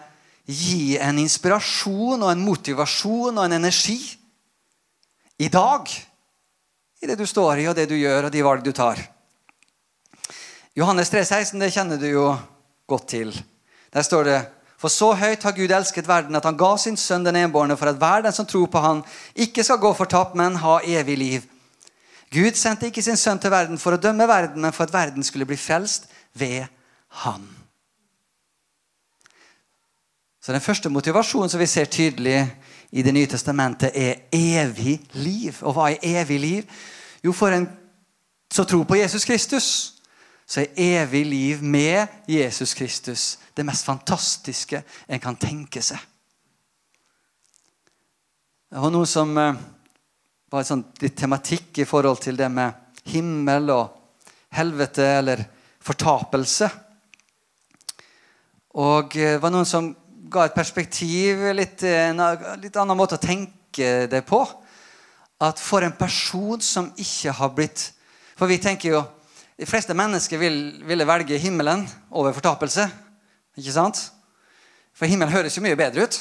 gi 0.45 0.97
en 1.01 1.17
inspirasjon 1.17 2.21
og 2.21 2.29
en 2.29 2.43
motivasjon 2.45 3.33
og 3.33 3.47
en 3.47 3.57
energi 3.57 3.97
i 5.41 5.49
dag? 5.49 5.89
i 7.05 7.07
det 7.07 7.15
du 7.15 7.27
står 7.27 7.61
i, 7.61 7.67
og 7.69 7.75
det 7.77 7.85
du 7.89 7.95
gjør, 7.97 8.27
og 8.27 8.33
de 8.33 8.43
valg 8.45 8.63
du 8.65 8.71
tar. 8.73 8.99
Johannes 10.75 11.11
3, 11.13 11.21
16, 11.25 11.59
det 11.61 11.73
kjenner 11.75 11.99
du 12.01 12.07
jo 12.09 12.29
godt 12.89 13.07
til. 13.13 13.33
Der 13.95 14.03
står 14.03 14.23
det 14.23 14.45
For 14.77 14.91
så 14.91 15.13
høyt 15.15 15.43
har 15.43 15.55
Gud 15.55 15.71
elsket 15.71 16.07
verden, 16.07 16.35
at 16.35 16.43
han 16.43 16.57
ga 16.59 16.75
sin 16.77 16.97
sønn 16.99 17.23
den 17.23 17.37
enbårne, 17.39 17.77
for 17.79 17.89
at 17.89 17.95
hver 17.97 18.25
den 18.25 18.33
som 18.35 18.45
tror 18.45 18.67
på 18.67 18.79
han, 18.83 19.03
ikke 19.35 19.63
skal 19.63 19.79
gå 19.79 19.93
fortapt, 19.95 20.35
men 20.35 20.59
ha 20.59 20.79
evig 20.83 21.15
liv. 21.17 21.45
Gud 22.31 22.59
sendte 22.59 22.89
ikke 22.91 23.01
sin 23.01 23.17
sønn 23.17 23.39
til 23.39 23.53
verden 23.53 23.79
for 23.79 23.95
å 23.95 24.01
dømme 24.01 24.27
verden, 24.27 24.61
men 24.61 24.75
for 24.75 24.83
at 24.83 24.93
verden 24.93 25.23
skulle 25.23 25.47
bli 25.47 25.55
frelst 25.57 26.09
ved 26.35 26.67
han. 27.23 27.47
Så 30.43 30.51
Den 30.51 30.61
første 30.61 30.89
motivasjonen 30.89 31.49
som 31.49 31.59
vi 31.59 31.65
ser 31.65 31.85
tydelig 31.85 32.43
i 32.91 33.01
Det 33.01 33.13
nye 33.13 33.27
testamentet, 33.27 33.91
er 33.95 34.27
evig 34.31 34.99
liv. 35.13 35.55
Og 35.61 35.73
hva 35.73 35.89
er 35.91 36.21
evig 36.21 36.39
liv? 36.39 36.63
Jo, 37.23 37.31
for 37.31 37.49
en 37.49 37.69
som 38.51 38.65
tror 38.65 38.83
på 38.83 38.95
Jesus 38.95 39.25
Kristus, 39.25 39.94
så 40.45 40.61
er 40.61 41.01
evig 41.01 41.25
liv 41.25 41.63
med 41.63 42.07
Jesus 42.29 42.73
Kristus 42.77 43.37
det 43.55 43.65
mest 43.65 43.85
fantastiske 43.85 44.83
en 45.07 45.21
kan 45.21 45.37
tenke 45.39 45.81
seg. 45.81 45.97
Det 48.69 48.81
var 48.81 48.91
noe 48.91 49.07
som 49.07 49.31
eh, 49.39 49.57
var 50.51 50.71
en 50.71 50.83
litt 51.01 51.15
tematikk 51.17 51.79
i 51.81 51.87
forhold 51.87 52.19
til 52.25 52.37
det 52.37 52.49
med 52.51 53.01
himmel 53.13 53.71
og 53.73 54.25
helvete 54.55 55.05
eller 55.19 55.43
fortapelse. 55.85 56.69
Og 58.75 59.15
det 59.15 59.35
eh, 59.37 59.41
var 59.41 59.53
noen 59.53 59.69
som 59.69 59.93
ga 60.29 60.47
et 60.47 60.57
perspektiv, 60.57 61.45
litt, 61.55 61.83
en 61.85 62.19
litt 62.59 62.75
annen 62.81 62.97
måte 62.97 63.15
å 63.15 63.21
tenke 63.21 64.05
det 64.11 64.23
på. 64.27 64.41
At 65.45 65.61
for 65.61 65.85
en 65.85 65.95
person 65.95 66.61
som 66.63 66.89
ikke 66.97 67.33
har 67.35 67.51
blitt 67.55 67.91
For 68.35 68.51
vi 68.51 68.57
tenker 68.59 68.89
jo 68.89 69.01
De 69.55 69.65
fleste 69.67 69.95
mennesker 69.95 70.39
vil, 70.39 70.57
ville 70.83 71.07
velge 71.07 71.37
himmelen 71.39 71.85
over 72.11 72.35
fortapelse. 72.35 72.89
Ikke 73.55 73.71
sant? 73.71 74.01
For 74.95 75.07
himmelen 75.07 75.31
høres 75.31 75.55
jo 75.55 75.63
mye 75.63 75.77
bedre 75.79 76.03
ut 76.03 76.17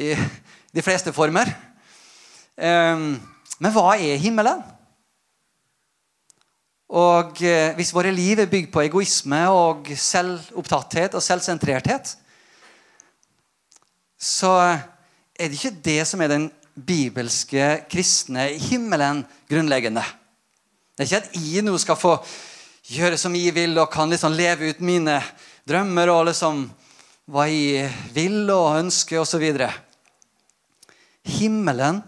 i 0.00 0.14
de 0.72 0.84
fleste 0.84 1.12
former. 1.12 1.50
Um, 2.56 3.18
men 3.60 3.74
hva 3.74 3.92
er 3.96 4.20
himmelen? 4.20 4.62
Og 6.90 7.38
eh, 7.46 7.74
Hvis 7.76 7.92
våre 7.94 8.10
liv 8.10 8.40
er 8.40 8.50
bygd 8.50 8.72
på 8.72 8.82
egoisme 8.82 9.44
og 9.54 9.92
selvopptatthet 9.94 11.14
og 11.14 11.22
selvsentrerthet, 11.22 12.16
så 14.18 14.54
er 15.38 15.46
det 15.46 15.60
ikke 15.60 15.82
det 15.84 16.00
som 16.08 16.20
er 16.20 16.32
den 16.32 16.48
bibelske 16.74 17.84
kristne 17.90 18.48
himmelen 18.58 19.22
grunnleggende. 19.48 20.02
Det 21.00 21.06
er 21.06 21.16
ikke 21.16 21.28
at 21.30 21.36
jeg 21.40 21.64
nå 21.64 21.78
skal 21.80 21.96
få 21.96 22.10
gjøre 22.92 23.16
som 23.16 23.32
jeg 23.32 23.54
vil 23.56 23.78
og 23.80 23.86
kan 23.88 24.10
liksom 24.12 24.34
leve 24.36 24.68
ut 24.68 24.82
mine 24.84 25.14
drømmer 25.64 26.12
og 26.12 26.26
liksom 26.28 26.66
hva 27.32 27.46
jeg 27.48 27.86
vil 28.12 28.50
og 28.52 28.82
ønsker 28.82 29.22
osv. 29.22 29.46
Himmelen 31.24 32.02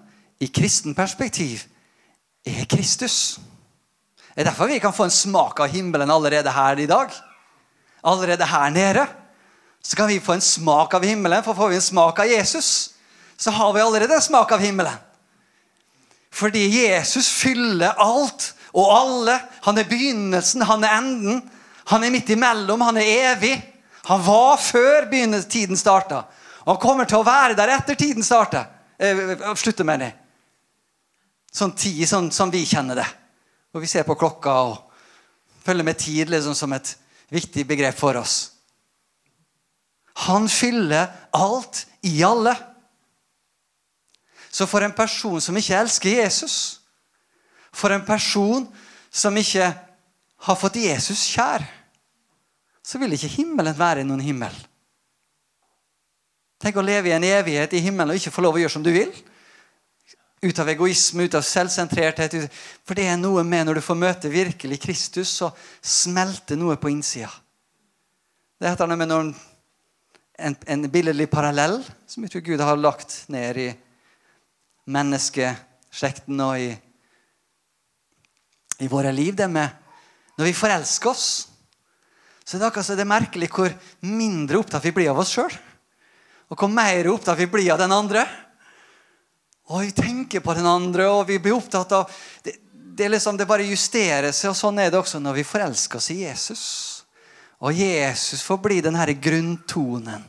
i 0.45 0.51
kristen 0.53 0.93
perspektiv 0.93 1.65
er 2.45 2.69
Kristus. 2.69 3.41
Det 4.35 4.45
er 4.45 4.51
derfor 4.51 4.69
vi 4.69 4.81
kan 4.85 4.93
få 4.93 5.09
en 5.09 5.17
smak 5.23 5.65
av 5.65 5.73
himmelen 5.73 6.13
allerede 6.13 6.53
her 6.53 6.85
i 6.85 6.91
dag. 6.91 7.17
Allerede 8.05 8.45
her 8.45 8.71
nede. 8.77 9.09
Så 9.81 9.97
kan 9.97 10.13
vi 10.13 10.21
få 10.21 10.37
en 10.37 10.45
smak 10.45 11.01
av 11.01 11.09
himmelen, 11.09 11.41
for 11.41 11.57
får 11.57 11.73
vi 11.73 11.81
en 11.81 11.91
smak 11.95 12.21
av 12.21 12.29
Jesus, 12.29 12.91
så 13.41 13.51
har 13.57 13.73
vi 13.73 13.81
allerede 13.81 14.21
en 14.21 14.29
smak 14.29 14.53
av 14.53 14.61
himmelen. 14.61 15.01
Fordi 16.29 16.69
Jesus 16.69 17.33
fyller 17.33 17.97
alt 17.97 18.53
og 18.73 18.93
alle. 18.97 19.37
Han 19.67 19.79
er 19.79 19.89
begynnelsen, 19.89 20.65
han 20.69 20.85
er 20.85 20.97
enden. 20.99 21.43
Han 21.91 22.05
er 22.05 22.13
midt 22.15 22.31
imellom, 22.31 22.81
han 22.81 23.01
er 23.01 23.33
evig. 23.33 23.57
Han 24.09 24.23
var 24.25 24.57
før 24.57 25.11
tiden 25.49 25.77
starta. 25.77 26.25
Og 26.65 26.75
han 26.75 26.83
kommer 26.83 27.05
til 27.05 27.21
å 27.21 27.27
være 27.27 27.57
der 27.59 27.75
etter 27.77 27.99
tiden 27.99 28.23
starter. 28.23 28.67
Eh, 28.99 29.55
slutter, 29.59 29.85
mener 29.85 30.11
jeg. 30.11 30.19
Sånn 31.53 31.75
tid 31.77 32.09
sånn 32.09 32.31
som 32.33 32.51
vi 32.51 32.65
kjenner 32.65 33.03
det. 33.03 33.09
Og 33.75 33.83
vi 33.83 33.91
ser 33.91 34.07
på 34.09 34.17
klokka 34.17 34.55
og 34.71 34.77
følger 35.65 35.85
med 35.85 35.99
tid 35.99 36.31
liksom, 36.31 36.55
som 36.55 36.73
et 36.73 36.95
viktig 37.33 37.67
begrep 37.69 37.99
for 37.99 38.17
oss. 38.21 38.53
Han 40.29 40.49
fyller 40.49 41.09
alt 41.33 41.87
i 42.05 42.23
alle. 42.25 42.55
Så 44.53 44.67
for 44.69 44.85
en 44.85 44.93
person 44.93 45.41
som 45.41 45.57
ikke 45.57 45.79
elsker 45.81 46.19
Jesus, 46.23 46.82
for 47.73 47.95
en 47.95 48.05
person 48.05 48.67
som 49.11 49.37
ikke 49.37 49.71
har 50.43 50.59
fått 50.59 50.81
Jesus 50.83 51.25
kjær, 51.33 51.65
så 52.83 52.99
vil 52.99 53.15
ikke 53.15 53.31
himmelen 53.31 53.77
være 53.79 54.05
noen 54.05 54.23
himmel. 54.25 54.55
Tenk 56.63 56.79
å 56.79 56.85
leve 56.85 57.11
i 57.11 57.15
en 57.17 57.27
evighet 57.27 57.75
i 57.75 57.83
himmelen 57.83 58.15
og 58.15 58.21
ikke 58.21 58.35
få 58.35 58.45
lov 58.45 58.59
å 58.59 58.63
gjøre 58.63 58.75
som 58.77 58.85
du 58.85 58.93
vil. 58.95 59.11
Ut 60.43 60.59
av 60.59 60.69
egoisme, 60.71 61.27
ut 61.27 61.37
av 61.39 61.47
selvsentrerthet. 61.47 62.37
For 62.87 62.99
det 62.99 63.07
er 63.11 63.19
noe 63.19 63.43
med 63.47 63.67
når 63.67 63.79
du 63.79 63.87
får 63.87 63.99
møte 63.99 64.31
virkelig 64.31 64.81
Kristus, 64.83 65.33
så 65.39 65.51
smelter 65.83 66.59
noe 66.59 66.77
på 66.79 66.91
innsida. 66.91 67.31
Det 68.63 68.71
heter 68.71 68.91
noe 68.91 68.99
med 68.99 69.11
noen, 69.11 69.33
en, 70.39 70.55
en 70.71 70.87
billedlig 70.91 71.29
parallell 71.31 71.81
som 72.11 72.23
jeg 72.23 72.35
tror 72.35 72.47
Gud 72.47 72.63
har 72.63 72.79
lagt 72.79 73.17
ned 73.31 73.59
i 73.59 73.69
menneskeslekten 74.91 76.41
og 76.43 76.63
i, 76.63 76.71
i 78.79 78.89
våre 78.89 79.13
liv. 79.13 79.35
Det 79.37 79.49
med 79.51 79.69
når 80.39 80.49
vi 80.49 80.57
forelsker 80.57 81.11
oss, 81.11 81.27
så 82.45 82.57
er 82.57 82.63
det 82.63 82.69
akkurat 82.71 82.87
så 82.87 82.97
det 82.99 83.05
er 83.05 83.13
merkelig 83.13 83.51
hvor 83.53 83.75
mindre 84.09 84.59
opptatt 84.59 84.85
vi 84.85 84.95
blir 84.97 85.13
av 85.13 85.21
oss 85.23 85.35
sjøl. 85.37 85.53
Og 86.51 86.59
hvor 86.59 86.73
mer 86.73 87.09
opptatt 87.13 87.39
vi 87.39 87.49
blir 87.51 87.73
av 87.75 87.81
den 87.81 87.93
andre. 87.95 88.25
Og 89.71 89.85
vi 89.87 89.93
tenker 89.97 90.43
på 90.45 90.57
den 90.57 90.67
andre, 90.67 91.07
og 91.09 91.29
vi 91.29 91.39
blir 91.41 91.55
opptatt 91.57 91.93
av 91.97 92.11
det, 92.45 92.57
det, 92.97 93.09
liksom, 93.09 93.39
det 93.39 93.49
bare 93.49 93.65
justerer 93.65 94.35
seg, 94.35 94.51
og 94.51 94.59
sånn 94.59 94.81
er 94.83 94.91
det 94.93 94.99
også 95.01 95.21
når 95.23 95.39
vi 95.39 95.47
forelsker 95.49 96.01
oss 96.01 96.11
i 96.13 96.19
Jesus. 96.25 96.65
Og 97.63 97.79
Jesus 97.79 98.43
får 98.43 98.59
bli 98.61 98.81
den 98.85 98.99
her 98.99 99.13
grunntonen. 99.15 100.27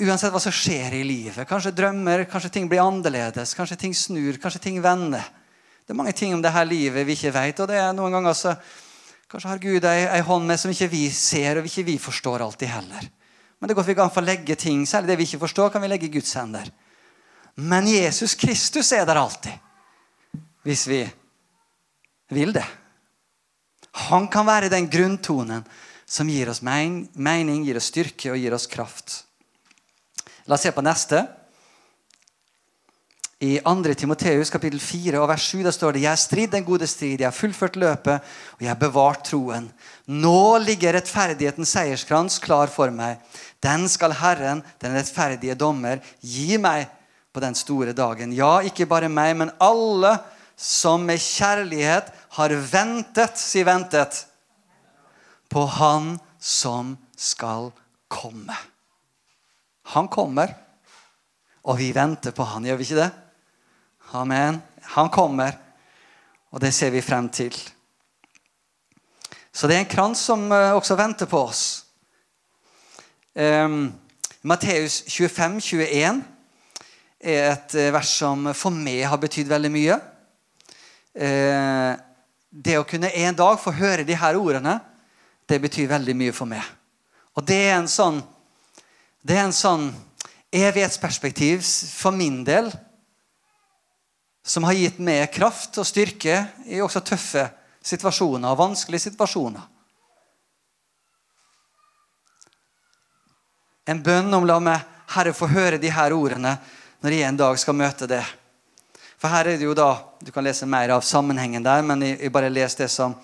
Uansett 0.00 0.32
hva 0.32 0.40
som 0.40 0.54
skjer 0.54 0.94
i 0.96 1.02
livet. 1.04 1.48
Kanskje 1.50 1.74
drømmer, 1.76 2.24
kanskje 2.30 2.52
ting 2.54 2.70
blir 2.70 2.80
annerledes, 2.80 3.52
kanskje 3.58 3.76
ting 3.82 3.96
snur, 3.96 4.38
kanskje 4.40 4.62
ting 4.68 4.78
vender. 4.80 5.26
Det 5.90 5.94
er 5.96 5.98
mange 5.98 6.12
ting 6.14 6.30
om 6.30 6.38
dette 6.38 6.60
livet 6.70 7.02
vi 7.02 7.16
ikke 7.16 7.32
vet. 7.34 7.60
Og 7.64 7.66
det 7.66 7.78
er 7.82 7.94
noen 7.98 8.12
ganger 8.14 8.36
så 8.38 8.52
Kanskje 9.30 9.48
har 9.50 9.62
Gud 9.62 9.86
ei, 9.90 10.04
ei 10.06 10.20
hånd 10.22 10.46
med 10.46 10.58
som 10.62 10.70
ikke 10.70 10.86
vi 10.90 11.00
ser, 11.14 11.58
og 11.58 11.66
ikke 11.66 11.82
vi 11.86 11.96
forstår 11.98 12.44
alltid 12.44 12.70
heller. 12.70 13.08
Men 13.58 13.70
det 13.70 13.74
går 13.74 13.88
vi 13.88 13.96
kan 13.98 14.12
få 14.14 14.22
legge 14.22 14.54
ting, 14.54 14.84
særlig 14.86 15.10
det 15.10 15.16
vi 15.18 15.26
ikke 15.26 15.40
forstår, 15.42 15.72
kan 15.74 15.82
vi 15.82 15.90
legge 15.90 16.06
i 16.06 16.12
Guds 16.14 16.30
hender. 16.38 16.70
Men 17.58 17.90
Jesus 17.90 18.36
Kristus 18.38 18.92
er 18.94 19.02
der 19.06 19.18
alltid. 19.18 19.58
Hvis 20.62 20.86
vi 20.90 21.00
vil 22.38 22.54
det. 22.54 22.66
Han 24.10 24.30
kan 24.30 24.46
være 24.46 24.70
den 24.70 24.86
grunntonen 24.90 25.66
som 26.06 26.30
gir 26.30 26.54
oss 26.54 26.62
mening, 26.62 27.66
gir 27.66 27.82
oss 27.82 27.90
styrke 27.90 28.30
og 28.30 28.38
gir 28.38 28.54
oss 28.54 28.70
kraft. 28.70 29.24
La 30.46 30.54
oss 30.54 30.66
se 30.66 30.70
på 30.70 30.86
neste. 30.86 31.26
I 33.40 33.54
2. 33.64 33.94
Timoteus 33.96 34.50
kapittel 34.52 34.80
4 34.84 35.16
og 35.16 35.30
vers 35.30 35.46
7 35.48 35.62
der 35.64 35.72
står 35.72 35.94
det 35.96 36.02
Jeg 36.02 36.12
har 36.12 36.18
stridd 36.20 36.50
den 36.52 36.64
gode 36.64 36.84
strid, 36.86 37.22
jeg 37.22 37.24
har 37.24 37.32
fullført 37.32 37.78
løpet, 37.80 38.20
og 38.52 38.60
jeg 38.60 38.68
har 38.68 38.76
bevart 38.76 39.22
troen. 39.30 39.70
Nå 40.04 40.58
ligger 40.60 40.92
rettferdighetens 40.92 41.72
seierskrans 41.72 42.36
klar 42.44 42.68
for 42.68 42.92
meg. 42.92 43.16
Den 43.64 43.86
skal 43.88 44.12
Herren, 44.12 44.60
den 44.84 44.92
rettferdige 44.92 45.56
dommer, 45.56 46.02
gi 46.20 46.58
meg 46.60 46.90
på 47.32 47.40
den 47.40 47.56
store 47.56 47.94
dagen. 47.96 48.34
Ja, 48.36 48.58
ikke 48.60 48.84
bare 48.90 49.08
meg, 49.08 49.32
men 49.40 49.54
alle 49.56 50.18
som 50.60 51.08
med 51.08 51.24
kjærlighet 51.24 52.12
har 52.36 52.56
ventet, 52.74 53.40
si 53.40 53.64
ventet, 53.64 54.26
på 55.48 55.64
Han 55.80 56.12
som 56.36 56.92
skal 57.16 57.72
komme. 58.12 58.60
Han 59.96 60.12
kommer, 60.12 60.52
og 61.64 61.80
vi 61.80 61.88
venter 61.96 62.36
på 62.36 62.44
Han, 62.52 62.68
gjør 62.68 62.76
vi 62.76 62.88
ikke 62.90 63.00
det? 63.00 63.10
Amen. 64.12 64.56
Han 64.82 65.06
kommer, 65.08 65.52
og 66.50 66.58
det 66.60 66.72
ser 66.74 66.90
vi 66.90 67.02
frem 67.02 67.28
til. 67.30 67.54
Så 69.54 69.68
det 69.70 69.76
er 69.76 69.84
en 69.84 69.92
krans 69.92 70.18
som 70.26 70.48
eh, 70.50 70.72
også 70.74 70.96
venter 70.98 71.30
på 71.30 71.44
oss. 71.46 71.62
Um, 73.34 73.92
Matteus 74.42 75.04
25, 75.06 75.60
21 75.62 76.18
er 77.20 77.52
et 77.52 77.78
eh, 77.78 77.92
vers 77.94 78.10
som 78.18 78.50
for 78.50 78.74
meg 78.74 79.04
har 79.06 79.22
betydd 79.22 79.46
veldig 79.52 79.72
mye. 79.78 80.00
Eh, 81.14 81.94
det 82.50 82.78
å 82.80 82.88
kunne 82.90 83.14
en 83.14 83.38
dag 83.38 83.62
få 83.62 83.76
høre 83.78 84.02
de 84.02 84.18
her 84.18 84.42
ordene, 84.42 84.80
det 85.46 85.62
betyr 85.62 85.86
veldig 85.94 86.18
mye 86.18 86.34
for 86.34 86.50
meg. 86.50 86.66
Og 87.38 87.46
det 87.46 87.62
er 87.70 87.76
en 87.78 87.90
sånn 87.90 88.24
det 89.22 89.38
er 89.38 89.46
en 89.46 89.54
sånn 89.54 89.90
evighetsperspektiv 90.50 91.62
for 91.62 92.10
min 92.10 92.42
del 92.42 92.74
som 94.50 94.64
har 94.66 94.74
gitt 94.74 94.98
meg 94.98 95.28
kraft 95.30 95.78
og 95.78 95.86
styrke 95.86 96.40
i 96.66 96.80
også 96.82 97.04
tøffe 97.06 97.44
situasjoner 97.86 98.50
og 98.50 98.58
vanskelige 98.58 99.04
situasjoner. 99.04 99.62
En 103.86 104.02
bønn 104.02 104.34
om 104.34 104.46
la 104.46 104.58
meg, 104.62 104.82
Herre, 105.14 105.34
få 105.34 105.46
høre 105.50 105.78
de 105.82 105.90
her 105.90 106.14
ordene 106.14 106.56
når 107.02 107.14
jeg 107.14 107.28
en 107.28 107.38
dag 107.38 107.58
skal 107.62 107.78
møte 107.78 108.08
det. 108.10 108.24
For 109.22 109.30
her 109.30 109.52
er 109.52 109.60
det 109.60 109.68
jo 109.68 109.76
da, 109.76 109.92
Du 110.20 110.32
kan 110.34 110.44
lese 110.44 110.66
mer 110.66 110.90
av 110.92 111.00
sammenhengen 111.06 111.62
der, 111.64 111.82
men 111.86 112.02
jeg, 112.02 112.18
jeg 112.20 112.32
bare 112.34 112.50
les 112.50 112.74
det 112.76 112.90
som, 112.92 113.14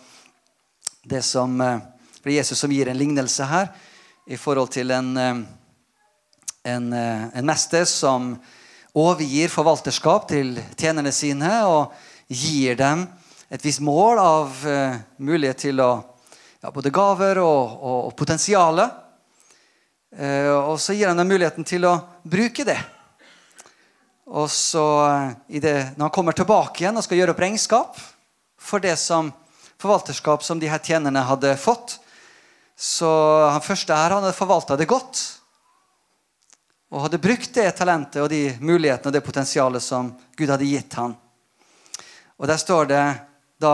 det 1.05 1.20
som 1.27 1.61
eh, 1.61 1.83
det 2.22 2.31
er 2.31 2.39
Jesus 2.39 2.62
som 2.62 2.72
gir 2.72 2.89
en 2.89 2.99
lignelse 2.99 3.45
her 3.45 3.68
i 4.27 4.39
forhold 4.41 4.70
til 4.72 4.91
en, 4.95 5.11
eh, 5.20 5.43
en, 6.72 6.87
eh, 6.93 7.27
en 7.35 7.47
mester 7.47 7.85
som 7.85 8.31
overgir 8.97 9.53
forvalterskap 9.53 10.28
til 10.30 10.55
tjenerne 10.76 11.12
sine 11.12 11.51
og 11.68 11.92
gir 12.32 12.78
dem 12.78 13.05
et 13.53 13.62
visst 13.62 13.82
mål 13.84 14.18
av 14.18 14.62
uh, 14.66 14.97
mulighet 15.22 15.66
til 15.68 15.82
å 15.84 15.90
ja, 16.62 16.72
både 16.72 16.90
gaver 16.90 17.38
og, 17.42 17.76
og, 17.76 17.99
og 18.09 18.14
potensialet. 18.18 19.03
Uh, 20.16 20.72
og 20.72 20.80
så 20.82 20.97
gir 20.97 21.11
han 21.11 21.20
dem 21.20 21.28
muligheten 21.28 21.66
til 21.68 21.84
å 21.86 21.99
bruke 22.24 22.64
det. 22.66 22.78
Og 24.32 24.49
så, 24.51 24.86
uh, 25.05 25.36
det, 25.47 25.76
når 25.94 26.09
han 26.09 26.16
kommer 26.16 26.36
tilbake 26.36 26.82
igjen 26.82 26.97
og 26.97 27.05
skal 27.07 27.20
gjøre 27.20 27.36
opp 27.36 27.44
regnskap 27.44 28.01
for 28.57 28.82
det 28.82 28.97
som 28.99 29.28
forvalterskap 29.76 30.42
som 30.42 30.59
de 30.59 30.72
her 30.72 30.80
tjenerne 30.80 31.22
hadde 31.28 31.53
fått, 31.61 31.99
så 32.76 33.12
han 33.53 33.64
første 33.64 33.92
her 33.92 34.16
han 34.16 34.24
hadde 34.24 34.36
forvalta 34.36 34.76
det 34.80 34.88
godt 34.88 35.20
og 36.91 37.03
hadde 37.03 37.22
brukt 37.22 37.55
det 37.55 37.70
talentet 37.78 38.22
og 38.22 38.28
de 38.30 38.57
mulighetene 38.62 39.11
og 39.11 39.14
det 39.16 39.24
potensialet 39.26 39.82
som 39.82 40.12
Gud 40.39 40.51
hadde 40.53 40.68
gitt 40.68 40.95
han. 40.99 41.16
Og 42.37 42.47
Der 42.47 42.61
står 42.61 42.87
det 42.87 43.05
da 43.59 43.72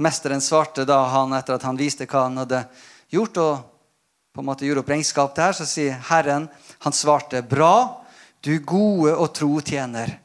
mesteren 0.00 0.42
svarte 0.42 0.86
da 0.88 1.04
han 1.12 1.32
etter 1.36 1.54
at 1.54 1.66
han 1.66 1.78
viste 1.78 2.08
hva 2.08 2.26
han 2.26 2.40
hadde 2.42 2.64
gjort, 3.12 3.38
og 3.38 3.54
på 4.34 4.42
en 4.42 4.48
måte 4.48 4.66
gjorde 4.66 4.82
opp 4.82 4.90
regnskap 4.90 5.34
der, 5.36 5.54
så 5.54 5.66
sier 5.68 6.00
Herren 6.08 6.48
Han 6.82 6.92
svarte, 6.92 7.42
'Bra, 7.42 8.02
du 8.42 8.58
gode 8.58 9.14
og 9.14 9.32
tro 9.32 9.60
tjener.' 9.60 10.18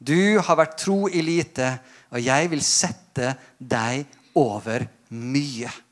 'Du 0.00 0.40
har 0.40 0.56
vært 0.56 0.78
tro 0.78 1.08
i 1.08 1.20
lite, 1.22 1.78
og 2.10 2.20
jeg 2.20 2.50
vil 2.50 2.62
sette 2.62 3.36
deg 3.58 4.06
over 4.34 4.86
mye.' 5.10 5.83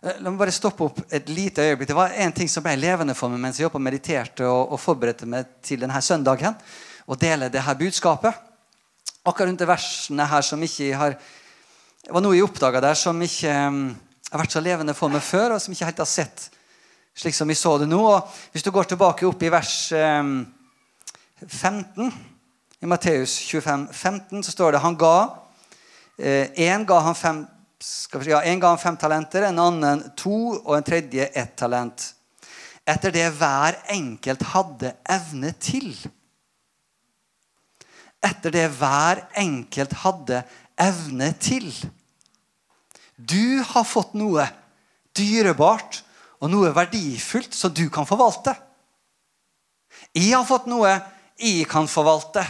Eh, 0.00 0.16
la 0.24 0.30
meg 0.30 0.38
bare 0.40 0.52
stoppe 0.54 0.86
opp 0.86 1.00
et 1.12 1.28
lite 1.28 1.60
øyeblikk. 1.60 1.90
Det 1.90 1.96
var 1.96 2.14
en 2.24 2.32
ting 2.32 2.48
som 2.48 2.64
ble 2.64 2.72
levende 2.80 3.12
for 3.16 3.28
meg 3.28 3.42
mens 3.42 3.58
jeg 3.60 3.66
jobbet 3.66 3.84
mediterte 3.84 4.46
og, 4.48 4.72
og 4.72 4.80
forberedte 4.80 5.26
meg 5.28 5.58
til 5.60 5.82
denne 5.82 6.00
søndagen. 6.00 6.56
Å 7.04 7.18
dele 7.20 7.50
det 7.52 7.60
her 7.66 7.76
budskapet. 7.76 8.46
Akkurat 9.28 9.50
rundt 9.50 9.60
de 9.60 9.68
versene 9.68 10.24
her 10.24 10.46
som 10.46 10.62
ikke 10.64 10.94
har 10.96 11.18
Det 12.00 12.14
var 12.16 12.22
noe 12.24 12.32
jeg 12.32 12.46
oppdaga 12.46 12.80
der 12.80 12.96
som 12.96 13.18
ikke 13.20 13.52
um, 13.68 13.82
har 14.30 14.40
vært 14.40 14.54
så 14.54 14.62
levende 14.64 14.94
for 14.96 15.12
meg 15.12 15.20
før, 15.20 15.52
og 15.52 15.60
som 15.60 15.74
ikke 15.74 15.90
helt 15.90 16.00
har 16.00 16.08
sett 16.08 16.46
slik 17.20 17.36
som 17.36 17.50
vi 17.50 17.54
så 17.58 17.74
det 17.78 17.90
nå. 17.90 18.00
Og 18.00 18.40
hvis 18.54 18.64
du 18.64 18.70
går 18.72 18.88
tilbake 18.88 19.26
opp 19.28 19.42
i 19.44 19.52
vers 19.52 19.74
um, 19.92 20.46
15 21.44 22.08
i 22.80 22.88
Matteus 22.88 23.36
25, 23.50 23.90
15, 23.92 24.46
så 24.48 24.54
står 24.56 24.72
det 24.72 24.84
han 24.86 24.96
ga 24.96 25.16
Én 26.20 26.52
eh, 26.56 26.84
ga 26.88 26.98
han 27.00 27.16
fem 27.16 27.44
si, 27.80 28.30
ja, 28.30 28.42
En 28.42 28.60
ga 28.60 28.68
han 28.68 28.78
fem 28.78 28.96
talenter, 28.96 29.42
en 29.42 29.58
annen 29.58 30.02
to, 30.16 30.60
og 30.64 30.76
en 30.76 30.86
tredje 30.86 31.26
ett 31.34 31.56
talent. 31.56 32.14
Etter 32.86 33.12
det 33.14 33.28
hver 33.38 33.78
enkelt 33.92 34.42
hadde 34.52 34.94
evne 35.08 35.52
til. 35.62 35.92
Etter 38.20 38.52
det 38.52 38.66
hver 38.76 39.24
enkelt 39.40 39.92
hadde 40.02 40.42
evne 40.80 41.32
til. 41.40 41.70
Du 43.16 43.60
har 43.72 43.84
fått 43.84 44.14
noe 44.16 44.46
dyrebart 45.16 46.02
og 46.40 46.50
noe 46.52 46.72
verdifullt 46.74 47.54
som 47.56 47.72
du 47.72 47.86
kan 47.92 48.08
forvalte. 48.08 48.54
Jeg 50.16 50.32
har 50.34 50.46
fått 50.48 50.68
noe 50.70 50.92
jeg 51.40 51.66
kan 51.68 51.88
forvalte. 51.88 52.44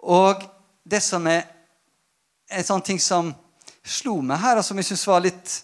Og 0.00 0.44
det 0.84 1.02
som 1.04 1.26
er 1.28 1.44
en 2.50 2.66
sånn 2.66 2.84
ting 2.84 3.00
som 3.00 3.32
slo 3.86 4.18
meg 4.22 4.40
her, 4.42 4.60
og 4.60 4.66
som 4.66 4.78
jeg 4.78 4.90
syns 4.90 5.06
var 5.08 5.22
litt 5.24 5.54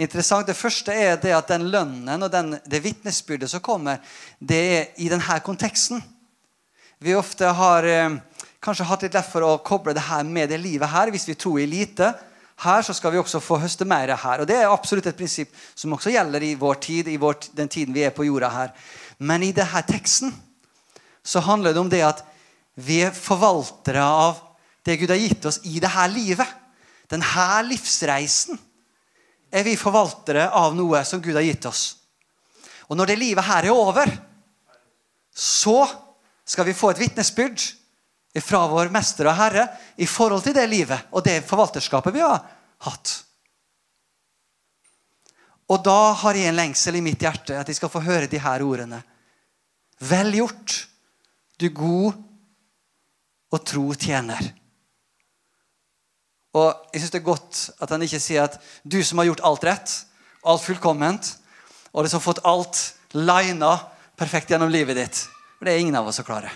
interessant. 0.00 0.48
Det 0.48 0.56
første 0.58 0.94
er 0.94 1.18
det 1.20 1.34
at 1.36 1.50
den 1.50 1.68
lønnen 1.72 2.24
og 2.24 2.30
den, 2.32 2.54
det 2.64 2.82
vitnesbyrdet 2.84 3.50
som 3.50 3.62
kommer, 3.64 4.00
det 4.38 4.60
er 4.60 4.88
i 5.02 5.10
denne 5.12 5.38
konteksten. 5.44 6.02
Vi 7.00 7.16
ofte 7.16 7.48
har 7.56 7.86
eh, 7.88 8.18
kanskje 8.60 8.88
hatt 8.88 9.06
litt 9.06 9.16
lett 9.16 9.30
for 9.30 9.46
å 9.46 9.60
koble 9.64 9.94
det 9.96 10.04
her 10.08 10.26
med 10.28 10.50
det 10.52 10.60
livet 10.60 10.92
her. 10.92 11.12
Hvis 11.12 11.28
vi 11.28 11.38
tror 11.38 11.60
i 11.60 11.68
lite 11.68 12.12
her, 12.60 12.82
så 12.84 12.94
skal 12.96 13.14
vi 13.14 13.20
også 13.20 13.40
få 13.40 13.60
høste 13.62 13.86
mer 13.88 14.12
her. 14.12 14.42
Og 14.42 14.48
Det 14.48 14.58
er 14.58 14.68
absolutt 14.68 15.08
et 15.08 15.16
prinsipp 15.16 15.54
som 15.74 15.96
også 15.96 16.12
gjelder 16.12 16.44
i 16.44 16.54
vår 16.60 16.80
tid, 16.84 17.08
i 17.08 17.16
vår, 17.20 17.38
den 17.56 17.72
tiden 17.72 17.96
vi 17.96 18.04
er 18.04 18.12
på 18.12 18.28
jorda 18.28 18.52
her. 18.52 18.74
Men 19.18 19.44
i 19.44 19.52
denne 19.56 19.82
teksten 19.88 20.34
så 21.24 21.40
handler 21.44 21.72
det 21.72 21.80
om 21.80 21.90
det 21.92 22.04
at 22.04 22.22
vi 22.80 23.00
er 23.04 23.16
forvaltere 23.16 24.04
av 24.04 24.38
det 24.84 24.96
Gud 25.00 25.12
har 25.12 25.20
gitt 25.20 25.44
oss 25.48 25.60
i 25.68 25.78
dette 25.82 26.06
livet. 26.12 26.58
Denne 27.10 27.46
livsreisen 27.66 28.58
er 29.50 29.66
vi 29.66 29.78
forvaltere 29.78 30.48
av 30.54 30.76
noe 30.78 31.02
som 31.04 31.22
Gud 31.22 31.34
har 31.34 31.46
gitt 31.46 31.66
oss. 31.68 31.84
Og 32.90 32.98
når 32.98 33.12
det 33.12 33.20
livet 33.20 33.46
her 33.46 33.66
er 33.66 33.74
over, 33.74 34.10
så 35.34 35.82
skal 36.46 36.66
vi 36.66 36.74
få 36.74 36.92
et 36.92 37.02
vitnesbyrd 37.02 37.62
fra 38.42 38.62
vår 38.70 38.90
mester 38.94 39.26
og 39.26 39.38
herre 39.38 39.66
i 39.98 40.06
forhold 40.06 40.44
til 40.44 40.54
det 40.54 40.66
livet 40.70 41.10
og 41.10 41.24
det 41.26 41.40
forvalterskapet 41.46 42.14
vi 42.14 42.22
har 42.22 42.42
hatt. 42.86 43.12
Og 45.70 45.82
da 45.86 46.12
har 46.18 46.34
jeg 46.34 46.50
en 46.50 46.58
lengsel 46.58 46.98
i 46.98 47.04
mitt 47.04 47.22
hjerte 47.22 47.58
at 47.58 47.68
jeg 47.70 47.78
skal 47.78 47.92
få 47.92 48.02
høre 48.02 48.30
de 48.30 48.40
her 48.42 48.62
ordene. 48.66 49.02
Vel 50.02 50.34
gjort, 50.40 50.74
du 51.60 51.68
god 51.74 52.16
og 53.50 53.66
tro 53.66 53.84
tjener. 53.94 54.40
Og 56.54 56.74
jeg 56.92 57.00
synes 57.00 57.10
Det 57.10 57.20
er 57.20 57.24
godt 57.30 57.70
at 57.80 57.90
han 57.90 58.02
ikke 58.02 58.20
sier 58.20 58.44
at 58.44 58.58
du 58.82 59.02
som 59.04 59.18
har 59.18 59.30
gjort 59.30 59.44
alt 59.44 59.64
rett, 59.64 59.92
alt 60.44 60.64
fullkomment, 60.64 61.36
og 61.92 62.04
liksom 62.04 62.22
fått 62.22 62.42
alt 62.44 62.94
lina 63.12 63.76
perfekt 64.18 64.50
gjennom 64.50 64.70
livet 64.70 64.96
ditt. 64.96 65.22
For 65.58 65.66
det 65.66 65.74
er 65.74 65.82
ingen 65.84 65.98
av 65.98 66.08
oss 66.08 66.20
som 66.20 66.26
klarer. 66.26 66.52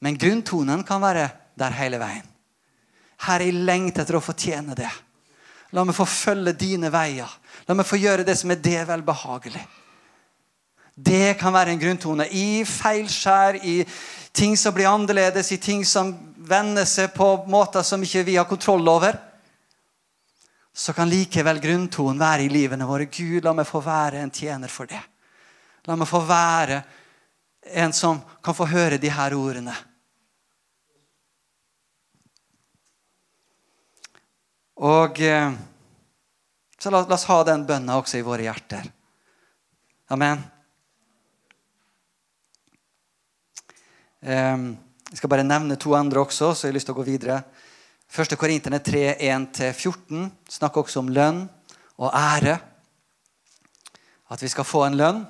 Men 0.00 0.18
grunntonen 0.18 0.84
kan 0.84 1.02
være 1.02 1.28
der 1.60 1.76
hele 1.76 2.00
veien. 2.00 2.26
Her 3.20 3.40
er 3.40 3.50
jeg 3.50 3.64
lengt 3.68 3.98
etter 4.00 4.16
å 4.16 4.24
fortjene 4.24 4.76
det. 4.76 4.88
La 5.76 5.84
meg 5.84 5.94
få 5.94 6.06
følge 6.08 6.56
dine 6.56 6.88
veier. 6.92 7.28
La 7.68 7.76
meg 7.76 7.86
få 7.86 8.00
gjøre 8.00 8.24
det 8.26 8.34
som 8.40 8.50
er 8.50 8.62
det 8.64 8.80
velbehagelig. 8.88 9.62
Det 11.00 11.36
kan 11.40 11.54
være 11.54 11.74
en 11.74 11.80
grunntone 11.80 12.26
i 12.34 12.64
feilskjær, 12.66 13.60
i 13.62 13.84
ting 14.36 14.56
som 14.58 14.74
blir 14.74 14.88
annerledes, 14.90 15.52
i 15.52 15.60
ting 15.60 15.84
som 15.86 16.10
vender 16.50 16.86
seg 16.88 17.12
på 17.14 17.28
måter 17.50 17.84
som 17.86 18.02
ikke 18.02 18.24
vi 18.26 18.36
har 18.36 18.48
kontroll 18.50 18.88
over, 18.90 19.16
så 20.72 20.92
kan 20.96 21.10
likevel 21.10 21.60
grunntonen 21.62 22.20
være 22.20 22.46
i 22.46 22.50
livene 22.52 22.86
våre. 22.86 23.08
Gud, 23.10 23.44
la 23.44 23.52
meg 23.56 23.68
få 23.68 23.82
være 23.84 24.22
en 24.22 24.32
tjener 24.34 24.70
for 24.70 24.90
det. 24.90 25.00
La 25.88 25.96
meg 25.98 26.08
få 26.08 26.20
være 26.24 26.82
en 27.80 27.92
som 27.92 28.20
kan 28.42 28.56
få 28.56 28.68
høre 28.70 28.98
de 29.00 29.10
her 29.12 29.34
ordene. 29.36 29.74
Og 34.80 35.20
eh, 35.20 35.52
Så 36.80 36.90
la, 36.90 37.02
la 37.04 37.14
oss 37.14 37.26
ha 37.28 37.42
den 37.44 37.66
bønna 37.68 37.98
også 38.00 38.16
i 38.16 38.24
våre 38.24 38.46
hjerter. 38.46 38.86
Amen. 40.08 40.40
Um, 44.20 44.64
jeg 45.10 45.18
skal 45.18 45.30
bare 45.32 45.44
nevne 45.46 45.74
to 45.76 45.94
andre 45.98 46.20
også, 46.22 46.52
så 46.54 46.66
jeg 46.66 46.70
har 46.70 46.76
lyst 46.76 46.86
til 46.86 46.94
å 46.94 47.00
gå 47.00 47.06
videre. 47.08 47.40
1. 48.10 48.36
Korinterne 48.38 48.78
3, 48.78 49.16
1-14 49.18 50.28
snakker 50.50 50.84
også 50.84 51.02
om 51.02 51.10
lønn 51.10 51.44
og 51.98 52.14
ære. 52.14 52.56
At 54.30 54.42
vi 54.42 54.50
skal 54.50 54.66
få 54.66 54.84
en 54.86 54.98
lønn 54.98 55.24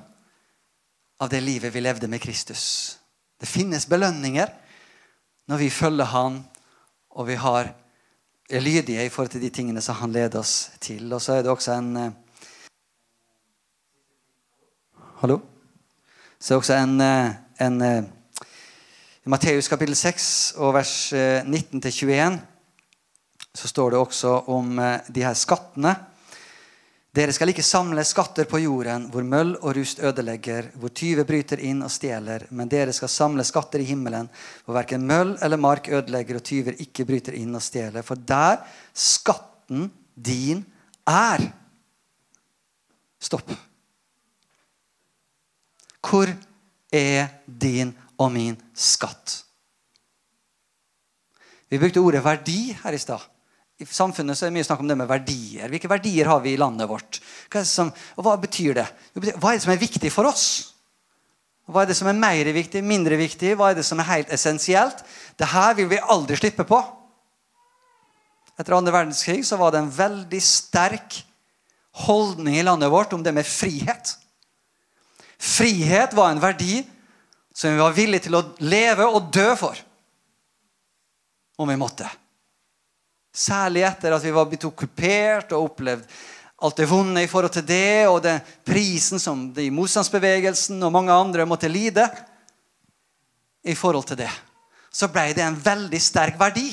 av 1.21 1.29
det 1.33 1.41
livet 1.41 1.73
vi 1.73 1.81
levde 1.81 2.09
med 2.09 2.21
Kristus. 2.21 2.97
Det 3.41 3.49
finnes 3.49 3.89
belønninger 3.89 4.53
når 5.49 5.57
vi 5.57 5.69
følger 5.73 6.13
Han, 6.13 6.39
og 7.17 7.27
vi 7.27 7.35
har, 7.41 7.73
er 8.49 8.61
lydige 8.61 9.05
i 9.05 9.09
forhold 9.09 9.33
til 9.33 9.41
de 9.41 9.49
tingene 9.49 9.81
som 9.81 9.97
Han 9.97 10.13
leder 10.13 10.39
oss 10.39 10.71
til. 10.79 11.09
Og 11.13 11.21
så 11.21 11.39
er 11.39 11.41
det 11.41 11.51
også 11.51 11.73
en 11.73 11.97
eh, 11.97 12.11
Hallo? 15.21 15.41
Så 16.39 16.53
er 16.53 16.55
det 16.55 16.61
også 16.61 16.77
en, 16.77 17.01
eh, 17.01 17.33
en 17.65 17.81
eh, 17.81 18.20
i 19.21 19.29
Matteus 19.29 19.67
kapittel 19.69 19.93
6 19.93 20.27
og 20.65 20.71
vers 20.73 20.91
19-21 21.13 22.09
eh, 22.15 22.39
så 23.53 23.69
står 23.69 23.93
det 23.93 23.99
også 24.01 24.31
om 24.49 24.79
eh, 24.81 25.11
de 25.13 25.21
her 25.21 25.35
skattene. 25.37 25.91
Dere 27.13 27.35
skal 27.35 27.51
ikke 27.51 27.65
samle 27.65 28.01
skatter 28.07 28.49
på 28.49 28.63
jorden, 28.63 29.05
hvor 29.13 29.27
møll 29.27 29.53
og 29.59 29.75
rust 29.77 30.01
ødelegger, 30.01 30.71
hvor 30.73 30.89
tyver 30.97 31.27
bryter 31.29 31.61
inn 31.61 31.85
og 31.85 31.93
stjeler, 31.93 32.47
men 32.49 32.71
dere 32.71 32.95
skal 32.97 33.13
samle 33.13 33.45
skatter 33.45 33.83
i 33.83 33.87
himmelen, 33.91 34.31
hvor 34.65 34.79
verken 34.79 35.05
møll 35.05 35.35
eller 35.37 35.61
mark 35.61 35.91
ødelegger 35.91 36.39
og 36.39 36.45
tyver 36.49 36.81
ikke 36.81 37.05
bryter 37.05 37.37
inn 37.37 37.53
og 37.53 37.61
stjeler. 37.61 38.01
For 38.07 38.17
der 38.17 38.63
skatten 38.89 39.91
din 40.15 40.65
er. 41.05 41.45
Stopp. 43.21 43.53
Hvor 46.09 46.31
er 46.89 47.35
din 47.45 47.93
og 48.21 48.29
min 48.33 48.57
skatt? 48.77 49.41
Vi 51.71 51.79
brukte 51.79 52.03
ordet 52.03 52.23
verdi 52.23 52.73
her 52.83 52.93
i 52.93 52.99
stad. 52.99 53.21
I 53.81 53.87
samfunnet 53.87 54.37
så 54.37 54.45
er 54.45 54.51
det 54.51 54.59
mye 54.59 54.67
snakk 54.67 54.81
om 54.83 54.89
det 54.91 54.97
med 54.99 55.09
verdier. 55.09 55.71
Hvilke 55.71 55.89
verdier 55.89 56.27
har 56.29 56.41
vi 56.43 56.53
i 56.53 56.59
landet 56.59 56.89
vårt? 56.89 57.17
Hva 57.49 57.63
som, 57.65 57.89
og 58.19 58.27
hva 58.27 58.35
betyr 58.37 58.75
det? 58.77 58.85
Hva 59.15 59.53
er 59.53 59.57
det 59.57 59.63
som 59.63 59.73
er 59.73 59.81
viktig 59.81 60.11
for 60.13 60.29
oss? 60.29 60.45
Hva 61.71 61.85
er 61.85 61.89
det 61.89 61.95
som 61.97 62.09
er 62.11 62.19
mer 62.19 62.49
viktig, 62.53 62.83
mindre 62.85 63.17
viktig? 63.17 63.55
Hva 63.57 63.71
er 63.71 63.79
det 63.79 63.85
som 63.87 64.01
er 64.03 64.09
helt 64.09 64.33
essensielt? 64.35 65.01
Dette 65.39 65.65
vil 65.79 65.89
vi 65.89 66.01
aldri 66.13 66.37
slippe 66.37 66.67
på. 66.67 66.81
Etter 68.59 68.75
andre 68.77 68.93
verdenskrig 68.93 69.45
så 69.47 69.57
var 69.57 69.73
det 69.73 69.81
en 69.81 69.93
veldig 69.95 70.41
sterk 70.43 71.21
holdning 72.03 72.59
i 72.59 72.65
landet 72.67 72.91
vårt 72.91 73.15
om 73.15 73.23
det 73.23 73.33
med 73.33 73.47
frihet. 73.47 74.13
Frihet 75.41 76.13
var 76.13 76.29
en 76.35 76.43
verdi 76.43 76.83
som 77.53 77.71
vi 77.71 77.81
var 77.81 77.95
villige 77.95 78.27
til 78.27 78.37
å 78.37 78.43
leve 78.63 79.07
og 79.07 79.31
dø 79.33 79.49
for. 79.59 79.79
Om 81.61 81.69
vi 81.69 81.79
måtte. 81.79 82.07
Særlig 83.31 83.85
etter 83.87 84.15
at 84.15 84.23
vi 84.23 84.33
var 84.35 84.47
blitt 84.49 84.67
okkupert 84.67 85.53
og 85.55 85.71
opplevd 85.71 86.07
alt 86.61 86.77
det 86.77 86.85
vonde 86.85 87.23
i 87.23 87.29
forhold 87.29 87.55
til 87.55 87.65
det, 87.65 88.05
og 88.05 88.19
den 88.21 88.41
prisen 88.65 89.21
som 89.21 89.47
de 89.55 89.65
motstandsbevegelsen 89.73 90.81
og 90.85 90.93
mange 90.93 91.13
andre 91.13 91.47
måtte 91.49 91.71
lide 91.71 92.05
i 93.65 93.73
forhold 93.77 94.05
til 94.11 94.19
det. 94.21 94.29
Så 94.93 95.09
ble 95.09 95.31
det 95.33 95.45
en 95.45 95.57
veldig 95.57 96.01
sterk 96.01 96.37
verdi. 96.39 96.69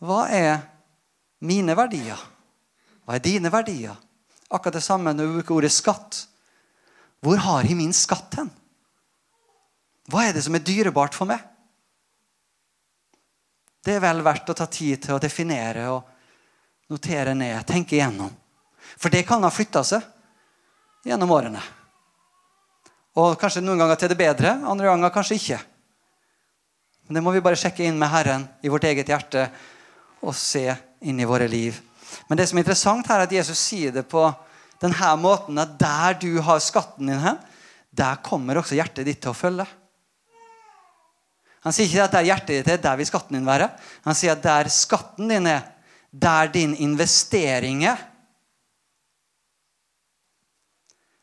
Hva 0.00 0.22
er 0.32 0.62
mine 1.44 1.76
verdier? 1.76 2.16
Hva 3.04 3.18
er 3.18 3.24
dine 3.24 3.52
verdier? 3.52 3.98
Akkurat 4.48 4.78
det 4.78 4.84
samme 4.86 5.12
når 5.12 5.26
vi 5.26 5.36
bruker 5.40 5.58
ordet 5.58 5.72
skatt. 5.74 6.22
Hvor 7.20 7.36
har 7.36 7.68
jeg 7.68 7.76
min 7.76 7.92
skatt 7.92 8.38
hen? 8.40 8.48
Hva 10.10 10.26
er 10.26 10.34
det 10.34 10.42
som 10.44 10.56
er 10.56 10.64
dyrebart 10.66 11.14
for 11.14 11.30
meg? 11.30 11.42
Det 13.80 13.96
er 13.96 14.02
vel 14.02 14.20
verdt 14.24 14.50
å 14.52 14.56
ta 14.56 14.66
tid 14.68 15.00
til 15.06 15.16
å 15.16 15.22
definere 15.22 15.86
og 15.94 16.90
notere 16.90 17.32
ned, 17.38 17.62
tenke 17.68 17.96
igjennom. 17.96 18.32
For 18.98 19.12
det 19.12 19.22
kan 19.28 19.42
ha 19.46 19.52
flytta 19.52 19.82
seg 19.86 21.06
gjennom 21.06 21.32
årene. 21.32 21.62
Og 23.20 23.38
kanskje 23.40 23.62
noen 23.64 23.80
ganger 23.80 24.00
til 24.00 24.12
det 24.12 24.18
bedre, 24.18 24.52
andre 24.68 24.90
ganger 24.90 25.14
kanskje 25.14 25.38
ikke. 25.38 25.60
Men 27.06 27.18
det 27.18 27.22
må 27.26 27.32
vi 27.34 27.42
bare 27.42 27.58
sjekke 27.58 27.86
inn 27.86 27.98
med 27.98 28.10
Herren 28.12 28.46
i 28.62 28.70
vårt 28.70 28.86
eget 28.86 29.08
hjerte 29.10 29.48
og 30.20 30.36
se 30.36 30.66
inn 31.00 31.18
i 31.18 31.28
våre 31.28 31.48
liv. 31.50 31.78
Men 32.28 32.38
det 32.38 32.46
som 32.50 32.58
er 32.58 32.66
interessant 32.66 33.08
her, 33.08 33.22
er 33.22 33.28
at 33.28 33.34
Jesus 33.34 33.58
sier 33.58 33.94
det 33.94 34.04
på 34.10 34.26
denne 34.82 35.14
måten 35.20 35.58
at 35.62 35.72
der 35.80 36.18
du 36.20 36.32
har 36.44 36.60
skatten 36.62 37.10
din 37.10 37.22
hen, 37.22 37.38
der 37.90 38.20
kommer 38.22 38.60
også 38.60 38.76
hjertet 38.78 39.08
ditt 39.08 39.22
til 39.22 39.32
å 39.32 39.38
følge. 39.38 39.66
Han 41.64 41.74
sier 41.76 41.88
ikke 41.88 42.04
at 42.06 42.14
det 42.14 42.20
er 42.20 42.28
hjertet 42.30 42.54
ditt 42.54 42.68
det 42.68 42.76
er, 42.78 42.84
der 42.84 43.00
vil 43.00 43.08
skatten 43.08 43.36
din 43.36 43.48
være. 43.48 43.68
Han 44.06 44.16
sier 44.16 44.32
at 44.32 44.44
der 44.44 44.70
skatten 44.72 45.28
din 45.28 45.48
er, 45.50 45.66
der 46.10 46.48
din 46.52 46.72
investering 46.80 47.84
er. 47.84 48.00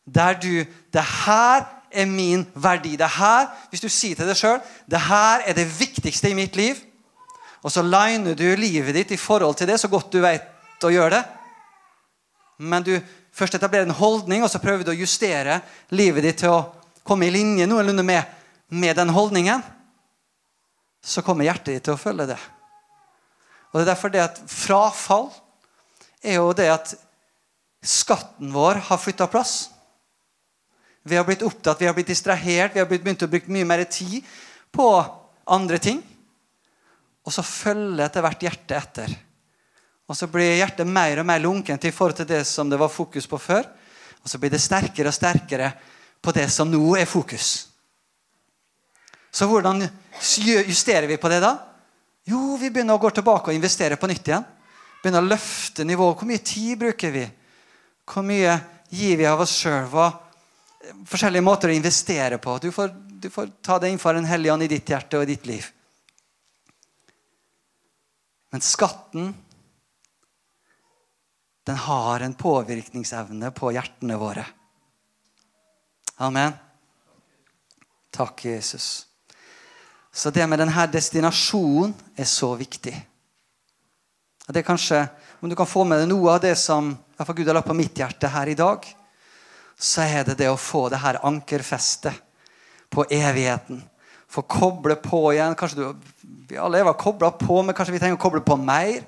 Der 0.06 0.38
du 0.38 0.64
Det 0.94 1.04
her 1.26 1.66
er 1.92 2.06
min 2.06 2.46
verdi. 2.54 2.96
Det 2.96 3.10
her, 3.10 3.48
hvis 3.70 3.82
du 3.82 3.90
sier 3.90 4.16
til 4.16 4.28
deg 4.28 4.38
sjøl 4.38 4.60
det 4.90 5.00
her 5.08 5.44
er 5.48 5.54
det 5.54 5.68
viktigste 5.80 6.30
i 6.30 6.38
mitt 6.38 6.56
liv, 6.56 6.78
og 7.64 7.72
så 7.74 7.82
liner 7.82 8.36
du 8.38 8.46
livet 8.56 8.96
ditt 8.96 9.12
i 9.12 9.20
forhold 9.20 9.58
til 9.58 9.68
det 9.68 9.80
så 9.82 9.90
godt 9.92 10.12
du 10.14 10.22
vet 10.22 10.86
å 10.86 10.92
gjøre 10.94 11.18
det, 11.18 11.24
men 12.58 12.84
du 12.86 12.94
først 13.34 13.56
etablerer 13.58 13.86
en 13.86 13.98
holdning, 13.98 14.44
og 14.44 14.50
så 14.50 14.62
prøver 14.62 14.86
du 14.86 14.92
å 14.94 14.98
justere 14.98 15.60
livet 15.90 16.24
ditt 16.24 16.40
til 16.42 16.54
å 16.54 16.66
komme 17.06 17.28
i 17.28 17.34
linje 17.34 17.68
noenlunde 17.70 18.06
med, 18.06 18.24
med 18.70 18.96
den 18.98 19.14
holdningen 19.14 19.64
så 21.08 21.24
kommer 21.24 21.48
hjertet 21.48 21.78
ditt 21.78 21.86
til 21.88 21.96
å 21.96 22.02
følge 22.02 22.28
det. 22.34 22.40
Og 23.72 23.80
Det 23.80 23.84
er 23.86 23.92
derfor 23.94 24.12
det 24.12 24.24
at 24.24 24.40
frafall 24.52 25.30
er 26.24 26.40
jo 26.40 26.52
det 26.56 26.68
at 26.72 26.94
skatten 27.84 28.52
vår 28.52 28.82
har 28.90 29.00
flytta 29.00 29.28
plass. 29.32 29.70
Vi 31.08 31.16
har 31.16 31.24
blitt 31.28 31.46
opptatt, 31.48 31.80
vi 31.80 31.88
har 31.88 31.96
blitt 31.96 32.10
distrahert, 32.12 32.74
vi 32.76 32.82
har 32.82 32.90
begynt 32.90 33.24
å 33.24 33.32
bruke 33.32 33.52
mye 33.54 33.68
mer 33.68 33.86
tid 33.88 34.26
på 34.76 34.88
andre 35.48 35.80
ting. 35.80 36.02
Og 37.24 37.32
så 37.32 37.44
følger 37.46 38.04
etter 38.04 38.26
hvert 38.26 38.44
hjertet 38.44 38.76
etter. 38.76 39.14
Og 40.08 40.16
så 40.16 40.28
blir 40.32 40.58
hjertet 40.58 40.88
mer 40.88 41.22
og 41.22 41.28
mer 41.28 41.40
lunkent 41.44 41.88
i 41.88 41.94
forhold 41.96 42.20
til 42.20 42.28
det 42.28 42.42
som 42.48 42.68
det 42.72 42.80
var 42.80 42.92
fokus 42.92 43.28
på 43.28 43.40
før. 43.40 43.64
Og 44.24 44.32
så 44.32 44.40
blir 44.40 44.52
det 44.52 44.64
sterkere 44.64 45.12
og 45.12 45.16
sterkere 45.16 45.72
på 46.24 46.34
det 46.36 46.48
som 46.52 46.68
nå 46.72 46.84
er 47.00 47.08
fokus. 47.08 47.68
Så 49.32 49.48
hvordan 49.48 49.86
justerer 50.20 51.08
vi 51.08 51.18
på 51.18 51.30
det 51.30 51.40
da? 51.44 51.54
Jo, 52.28 52.58
vi 52.60 52.70
begynner 52.70 52.98
å 52.98 53.02
gå 53.02 53.10
tilbake 53.16 53.52
og 53.52 53.56
investere 53.56 53.96
på 54.00 54.10
nytt 54.10 54.28
igjen. 54.28 54.46
Begynner 55.02 55.24
å 55.24 55.30
løfte 55.30 55.86
nivået. 55.88 56.18
Hvor 56.20 56.28
mye 56.28 56.44
tid 56.44 56.80
bruker 56.82 57.14
vi? 57.14 57.24
Hvor 58.08 58.26
mye 58.28 58.58
gir 58.92 59.18
vi 59.20 59.28
av 59.30 59.44
oss 59.46 59.56
sjøl? 59.62 59.88
Forskjellige 61.08 61.46
måter 61.46 61.72
å 61.72 61.78
investere 61.78 62.40
på. 62.44 62.58
Du 62.60 62.70
får, 62.76 62.92
du 62.92 63.30
får 63.32 63.52
ta 63.64 63.80
det 63.80 63.94
innenfor 63.94 64.20
en 64.20 64.28
hellig 64.28 64.52
ånd 64.52 64.68
i 64.68 64.72
ditt 64.72 64.92
hjerte 64.92 65.20
og 65.20 65.28
i 65.28 65.32
ditt 65.32 65.48
liv. 65.48 65.72
Men 68.52 68.64
skatten 68.64 69.34
den 71.68 71.76
har 71.76 72.24
en 72.24 72.36
påvirkningsevne 72.36 73.52
på 73.52 73.74
hjertene 73.76 74.16
våre. 74.20 74.46
Amen. 76.24 76.56
Takk, 78.12 78.46
Jesus. 78.46 79.07
Så 80.18 80.32
det 80.34 80.48
med 80.50 80.58
denne 80.58 80.86
destinasjonen 80.90 81.92
er 82.18 82.26
så 82.26 82.56
viktig. 82.58 82.96
Det 84.48 84.62
er 84.64 84.66
kanskje, 84.66 85.08
Om 85.42 85.50
du 85.50 85.56
kan 85.56 85.70
få 85.70 85.84
med 85.86 86.00
deg 86.02 86.08
noe 86.10 86.32
av 86.34 86.40
det 86.42 86.56
som 86.58 86.96
Gud 87.18 87.46
har 87.46 87.54
lagt 87.54 87.68
på 87.68 87.76
mitt 87.78 87.94
hjerte 87.94 88.28
her 88.28 88.50
i 88.50 88.56
dag, 88.58 88.82
så 89.78 90.02
er 90.02 90.24
det 90.26 90.40
det 90.40 90.48
å 90.50 90.58
få 90.58 90.88
det 90.90 90.98
her 90.98 91.20
ankerfestet 91.22 92.18
på 92.90 93.06
evigheten. 93.06 93.84
Få 94.28 94.42
koble 94.42 94.96
på 94.96 95.20
igjen. 95.36 95.54
Kanskje 95.54 95.78
du, 95.78 96.10
Vi 96.50 96.58
alle 96.58 96.82
var 96.84 96.98
kobla 96.98 97.30
på, 97.38 97.62
men 97.62 97.76
kanskje 97.76 97.94
vi 97.94 98.00
trenger 98.00 98.18
å 98.18 98.24
koble 98.24 98.42
på 98.42 98.58
mer. 98.58 99.06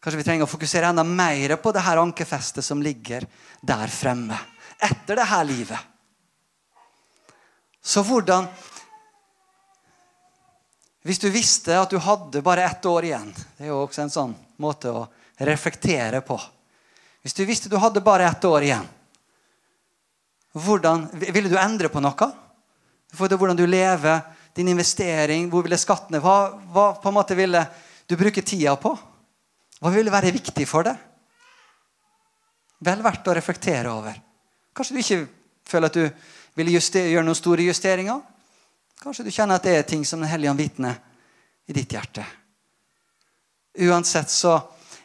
Kanskje 0.00 0.22
vi 0.22 0.24
trenger 0.24 0.48
å 0.48 0.50
fokusere 0.50 0.88
enda 0.88 1.04
mer 1.04 1.58
på 1.60 1.72
det 1.76 1.84
her 1.84 2.00
ankerfestet 2.00 2.64
som 2.64 2.80
ligger 2.80 3.26
der 3.60 3.92
fremme. 3.92 4.38
Etter 4.80 5.20
det 5.20 5.28
her 5.28 5.44
livet. 5.44 5.78
Så 7.82 8.00
hvordan 8.00 8.48
hvis 11.06 11.20
du 11.22 11.30
visste 11.32 11.78
at 11.80 11.90
du 11.90 11.98
hadde 12.02 12.42
bare 12.44 12.66
ett 12.68 12.84
år 12.86 13.06
igjen 13.08 13.30
Det 13.32 13.64
er 13.64 13.70
jo 13.70 13.78
også 13.86 14.02
en 14.04 14.12
sånn 14.12 14.34
måte 14.60 14.92
å 14.92 15.06
reflektere 15.40 16.20
på. 16.20 16.36
Hvis 17.24 17.36
du 17.36 17.46
visste 17.48 17.70
du 17.72 17.78
hadde 17.80 18.02
bare 18.04 18.26
ett 18.28 18.44
år 18.44 18.66
igjen, 18.66 18.88
hvordan, 20.52 21.06
ville 21.16 21.48
du 21.48 21.56
endre 21.56 21.88
på 21.88 22.02
noe? 22.02 22.28
For 23.16 23.32
hvordan 23.32 23.56
du 23.56 23.64
lever, 23.64 24.20
din 24.52 24.68
investering, 24.68 25.46
hvor 25.48 25.62
ville 25.64 25.78
skattene 25.78 26.20
Hva, 26.20 26.58
hva 26.74 26.86
på 27.00 27.08
en 27.08 27.16
måte 27.16 27.36
ville 27.38 27.62
du 28.04 28.16
bruke 28.18 28.42
tida 28.42 28.74
på? 28.76 28.92
Hva 29.80 29.92
ville 29.94 30.12
være 30.12 30.34
viktig 30.34 30.66
for 30.68 30.84
deg? 30.84 30.98
Vel 32.84 33.04
verdt 33.04 33.28
å 33.28 33.36
reflektere 33.36 33.92
over. 33.92 34.16
Kanskje 34.76 34.96
du 34.96 35.00
ikke 35.00 35.20
føler 35.68 35.88
at 35.88 35.96
du 35.96 36.04
ville 36.58 36.76
gjøre 36.76 37.24
noen 37.24 37.38
store 37.38 37.64
justeringer? 37.68 38.20
Kanskje 39.00 39.24
du 39.24 39.30
kjenner 39.32 39.56
at 39.56 39.64
det 39.64 39.76
er 39.78 39.86
ting 39.88 40.04
som 40.04 40.20
Den 40.20 40.28
hellige 40.28 40.50
ånd 40.50 40.60
vitner 40.60 40.98
i 41.66 41.72
ditt 41.72 41.92
hjerte. 41.92 42.24
Uansett 43.80 44.28
så 44.28 44.58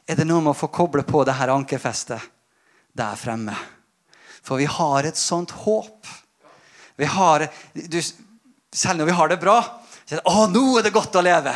er 0.06 0.18
det 0.20 0.26
noe 0.28 0.44
med 0.44 0.52
å 0.52 0.58
få 0.58 0.68
koble 0.68 1.06
på 1.08 1.24
det 1.24 1.38
her 1.38 1.54
ankerfestet 1.54 2.20
der 2.96 3.16
fremme. 3.16 3.56
For 4.44 4.60
vi 4.60 4.68
har 4.68 5.08
et 5.08 5.18
sånt 5.18 5.54
håp. 5.64 6.08
Vi 7.00 7.08
har, 7.08 7.48
du, 7.74 8.02
selv 8.02 9.00
når 9.00 9.10
vi 9.10 9.16
har 9.16 9.32
det 9.32 9.40
bra 9.42 9.60
så 10.06 10.16
er 10.16 10.20
det, 10.20 10.26
'Å, 10.30 10.46
nå 10.52 10.78
er 10.78 10.84
det 10.84 10.94
godt 10.94 11.16
å 11.18 11.24
leve'. 11.26 11.56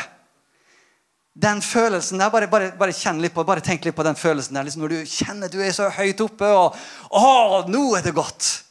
Den 1.39 1.61
følelsen 1.61 2.17
der, 2.17 2.31
bare, 2.33 2.47
bare, 2.47 2.71
bare 2.71 2.95
kjenn 2.95 3.21
litt 3.21 3.33
på, 3.33 3.43
bare 3.45 3.61
tenk 3.61 3.85
litt 3.85 3.95
på 3.95 4.03
den 4.03 4.17
følelsen 4.17 4.57
der. 4.57 4.65
Liksom 4.65 4.81
når 4.81 4.89
du 4.89 5.05
kjenner 5.05 5.51
du 5.51 5.59
er 5.61 5.71
så 5.71 5.89
høyt 5.89 6.21
oppe, 6.21 6.47
og 6.47 6.75
'Å, 7.11 7.67
nå 7.67 7.83
er 7.97 8.01
det 8.01 8.15
godt'. 8.15 8.68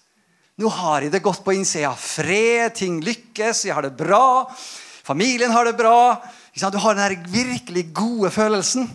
Nå 0.59 0.71
har 0.75 1.05
jeg 1.05 1.13
det 1.15 1.23
godt 1.23 1.45
på 1.47 1.55
innsida. 1.55 1.93
Fred, 1.95 2.75
ting 2.75 2.99
lykkes, 3.05 3.65
jeg 3.69 3.77
har 3.77 3.87
det 3.87 3.95
bra. 3.99 4.49
Familien 5.07 5.55
har 5.55 5.69
det 5.69 5.77
bra. 5.79 6.19
Du 6.59 6.79
har 6.83 6.95
den 6.99 7.23
virkelig 7.31 7.93
gode 7.95 8.31
følelsen. 8.35 8.89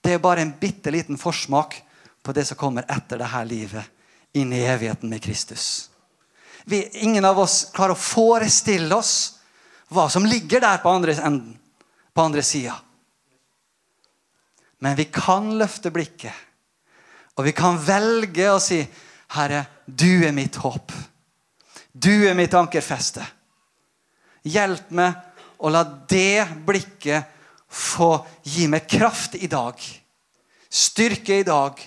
Det 0.00 0.14
er 0.14 0.22
bare 0.22 0.44
en 0.46 0.54
bitte 0.60 0.92
liten 0.94 1.18
forsmak 1.18 1.74
på 2.22 2.32
det 2.32 2.44
som 2.46 2.58
kommer 2.58 2.86
etter 2.86 3.18
dette 3.18 3.42
livet, 3.46 3.82
inn 4.38 4.52
i 4.54 4.62
evigheten 4.66 5.10
med 5.10 5.22
Kristus. 5.22 5.90
Vi, 6.64 6.82
ingen 7.02 7.24
av 7.24 7.38
oss 7.38 7.68
klarer 7.74 7.94
å 7.94 7.98
forestille 7.98 8.94
oss 8.94 9.40
hva 9.94 10.08
som 10.10 10.26
ligger 10.26 10.62
der 10.62 10.78
på 10.82 10.90
andre 10.90 11.14
enden, 11.18 11.56
på 12.14 12.22
andre 12.22 12.42
sida. 12.42 12.74
Men 14.82 14.94
vi 14.98 15.08
kan 15.10 15.52
løfte 15.58 15.90
blikket, 15.94 16.34
og 17.34 17.46
vi 17.46 17.54
kan 17.54 17.78
velge 17.82 18.50
å 18.50 18.62
si, 18.62 18.80
'Herre, 19.28 19.66
du 19.86 20.24
er 20.24 20.32
mitt 20.32 20.56
håp. 20.56 20.92
Du 21.92 22.28
er 22.28 22.34
mitt 22.34 22.54
ankerfeste.' 22.54 23.26
Hjelp 24.46 24.90
meg 24.94 25.14
å 25.58 25.70
la 25.72 25.82
det 25.82 26.46
blikket 26.66 27.32
få 27.66 28.12
gi 28.46 28.68
meg 28.70 28.86
kraft 28.88 29.34
i 29.34 29.48
dag, 29.50 29.74
styrke 30.70 31.40
i 31.40 31.46
dag 31.46 31.80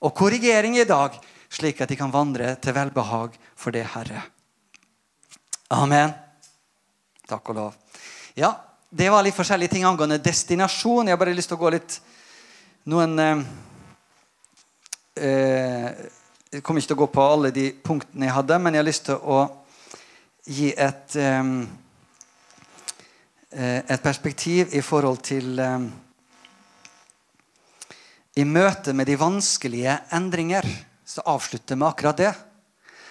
og 0.00 0.14
korrigering 0.16 0.78
i 0.78 0.88
dag, 0.88 1.16
slik 1.52 1.82
at 1.84 1.92
de 1.92 1.98
kan 2.00 2.12
vandre 2.12 2.54
til 2.56 2.74
velbehag 2.74 3.36
for 3.54 3.74
det, 3.74 3.84
Herre. 3.92 4.22
Amen. 5.74 6.14
Takk 7.28 7.52
og 7.52 7.56
lov. 7.56 7.76
Ja, 8.36 8.54
det 8.90 9.10
var 9.10 9.24
litt 9.24 9.36
forskjellige 9.36 9.76
ting 9.76 9.86
angående 9.88 10.20
destinasjon. 10.22 11.08
Jeg 11.08 11.16
har 11.16 11.20
bare 11.20 11.36
lyst 11.36 11.50
til 11.52 11.58
å 11.58 11.64
gå 11.64 11.72
litt 11.76 12.00
Noen 12.84 13.14
eh, 13.18 13.38
Jeg 15.14 16.62
kommer 16.66 16.82
ikke 16.82 16.90
til 16.90 16.96
å 16.96 17.02
gå 17.04 17.06
på 17.14 17.24
alle 17.26 17.50
de 17.54 17.68
punktene 17.86 18.26
jeg 18.26 18.34
hadde, 18.34 18.56
men 18.58 18.74
jeg 18.74 18.82
har 18.82 18.88
lyst 18.88 19.04
til 19.06 19.20
å 19.22 19.42
gi 20.50 20.72
et 20.74 21.16
eh, 21.16 21.52
eh 23.54 23.82
et 23.94 24.02
perspektiv 24.02 24.74
i 24.74 24.82
forhold 24.82 25.22
til 25.22 25.58
eh, 25.58 25.86
I 28.36 28.44
møte 28.44 28.92
med 28.92 29.06
de 29.06 29.16
vanskelige 29.16 30.00
endringer 30.10 30.66
så 31.06 31.22
avslutter 31.30 31.76
vi 31.76 31.86
akkurat 31.86 32.16
det. 32.16 32.34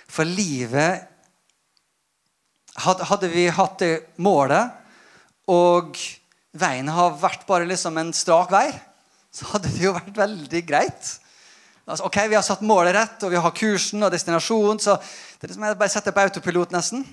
For 0.08 0.26
livet 0.26 1.10
Hadde 2.74 3.28
vi 3.30 3.48
hatt 3.54 3.80
det 3.80 4.18
målet, 4.18 4.72
og 5.46 5.94
veien 6.58 6.88
har 6.90 7.20
vært 7.22 7.46
bare 7.46 7.68
liksom 7.70 8.00
en 8.02 8.10
strak 8.18 8.50
vei, 8.50 8.72
så 9.30 9.46
hadde 9.52 9.70
det 9.70 9.84
jo 9.84 9.94
vært 9.94 10.18
veldig 10.18 10.62
greit. 10.66 11.12
Altså, 11.88 12.06
ok, 12.08 12.18
Vi 12.30 12.36
har 12.36 12.44
satt 12.46 12.62
målet 12.62 12.96
rett, 12.96 13.24
og 13.24 13.32
vi 13.32 13.42
har 13.42 13.52
kursen 13.52 14.04
og 14.04 14.12
destinasjonen. 14.12 14.80
så 14.80 14.96
det 14.98 15.50
er 15.50 15.52
liksom 15.52 15.78
bare 15.80 15.90
setter 15.90 16.12
på 16.12 16.20
autopilot 16.20 16.72
nesten. 16.72 17.04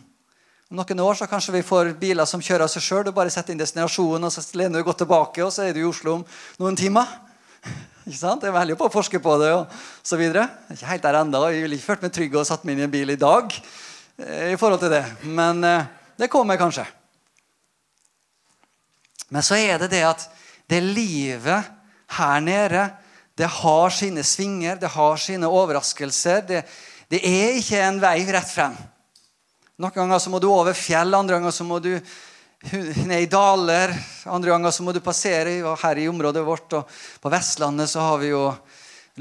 Om 0.71 0.77
noen 0.79 1.01
år 1.01 1.15
så 1.19 1.27
kanskje 1.27 1.57
vi 1.57 1.63
får 1.67 1.97
biler 1.99 2.25
som 2.25 2.41
kjører 2.41 2.63
av 2.63 2.71
seg 2.71 2.83
sjøl. 2.83 3.05
Du 3.05 3.11
bare 3.11 3.31
setter 3.31 3.51
inn 3.51 3.59
destinasjonen, 3.59 4.25
og 4.25 4.31
så 4.31 4.45
lener 4.55 4.79
du 4.79 4.87
godt 4.87 5.03
tilbake, 5.03 5.43
og 5.43 5.51
så 5.51 5.65
er 5.67 5.75
du 5.75 5.81
i 5.81 5.89
Oslo 5.89 6.21
om 6.21 6.25
noen 6.63 6.79
timer. 6.79 7.11
Ikke 8.07 8.21
sant? 8.21 8.47
Jeg 8.47 8.55
velger 8.55 8.79
på 8.79 8.87
å 8.87 8.93
forske 8.93 9.19
på 9.19 9.35
det. 9.43 9.51
og 9.51 9.67
så 10.07 10.17
videre. 10.17 10.47
Jeg 10.69 10.77
er 10.77 10.79
ikke 10.79 10.93
helt 10.93 11.03
der 11.03 11.19
enda. 11.19 11.43
Jeg 11.51 11.65
ville 11.65 11.77
ikke 11.77 11.89
følt 11.89 12.07
meg 12.07 12.15
trygg 12.15 12.37
og 12.39 12.47
satt 12.47 12.65
meg 12.65 12.75
inn 12.75 12.85
i 12.85 12.87
en 12.87 12.95
bil 12.95 13.11
i 13.11 13.19
dag. 13.19 13.59
Eh, 14.17 14.53
i 14.55 14.57
forhold 14.57 14.81
til 14.81 14.95
det. 14.95 15.03
Men 15.27 15.65
eh, 15.65 15.91
det 16.19 16.31
kommer 16.31 16.59
kanskje. 16.61 16.87
Men 19.31 19.43
så 19.47 19.59
er 19.59 19.79
det 19.83 19.91
det 19.93 20.03
at 20.07 20.25
det 20.71 20.81
livet 20.83 21.71
her 22.17 22.41
nede, 22.43 22.89
det 23.41 23.49
har 23.49 23.93
sine 23.95 24.25
svinger, 24.27 24.77
det 24.77 24.93
har 24.93 25.17
sine 25.17 25.49
overraskelser. 25.49 26.43
Det, 26.49 26.65
det 27.09 27.21
er 27.25 27.57
ikke 27.57 27.81
en 27.87 28.01
vei 28.03 28.19
rett 28.29 28.51
frem. 28.53 28.75
Noen 29.81 29.95
ganger 29.97 30.21
så 30.21 30.33
må 30.33 30.43
du 30.43 30.51
over 30.53 30.77
fjell, 30.77 31.17
andre 31.17 31.39
ganger 31.39 31.55
så 31.57 31.65
må 31.65 31.79
du 31.81 31.95
ned 33.09 33.23
i 33.23 33.31
daler. 33.33 33.95
Andre 34.29 34.53
ganger 34.53 34.77
så 34.77 34.85
må 34.85 34.93
du 34.93 35.01
passere 35.01 35.57
her 35.81 36.03
i 36.03 36.09
området 36.11 36.45
vårt. 36.45 36.77
Og 36.77 37.01
på 37.23 37.33
Vestlandet 37.33 37.89
så 37.89 38.05
har 38.05 38.21
vi 38.21 38.35
jo 38.35 38.45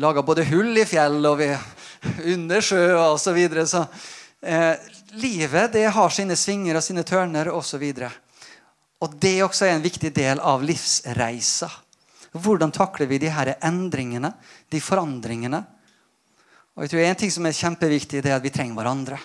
laga 0.04 0.24
både 0.24 0.48
hull 0.52 0.76
i 0.78 0.88
fjell 0.88 1.24
og 1.24 1.40
vi, 1.40 1.50
under 2.36 2.64
sjø 2.64 2.86
og 2.98 3.20
så 3.24 3.32
videre. 3.36 3.64
Så 3.72 3.86
eh, 4.44 4.76
livet 5.16 5.78
det 5.80 5.88
har 5.96 6.12
sine 6.12 6.36
svinger 6.36 6.80
og 6.80 6.84
sine 6.84 7.08
tørner 7.08 7.54
osv. 7.56 7.88
Og, 7.96 8.10
og 9.08 9.16
det 9.24 9.38
også 9.48 9.70
er 9.70 9.78
en 9.78 9.88
viktig 9.88 10.12
del 10.12 10.44
av 10.44 10.66
livsreisa. 10.68 11.72
Hvordan 12.32 12.72
takler 12.72 13.10
vi 13.10 13.18
de 13.22 13.32
her 13.34 13.56
endringene, 13.66 14.32
de 14.70 14.82
forandringene? 14.82 15.64
Og 16.76 16.86
jeg 16.86 16.94
tror 16.94 17.04
En 17.04 17.20
ting 17.20 17.32
som 17.34 17.46
er 17.46 17.58
kjempeviktig, 17.58 18.22
det 18.24 18.32
er 18.32 18.38
at 18.38 18.46
vi 18.46 18.54
trenger 18.54 18.78
hverandre. 18.78 19.18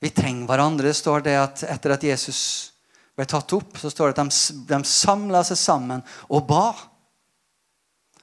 Vi 0.00 0.10
trenger 0.14 0.46
hverandre. 0.46 0.88
Det 0.88 0.96
står 0.96 1.24
det 1.26 1.34
at 1.36 1.64
Etter 1.68 1.96
at 1.96 2.06
Jesus 2.06 2.40
ble 3.18 3.26
tatt 3.26 3.52
opp, 3.56 3.76
så 3.80 3.90
står 3.90 4.12
det 4.12 4.22
at 4.22 4.30
de, 4.30 4.58
de 4.70 4.78
samla 4.86 5.42
seg 5.46 5.58
sammen 5.58 6.04
og 6.30 6.46
ba. 6.46 6.70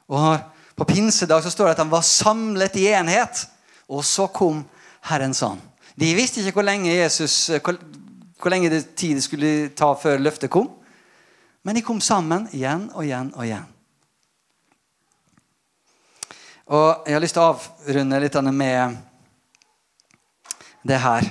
Og 0.07 0.39
På 0.75 0.87
pinsedag 0.87 1.43
så 1.43 1.51
står 1.51 1.69
det 1.69 1.75
at 1.75 1.83
de 1.83 1.91
var 1.91 2.07
samlet 2.07 2.79
i 2.79 2.87
enhet. 2.95 3.45
Og 3.91 4.01
så 4.07 4.25
kom 4.27 4.63
Herrens 5.05 5.43
ånd. 5.45 5.61
De 5.95 6.09
visste 6.17 6.41
ikke 6.41 6.59
hvor 6.59 6.67
lenge, 6.67 6.91
Jesus, 6.91 7.51
hvor, 7.63 7.77
hvor 8.41 8.51
lenge 8.51 8.71
det 8.73 8.95
tid 8.97 9.19
det 9.19 9.23
skulle 9.23 9.51
ta 9.77 9.93
før 9.99 10.19
løftet 10.19 10.51
kom. 10.51 10.71
Men 11.65 11.75
de 11.75 11.81
kom 11.81 11.97
sammen 11.97 12.43
igjen 12.53 12.91
og 12.93 13.01
igjen 13.07 13.31
og 13.33 13.41
igjen. 13.41 13.65
Og 16.69 17.07
Jeg 17.07 17.13
har 17.15 17.23
lyst 17.23 17.33
til 17.37 17.41
å 17.41 17.55
avrunde 17.55 18.19
litt 18.21 18.37
med 18.53 18.97
det 20.85 20.99
her. 21.01 21.27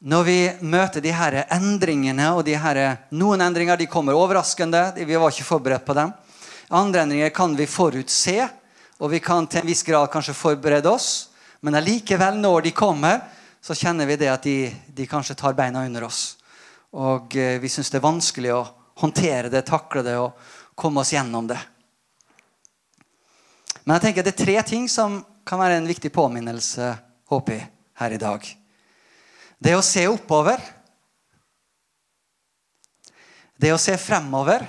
Når 0.00 0.22
vi 0.24 0.38
møter 0.62 1.02
de 1.02 1.10
her 1.10 1.40
endringene 1.50 2.30
og 2.30 2.44
de 2.46 2.54
her, 2.54 2.80
Noen 3.10 3.42
endringer 3.42 3.76
de 3.76 3.90
kommer 3.90 4.14
overraskende. 4.14 4.94
Vi 4.94 5.18
var 5.18 5.34
ikke 5.34 5.50
forberedt 5.50 5.84
på 5.84 5.98
dem. 5.98 6.14
Andre 6.70 7.02
endringer 7.02 7.34
kan 7.34 7.58
vi 7.58 7.66
forutse, 7.66 8.48
og 9.02 9.10
vi 9.10 9.18
kan 9.18 9.50
til 9.50 9.64
en 9.64 9.66
viss 9.66 9.82
grad 9.82 10.06
kanskje 10.12 10.38
forberede 10.38 10.86
oss. 10.86 11.30
Men 11.60 11.74
allikevel, 11.74 12.38
når 12.38 12.70
de 12.70 12.70
kommer, 12.70 13.18
så 13.60 13.74
kjenner 13.74 14.06
vi 14.06 14.16
det 14.16 14.30
at 14.30 14.46
de, 14.46 14.70
de 14.94 15.10
kanskje 15.10 15.34
tar 15.34 15.58
beina 15.58 15.82
under 15.84 16.06
oss. 16.06 16.39
Og 16.96 17.36
eh, 17.36 17.58
vi 17.62 17.68
syns 17.70 17.90
det 17.92 18.00
er 18.00 18.06
vanskelig 18.06 18.54
å 18.54 18.64
håndtere 19.00 19.50
det, 19.52 19.62
takle 19.68 20.02
det 20.02 20.16
og 20.18 20.34
komme 20.74 21.04
oss 21.04 21.12
gjennom 21.14 21.46
det. 21.50 21.58
Men 23.84 23.96
jeg 23.96 24.08
tenker 24.08 24.26
det 24.26 24.34
er 24.34 24.44
tre 24.44 24.56
ting 24.66 24.88
som 24.90 25.20
kan 25.46 25.60
være 25.60 25.78
en 25.80 25.88
viktig 25.88 26.10
påminnelse 26.12 26.90
håper 27.30 27.56
jeg, 27.56 27.70
her 28.00 28.14
i 28.16 28.20
dag. 28.20 28.44
Det 29.60 29.74
å 29.76 29.84
se 29.84 30.06
oppover. 30.08 30.60
Det 33.60 33.72
å 33.74 33.80
se 33.80 33.96
fremover. 34.00 34.64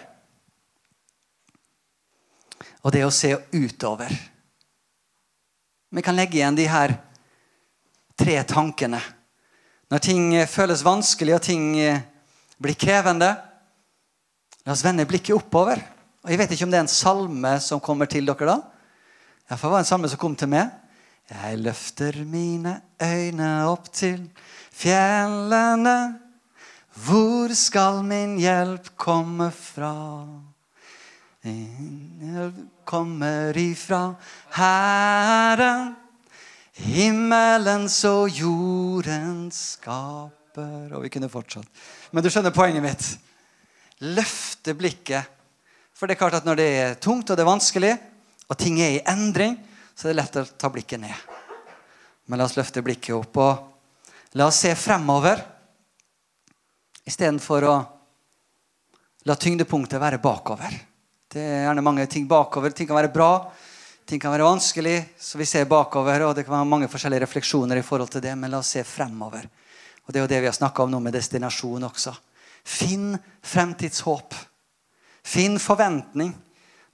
Og 2.82 2.92
det 2.92 3.04
å 3.06 3.14
se 3.14 3.34
utover. 3.54 4.12
Vi 5.92 6.04
kan 6.04 6.16
legge 6.16 6.40
igjen 6.40 6.58
de 6.58 6.68
her 6.72 6.96
tre 8.20 8.38
tankene. 8.48 9.00
Når 9.92 10.04
ting 10.04 10.28
føles 10.48 10.86
vanskelig 10.88 11.36
og 11.36 11.44
ting 11.46 11.66
blir 12.62 12.78
krevende, 12.78 13.32
la 14.66 14.76
oss 14.76 14.86
vende 14.86 15.08
blikket 15.10 15.36
oppover. 15.36 15.82
Og 16.22 16.30
Jeg 16.30 16.38
vet 16.38 16.52
ikke 16.54 16.68
om 16.68 16.74
det 16.74 16.78
er 16.78 16.86
en 16.86 16.92
salme 16.92 17.56
som 17.64 17.82
kommer 17.82 18.10
til 18.10 18.28
dere 18.30 18.46
da. 18.46 18.58
Iallfall 19.50 19.74
var 19.74 19.82
det 19.82 19.88
en 19.88 19.92
salme 19.92 20.12
som 20.12 20.22
kom 20.22 20.36
til 20.38 20.52
meg. 20.52 20.70
Jeg 21.32 21.62
løfter 21.64 22.18
mine 22.28 22.76
øyne 23.02 23.50
opp 23.72 23.90
til 23.96 24.28
fjellene. 24.72 26.20
Hvor 27.06 27.54
skal 27.56 28.02
min 28.04 28.36
hjelp 28.40 28.92
komme 29.00 29.48
fra? 29.56 29.96
Min 31.44 32.20
hjelp 32.22 32.60
kommer 32.86 33.58
ifra 33.58 34.02
Herren, 34.54 35.96
himmelens 36.76 38.04
og 38.06 38.30
jordens 38.36 39.62
skaper. 39.78 40.92
Og 40.92 41.08
vi 41.08 41.14
kunne 41.16 41.32
fortsatt. 41.32 41.66
Men 42.12 42.24
du 42.24 42.30
skjønner 42.32 42.54
poenget 42.56 42.84
mitt. 42.84 43.10
Løfte 44.04 44.76
blikket. 44.76 45.28
For 45.96 46.08
det 46.08 46.16
er 46.16 46.22
klart 46.24 46.40
at 46.40 46.48
når 46.48 46.60
det 46.60 46.70
er 46.82 46.96
tungt 47.00 47.30
og 47.30 47.38
det 47.38 47.44
er 47.44 47.52
vanskelig, 47.52 47.92
og 48.52 48.58
ting 48.60 48.80
er 48.82 48.98
i 48.98 49.04
endring, 49.08 49.56
så 49.96 50.08
er 50.08 50.12
det 50.12 50.20
lett 50.20 50.40
å 50.42 50.46
ta 50.60 50.72
blikket 50.74 51.00
ned. 51.00 51.28
Men 52.28 52.42
la 52.42 52.48
oss 52.48 52.58
løfte 52.58 52.84
blikket 52.84 53.16
opp. 53.16 53.38
og 53.38 53.68
La 54.40 54.48
oss 54.48 54.62
se 54.64 54.72
fremover 54.80 55.42
istedenfor 57.04 57.66
å 57.68 57.74
la 59.28 59.36
tyngdepunktet 59.36 60.00
være 60.00 60.22
bakover. 60.24 60.78
Det 61.32 61.42
er 61.42 61.66
gjerne 61.66 61.84
mange 61.84 62.06
ting 62.12 62.28
bakover. 62.28 62.72
Ting 62.72 62.88
kan 62.88 62.98
være 62.98 63.12
bra, 63.14 63.52
ting 64.08 64.20
kan 64.20 64.32
være 64.34 64.48
vanskelig, 64.48 64.96
så 65.20 65.40
vi 65.40 65.48
ser 65.48 65.68
bakover. 65.68 66.26
og 66.28 66.36
Det 66.36 66.46
kan 66.48 66.58
være 66.58 66.70
mange 66.72 66.90
forskjellige 66.92 67.26
refleksjoner 67.26 67.80
i 67.80 67.86
forhold 67.86 68.12
til 68.12 68.24
det, 68.24 68.38
men 68.40 68.52
la 68.52 68.60
oss 68.64 68.72
se 68.76 68.84
fremover. 68.88 69.48
Og 70.06 70.14
Det 70.14 70.20
er 70.20 70.24
jo 70.24 70.32
det 70.32 70.40
vi 70.42 70.50
har 70.50 70.58
snakka 70.58 70.84
om 70.84 70.92
nå 70.92 71.00
med 71.00 71.14
destinasjon 71.14 71.84
også. 71.84 72.14
Finn 72.64 73.18
fremtidshåp. 73.42 74.36
Finn 75.24 75.60
forventning. 75.60 76.34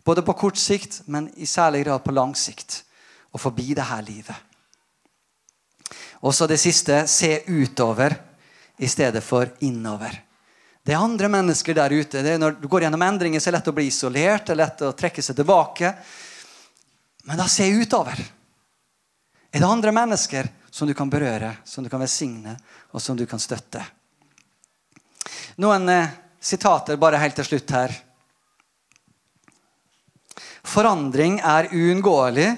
Både 0.03 0.21
på 0.23 0.33
kort 0.33 0.57
sikt, 0.57 1.01
men 1.05 1.29
i 1.35 1.45
særlig 1.45 1.83
grad 1.85 2.03
på 2.03 2.15
lang 2.15 2.35
sikt. 2.35 2.83
Og 3.31 3.41
forbi 3.41 3.73
det 3.75 3.87
her 3.87 4.01
livet. 4.01 4.35
Og 6.21 6.33
så 6.35 6.47
det 6.47 6.59
siste 6.59 7.05
se 7.07 7.43
utover 7.47 8.15
i 8.77 8.87
stedet 8.87 9.23
for 9.23 9.49
innover. 9.59 10.23
Det 10.87 10.93
er 10.95 11.03
andre 11.03 11.27
mennesker 11.27 11.75
der 11.75 11.91
ute. 11.91 12.21
Når 12.39 12.61
du 12.61 12.67
går 12.71 12.85
gjennom 12.85 13.01
endringer, 13.03 13.41
så 13.43 13.49
er 13.49 13.57
det 13.57 13.59
lett 13.59 13.69
å 13.73 13.75
bli 13.75 13.87
isolert. 13.89 14.45
Det 14.47 14.53
er 14.55 14.61
lett 14.61 14.83
å 14.87 14.93
trekke 14.95 15.23
seg 15.23 15.35
tilbake. 15.35 15.91
Men 17.27 17.41
da 17.41 17.47
se 17.51 17.67
utover. 17.67 18.21
Er 19.51 19.59
det 19.59 19.67
andre 19.67 19.91
mennesker 19.91 20.47
som 20.77 20.87
du 20.87 20.93
kan 20.93 21.09
berøre, 21.09 21.55
som 21.65 21.83
du 21.83 21.89
kan 21.89 22.01
velsigne, 22.01 22.53
og 22.93 23.01
som 23.01 23.17
du 23.17 23.25
kan 23.25 23.41
støtte? 23.41 23.81
Noen 25.57 25.89
eh, 25.89 26.11
sitater 26.37 26.99
bare 27.01 27.17
helt 27.17 27.33
til 27.39 27.47
slutt 27.47 27.73
her. 27.73 27.95
Forandring 30.67 31.39
er 31.41 31.71
uunngåelig. 31.73 32.51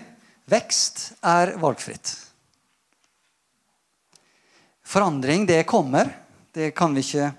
Vekst 0.49 1.03
er 1.23 1.53
valgfritt. 1.61 2.11
Forandring, 4.83 5.45
det 5.47 5.63
kommer. 5.69 6.09
Det 6.51 6.73
kan 6.75 6.95
vi 6.97 7.05
ikke 7.05 7.31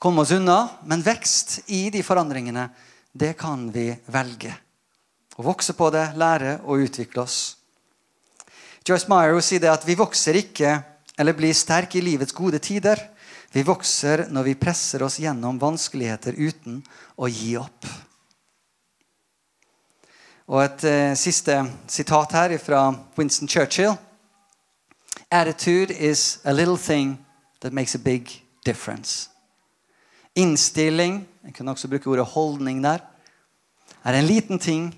komme 0.00 0.24
oss 0.24 0.32
unna. 0.34 0.58
Men 0.90 1.04
vekst 1.06 1.68
i 1.70 1.86
de 1.94 2.02
forandringene, 2.02 2.66
det 3.12 3.36
kan 3.38 3.68
vi 3.70 3.92
velge. 4.10 4.56
Å 5.38 5.44
vokse 5.44 5.76
på 5.78 5.94
det, 5.94 6.08
lære 6.18 6.64
og 6.64 6.82
utvikle 6.88 7.28
oss. 7.28 7.44
Joyce 8.84 9.08
Meyer 9.08 9.38
sier 9.40 9.62
det 9.62 9.70
at 9.72 9.84
vi 9.88 9.96
vokser 9.96 10.36
ikke 10.36 10.74
eller 11.16 11.36
blir 11.36 11.54
sterke 11.56 11.96
i 11.96 12.04
livets 12.04 12.34
gode 12.36 12.58
tider. 12.60 13.00
Vi 13.54 13.62
vokser 13.64 14.26
når 14.28 14.48
vi 14.50 14.56
presser 14.60 15.02
oss 15.06 15.16
gjennom 15.22 15.56
vanskeligheter 15.62 16.36
uten 16.36 16.82
å 17.16 17.28
gi 17.30 17.54
opp. 17.56 17.86
Og 20.52 20.60
et 20.60 20.84
eh, 20.84 21.14
siste 21.16 21.56
sitat 21.88 22.34
her 22.36 22.56
fra 22.60 22.90
Winston 23.16 23.48
Churchill. 23.48 23.94
Attitude 25.30 25.94
is 25.96 26.40
a 26.44 26.52
little 26.52 26.76
thing 26.76 27.16
that 27.60 27.72
makes 27.72 27.94
a 27.94 27.98
big 27.98 28.28
difference. 28.66 29.30
Innstilling, 30.36 31.22
jeg 31.44 31.54
kunne 31.54 31.72
også 31.72 31.88
bruke 31.88 32.10
ordet 32.10 32.26
holdning 32.34 32.82
der, 32.84 33.00
er 34.04 34.18
en 34.18 34.28
liten 34.28 34.58
ting 34.58 34.90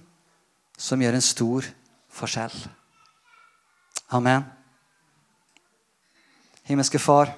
som 0.79 0.99
gjør 1.01 1.15
en 1.15 1.23
stor 1.23 1.71
forskjell. 2.11 2.57
Amen. 4.15 4.45
Himmelske 6.67 6.99
Far, 6.99 7.31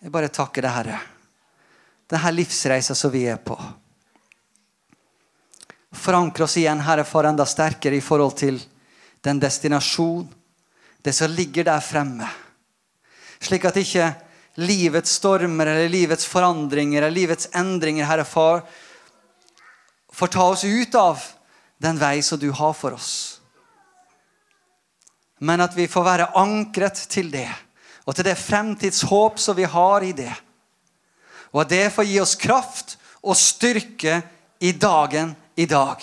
jeg 0.00 0.12
bare 0.12 0.28
takker 0.28 0.64
deg, 0.64 0.72
Herre. 0.72 1.00
Denne 2.08 2.32
livsreisa 2.32 2.96
som 2.96 3.12
vi 3.12 3.24
er 3.28 3.40
på. 3.40 3.56
Forankre 5.94 6.44
oss 6.44 6.56
igjen, 6.60 6.80
Herre, 6.84 7.04
Far, 7.08 7.28
enda 7.28 7.46
sterkere 7.48 7.96
i 7.96 8.04
forhold 8.04 8.36
til 8.40 8.60
den 9.24 9.40
destinasjon 9.40 10.26
det 11.04 11.12
som 11.12 11.32
ligger 11.32 11.64
der 11.68 11.80
fremme. 11.84 12.28
Slik 13.40 13.64
at 13.68 13.76
ikke 13.76 14.08
livets 14.64 15.18
stormer 15.18 15.68
eller 15.68 15.92
livets 15.92 16.24
forandringer 16.28 17.02
eller 17.02 17.12
livets 17.12 17.50
endringer, 17.52 18.08
Herre 18.08 18.24
Far, 18.24 18.62
får 20.12 20.32
ta 20.32 20.48
oss 20.48 20.64
ut 20.64 20.94
av 20.96 21.20
den 21.76 22.00
vei 22.00 22.22
som 22.22 22.40
du 22.40 22.48
har 22.56 22.72
for 22.72 22.96
oss. 22.96 23.40
Men 25.40 25.64
at 25.64 25.76
vi 25.76 25.88
får 25.90 26.04
være 26.04 26.30
ankret 26.38 27.06
til 27.10 27.30
det, 27.32 27.48
og 28.06 28.14
til 28.14 28.28
det 28.28 28.38
fremtidshåp 28.38 29.38
som 29.40 29.56
vi 29.56 29.66
har 29.68 30.04
i 30.04 30.12
det. 30.12 30.32
Og 31.54 31.62
at 31.64 31.72
det 31.72 31.92
får 31.94 32.06
gi 32.08 32.20
oss 32.20 32.34
kraft 32.38 32.96
og 33.22 33.36
styrke 33.38 34.20
i 34.60 34.72
dagen 34.72 35.32
i 35.56 35.66
dag. 35.66 36.02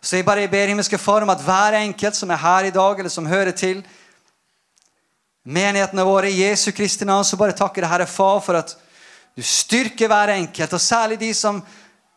Så 0.00 0.16
jeg 0.16 0.24
bare 0.24 0.48
ber 0.48 0.70
himmelske 0.70 0.98
Far 0.98 1.22
om 1.22 1.32
at 1.32 1.42
hver 1.44 1.76
enkelt 1.82 2.16
som 2.16 2.30
er 2.30 2.40
her 2.40 2.68
i 2.68 2.74
dag, 2.74 2.98
eller 2.98 3.12
som 3.12 3.26
hører 3.28 3.52
til 3.52 3.82
menighetene 5.44 6.04
våre 6.04 6.30
i 6.30 6.40
Jesu 6.42 6.70
Kristi 6.72 7.04
navn, 7.04 7.24
så 7.24 7.36
bare 7.36 7.56
takker 7.56 7.86
Herre 7.88 8.06
Far 8.08 8.40
for 8.44 8.56
at 8.56 8.76
du 9.36 9.42
styrker 9.44 10.08
hver 10.08 10.34
enkelt, 10.34 10.72
og 10.72 10.80
særlig 10.80 11.20
de 11.20 11.30
som 11.36 11.60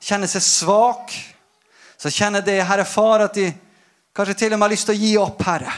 kjenner 0.03 0.32
seg 0.32 0.43
svak. 0.43 1.14
Så 1.99 2.11
kjenner 2.11 2.43
det, 2.43 2.61
Herre 2.68 2.86
Far, 2.88 3.28
at 3.28 3.36
de 3.36 3.51
kanskje 4.16 4.39
til 4.43 4.53
og 4.53 4.59
med 4.59 4.68
har 4.68 4.74
lyst 4.76 4.89
til 4.89 4.95
å 4.95 5.03
gi 5.03 5.11
opp, 5.20 5.43
Herre. 5.47 5.76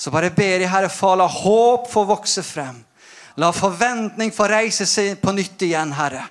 Så 0.00 0.08
bare 0.08 0.30
ber 0.32 0.62
jeg, 0.62 0.70
Herre 0.72 0.88
Far, 0.88 1.18
la 1.20 1.26
håp 1.28 1.90
få 1.92 2.06
vokse 2.08 2.40
frem. 2.46 2.78
La 3.36 3.50
forventning 3.52 4.32
få 4.32 4.46
reise 4.48 4.86
seg 4.88 5.18
på 5.20 5.34
nytt 5.36 5.60
igjen, 5.66 5.92
Herre. 5.92 6.22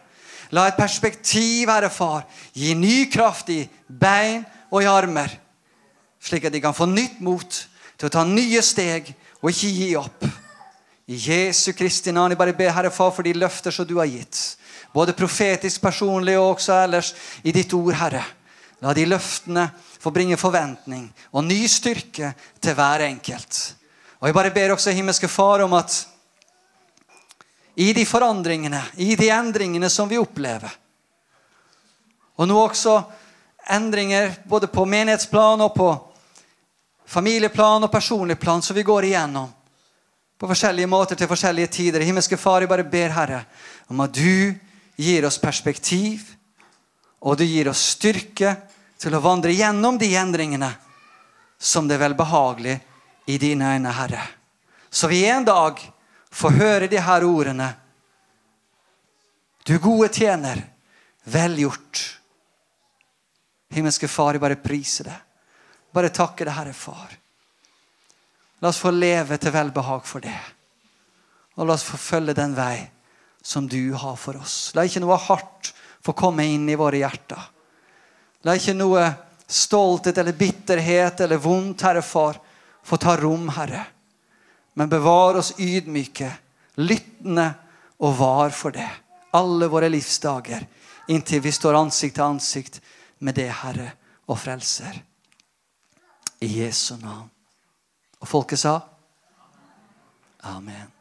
La 0.58 0.66
et 0.66 0.80
perspektiv, 0.80 1.70
Herre 1.70 1.92
Far, 1.94 2.26
gi 2.58 2.74
ny 2.74 3.04
kraft 3.14 3.52
i 3.54 3.62
bein 3.88 4.42
og 4.72 4.82
i 4.82 4.90
armer, 4.90 5.36
slik 6.18 6.48
at 6.50 6.56
de 6.56 6.62
kan 6.64 6.74
få 6.74 6.88
nytt 6.90 7.22
mot 7.22 7.60
til 8.00 8.10
å 8.10 8.14
ta 8.14 8.24
nye 8.26 8.62
steg 8.66 9.12
og 9.44 9.52
ikke 9.52 9.72
gi 9.76 9.90
opp. 10.00 10.26
I 11.10 11.18
Jesu 11.18 11.72
Kristi 11.74 12.14
navn. 12.14 12.34
Jeg 12.34 12.42
bare 12.42 12.58
ber 12.58 12.74
Herre 12.74 12.92
Far 12.94 13.14
for 13.14 13.26
de 13.26 13.34
løfter 13.38 13.74
som 13.74 13.86
du 13.86 13.96
har 13.98 14.10
gitt. 14.10 14.38
Både 14.94 15.14
profetisk, 15.18 15.82
personlig 15.82 16.36
og 16.38 16.56
også 16.56 16.76
ellers 16.84 17.14
i 17.46 17.54
ditt 17.54 17.74
ord, 17.78 17.94
Herre. 17.98 18.26
La 18.82 18.94
de 18.98 19.06
løftene 19.10 19.68
få 20.00 20.12
bringe 20.16 20.38
forventning 20.40 21.10
og 21.32 21.44
ny 21.44 21.66
styrke 21.68 22.34
til 22.62 22.76
hver 22.78 23.04
enkelt. 23.10 23.60
Og 24.20 24.28
Jeg 24.28 24.36
bare 24.36 24.52
ber 24.52 24.74
også 24.74 24.92
himmelske 24.92 25.28
Far 25.28 25.64
om 25.64 25.74
at 25.74 26.08
i 27.76 27.94
de 27.94 28.06
forandringene, 28.06 28.82
i 28.96 29.16
de 29.16 29.30
endringene 29.30 29.90
som 29.90 30.10
vi 30.10 30.18
opplever, 30.20 30.72
og 32.36 32.48
nå 32.48 32.58
også 32.60 33.02
endringer 33.72 34.34
både 34.48 34.68
på 34.68 34.86
menighetsplan 34.86 35.62
og 35.62 35.74
på 35.76 35.88
familieplan 37.10 37.84
og 37.84 37.92
personlig 37.92 38.40
plan 38.40 38.62
som 38.62 38.76
vi 38.76 38.84
går 38.84 39.10
igjennom 39.10 39.50
på 40.40 40.48
forskjellige 40.48 40.88
måter 40.88 41.20
til 41.20 41.28
forskjellige 41.28 41.68
tider. 41.68 42.06
Himmelske 42.08 42.38
Far, 42.40 42.62
jeg 42.64 42.72
bare 42.72 42.88
ber 42.88 43.12
Herre 43.12 43.42
om 43.92 44.00
at 44.06 44.14
du 44.16 44.56
gir 45.00 45.26
oss 45.28 45.40
perspektiv, 45.40 46.22
og 47.20 47.38
du 47.40 47.44
gir 47.44 47.68
oss 47.68 47.82
styrke 47.96 48.56
til 49.00 49.16
å 49.16 49.24
vandre 49.24 49.56
gjennom 49.56 49.98
de 49.98 50.10
endringene 50.20 50.70
som 51.60 51.88
det 51.88 51.96
er 51.96 52.04
velbehagelig 52.04 52.76
i 53.32 53.38
dine 53.40 53.74
øyne, 53.76 53.92
Herre. 53.94 54.24
Så 54.90 55.08
vi 55.08 55.24
en 55.28 55.46
dag 55.46 55.80
får 56.32 56.56
høre 56.60 56.88
de 56.88 57.00
her 57.00 57.26
ordene. 57.28 57.70
Du 59.64 59.78
gode 59.80 60.10
tjener, 60.14 60.62
vel 61.24 61.60
gjort. 61.62 62.04
Himmelske 63.70 64.08
Far, 64.10 64.34
jeg 64.34 64.42
bare 64.42 64.60
priser 64.60 65.12
det. 65.12 65.18
Bare 65.94 66.14
takker 66.14 66.48
deg, 66.48 66.56
Herre 66.58 66.74
Far. 66.74 67.12
La 68.60 68.72
oss 68.72 68.82
få 68.82 68.92
leve 68.92 69.38
til 69.40 69.54
velbehag 69.54 70.08
for 70.08 70.24
det. 70.24 70.40
Og 71.60 71.68
la 71.68 71.76
oss 71.76 71.86
få 71.88 72.00
følge 72.00 72.36
den 72.36 72.56
vei 72.58 72.90
som 73.42 73.68
du 73.68 73.94
har 73.94 74.18
for 74.20 74.40
oss. 74.42 74.72
La 74.76 74.84
ikke 74.88 75.04
noe 75.04 75.20
hardt 75.22 75.72
få 76.04 76.16
komme 76.18 76.46
inn 76.48 76.68
i 76.72 76.78
våre 76.80 77.00
hjerter. 77.00 77.40
La 78.48 78.56
ikke 78.56 78.76
noe 78.78 79.04
stolthet 79.50 80.18
eller 80.18 80.38
bitterhet 80.38 81.22
eller 81.26 81.42
vondt, 81.42 81.82
Herre 81.84 82.04
Far, 82.06 82.40
få 82.84 82.98
ta 82.98 83.18
rom, 83.18 83.50
Herre. 83.56 83.86
Men 84.74 84.90
bevar 84.90 85.40
oss 85.42 85.54
ydmyke, 85.60 86.30
lyttende 86.80 87.50
og 88.00 88.16
var 88.20 88.54
for 88.56 88.76
det. 88.76 88.90
Alle 89.36 89.68
våre 89.70 89.90
livsdager 89.92 90.64
inntil 91.10 91.42
vi 91.42 91.52
står 91.52 91.78
ansikt 91.78 92.16
til 92.16 92.26
ansikt 92.26 92.80
med 93.26 93.36
det, 93.36 93.50
Herre 93.64 93.92
og 94.30 94.38
Frelser. 94.40 95.02
I 96.40 96.50
Jesu 96.62 96.96
navn. 97.02 97.28
Og 98.20 98.28
folket 98.28 98.62
sa? 98.62 98.78
Amen. 100.48 100.99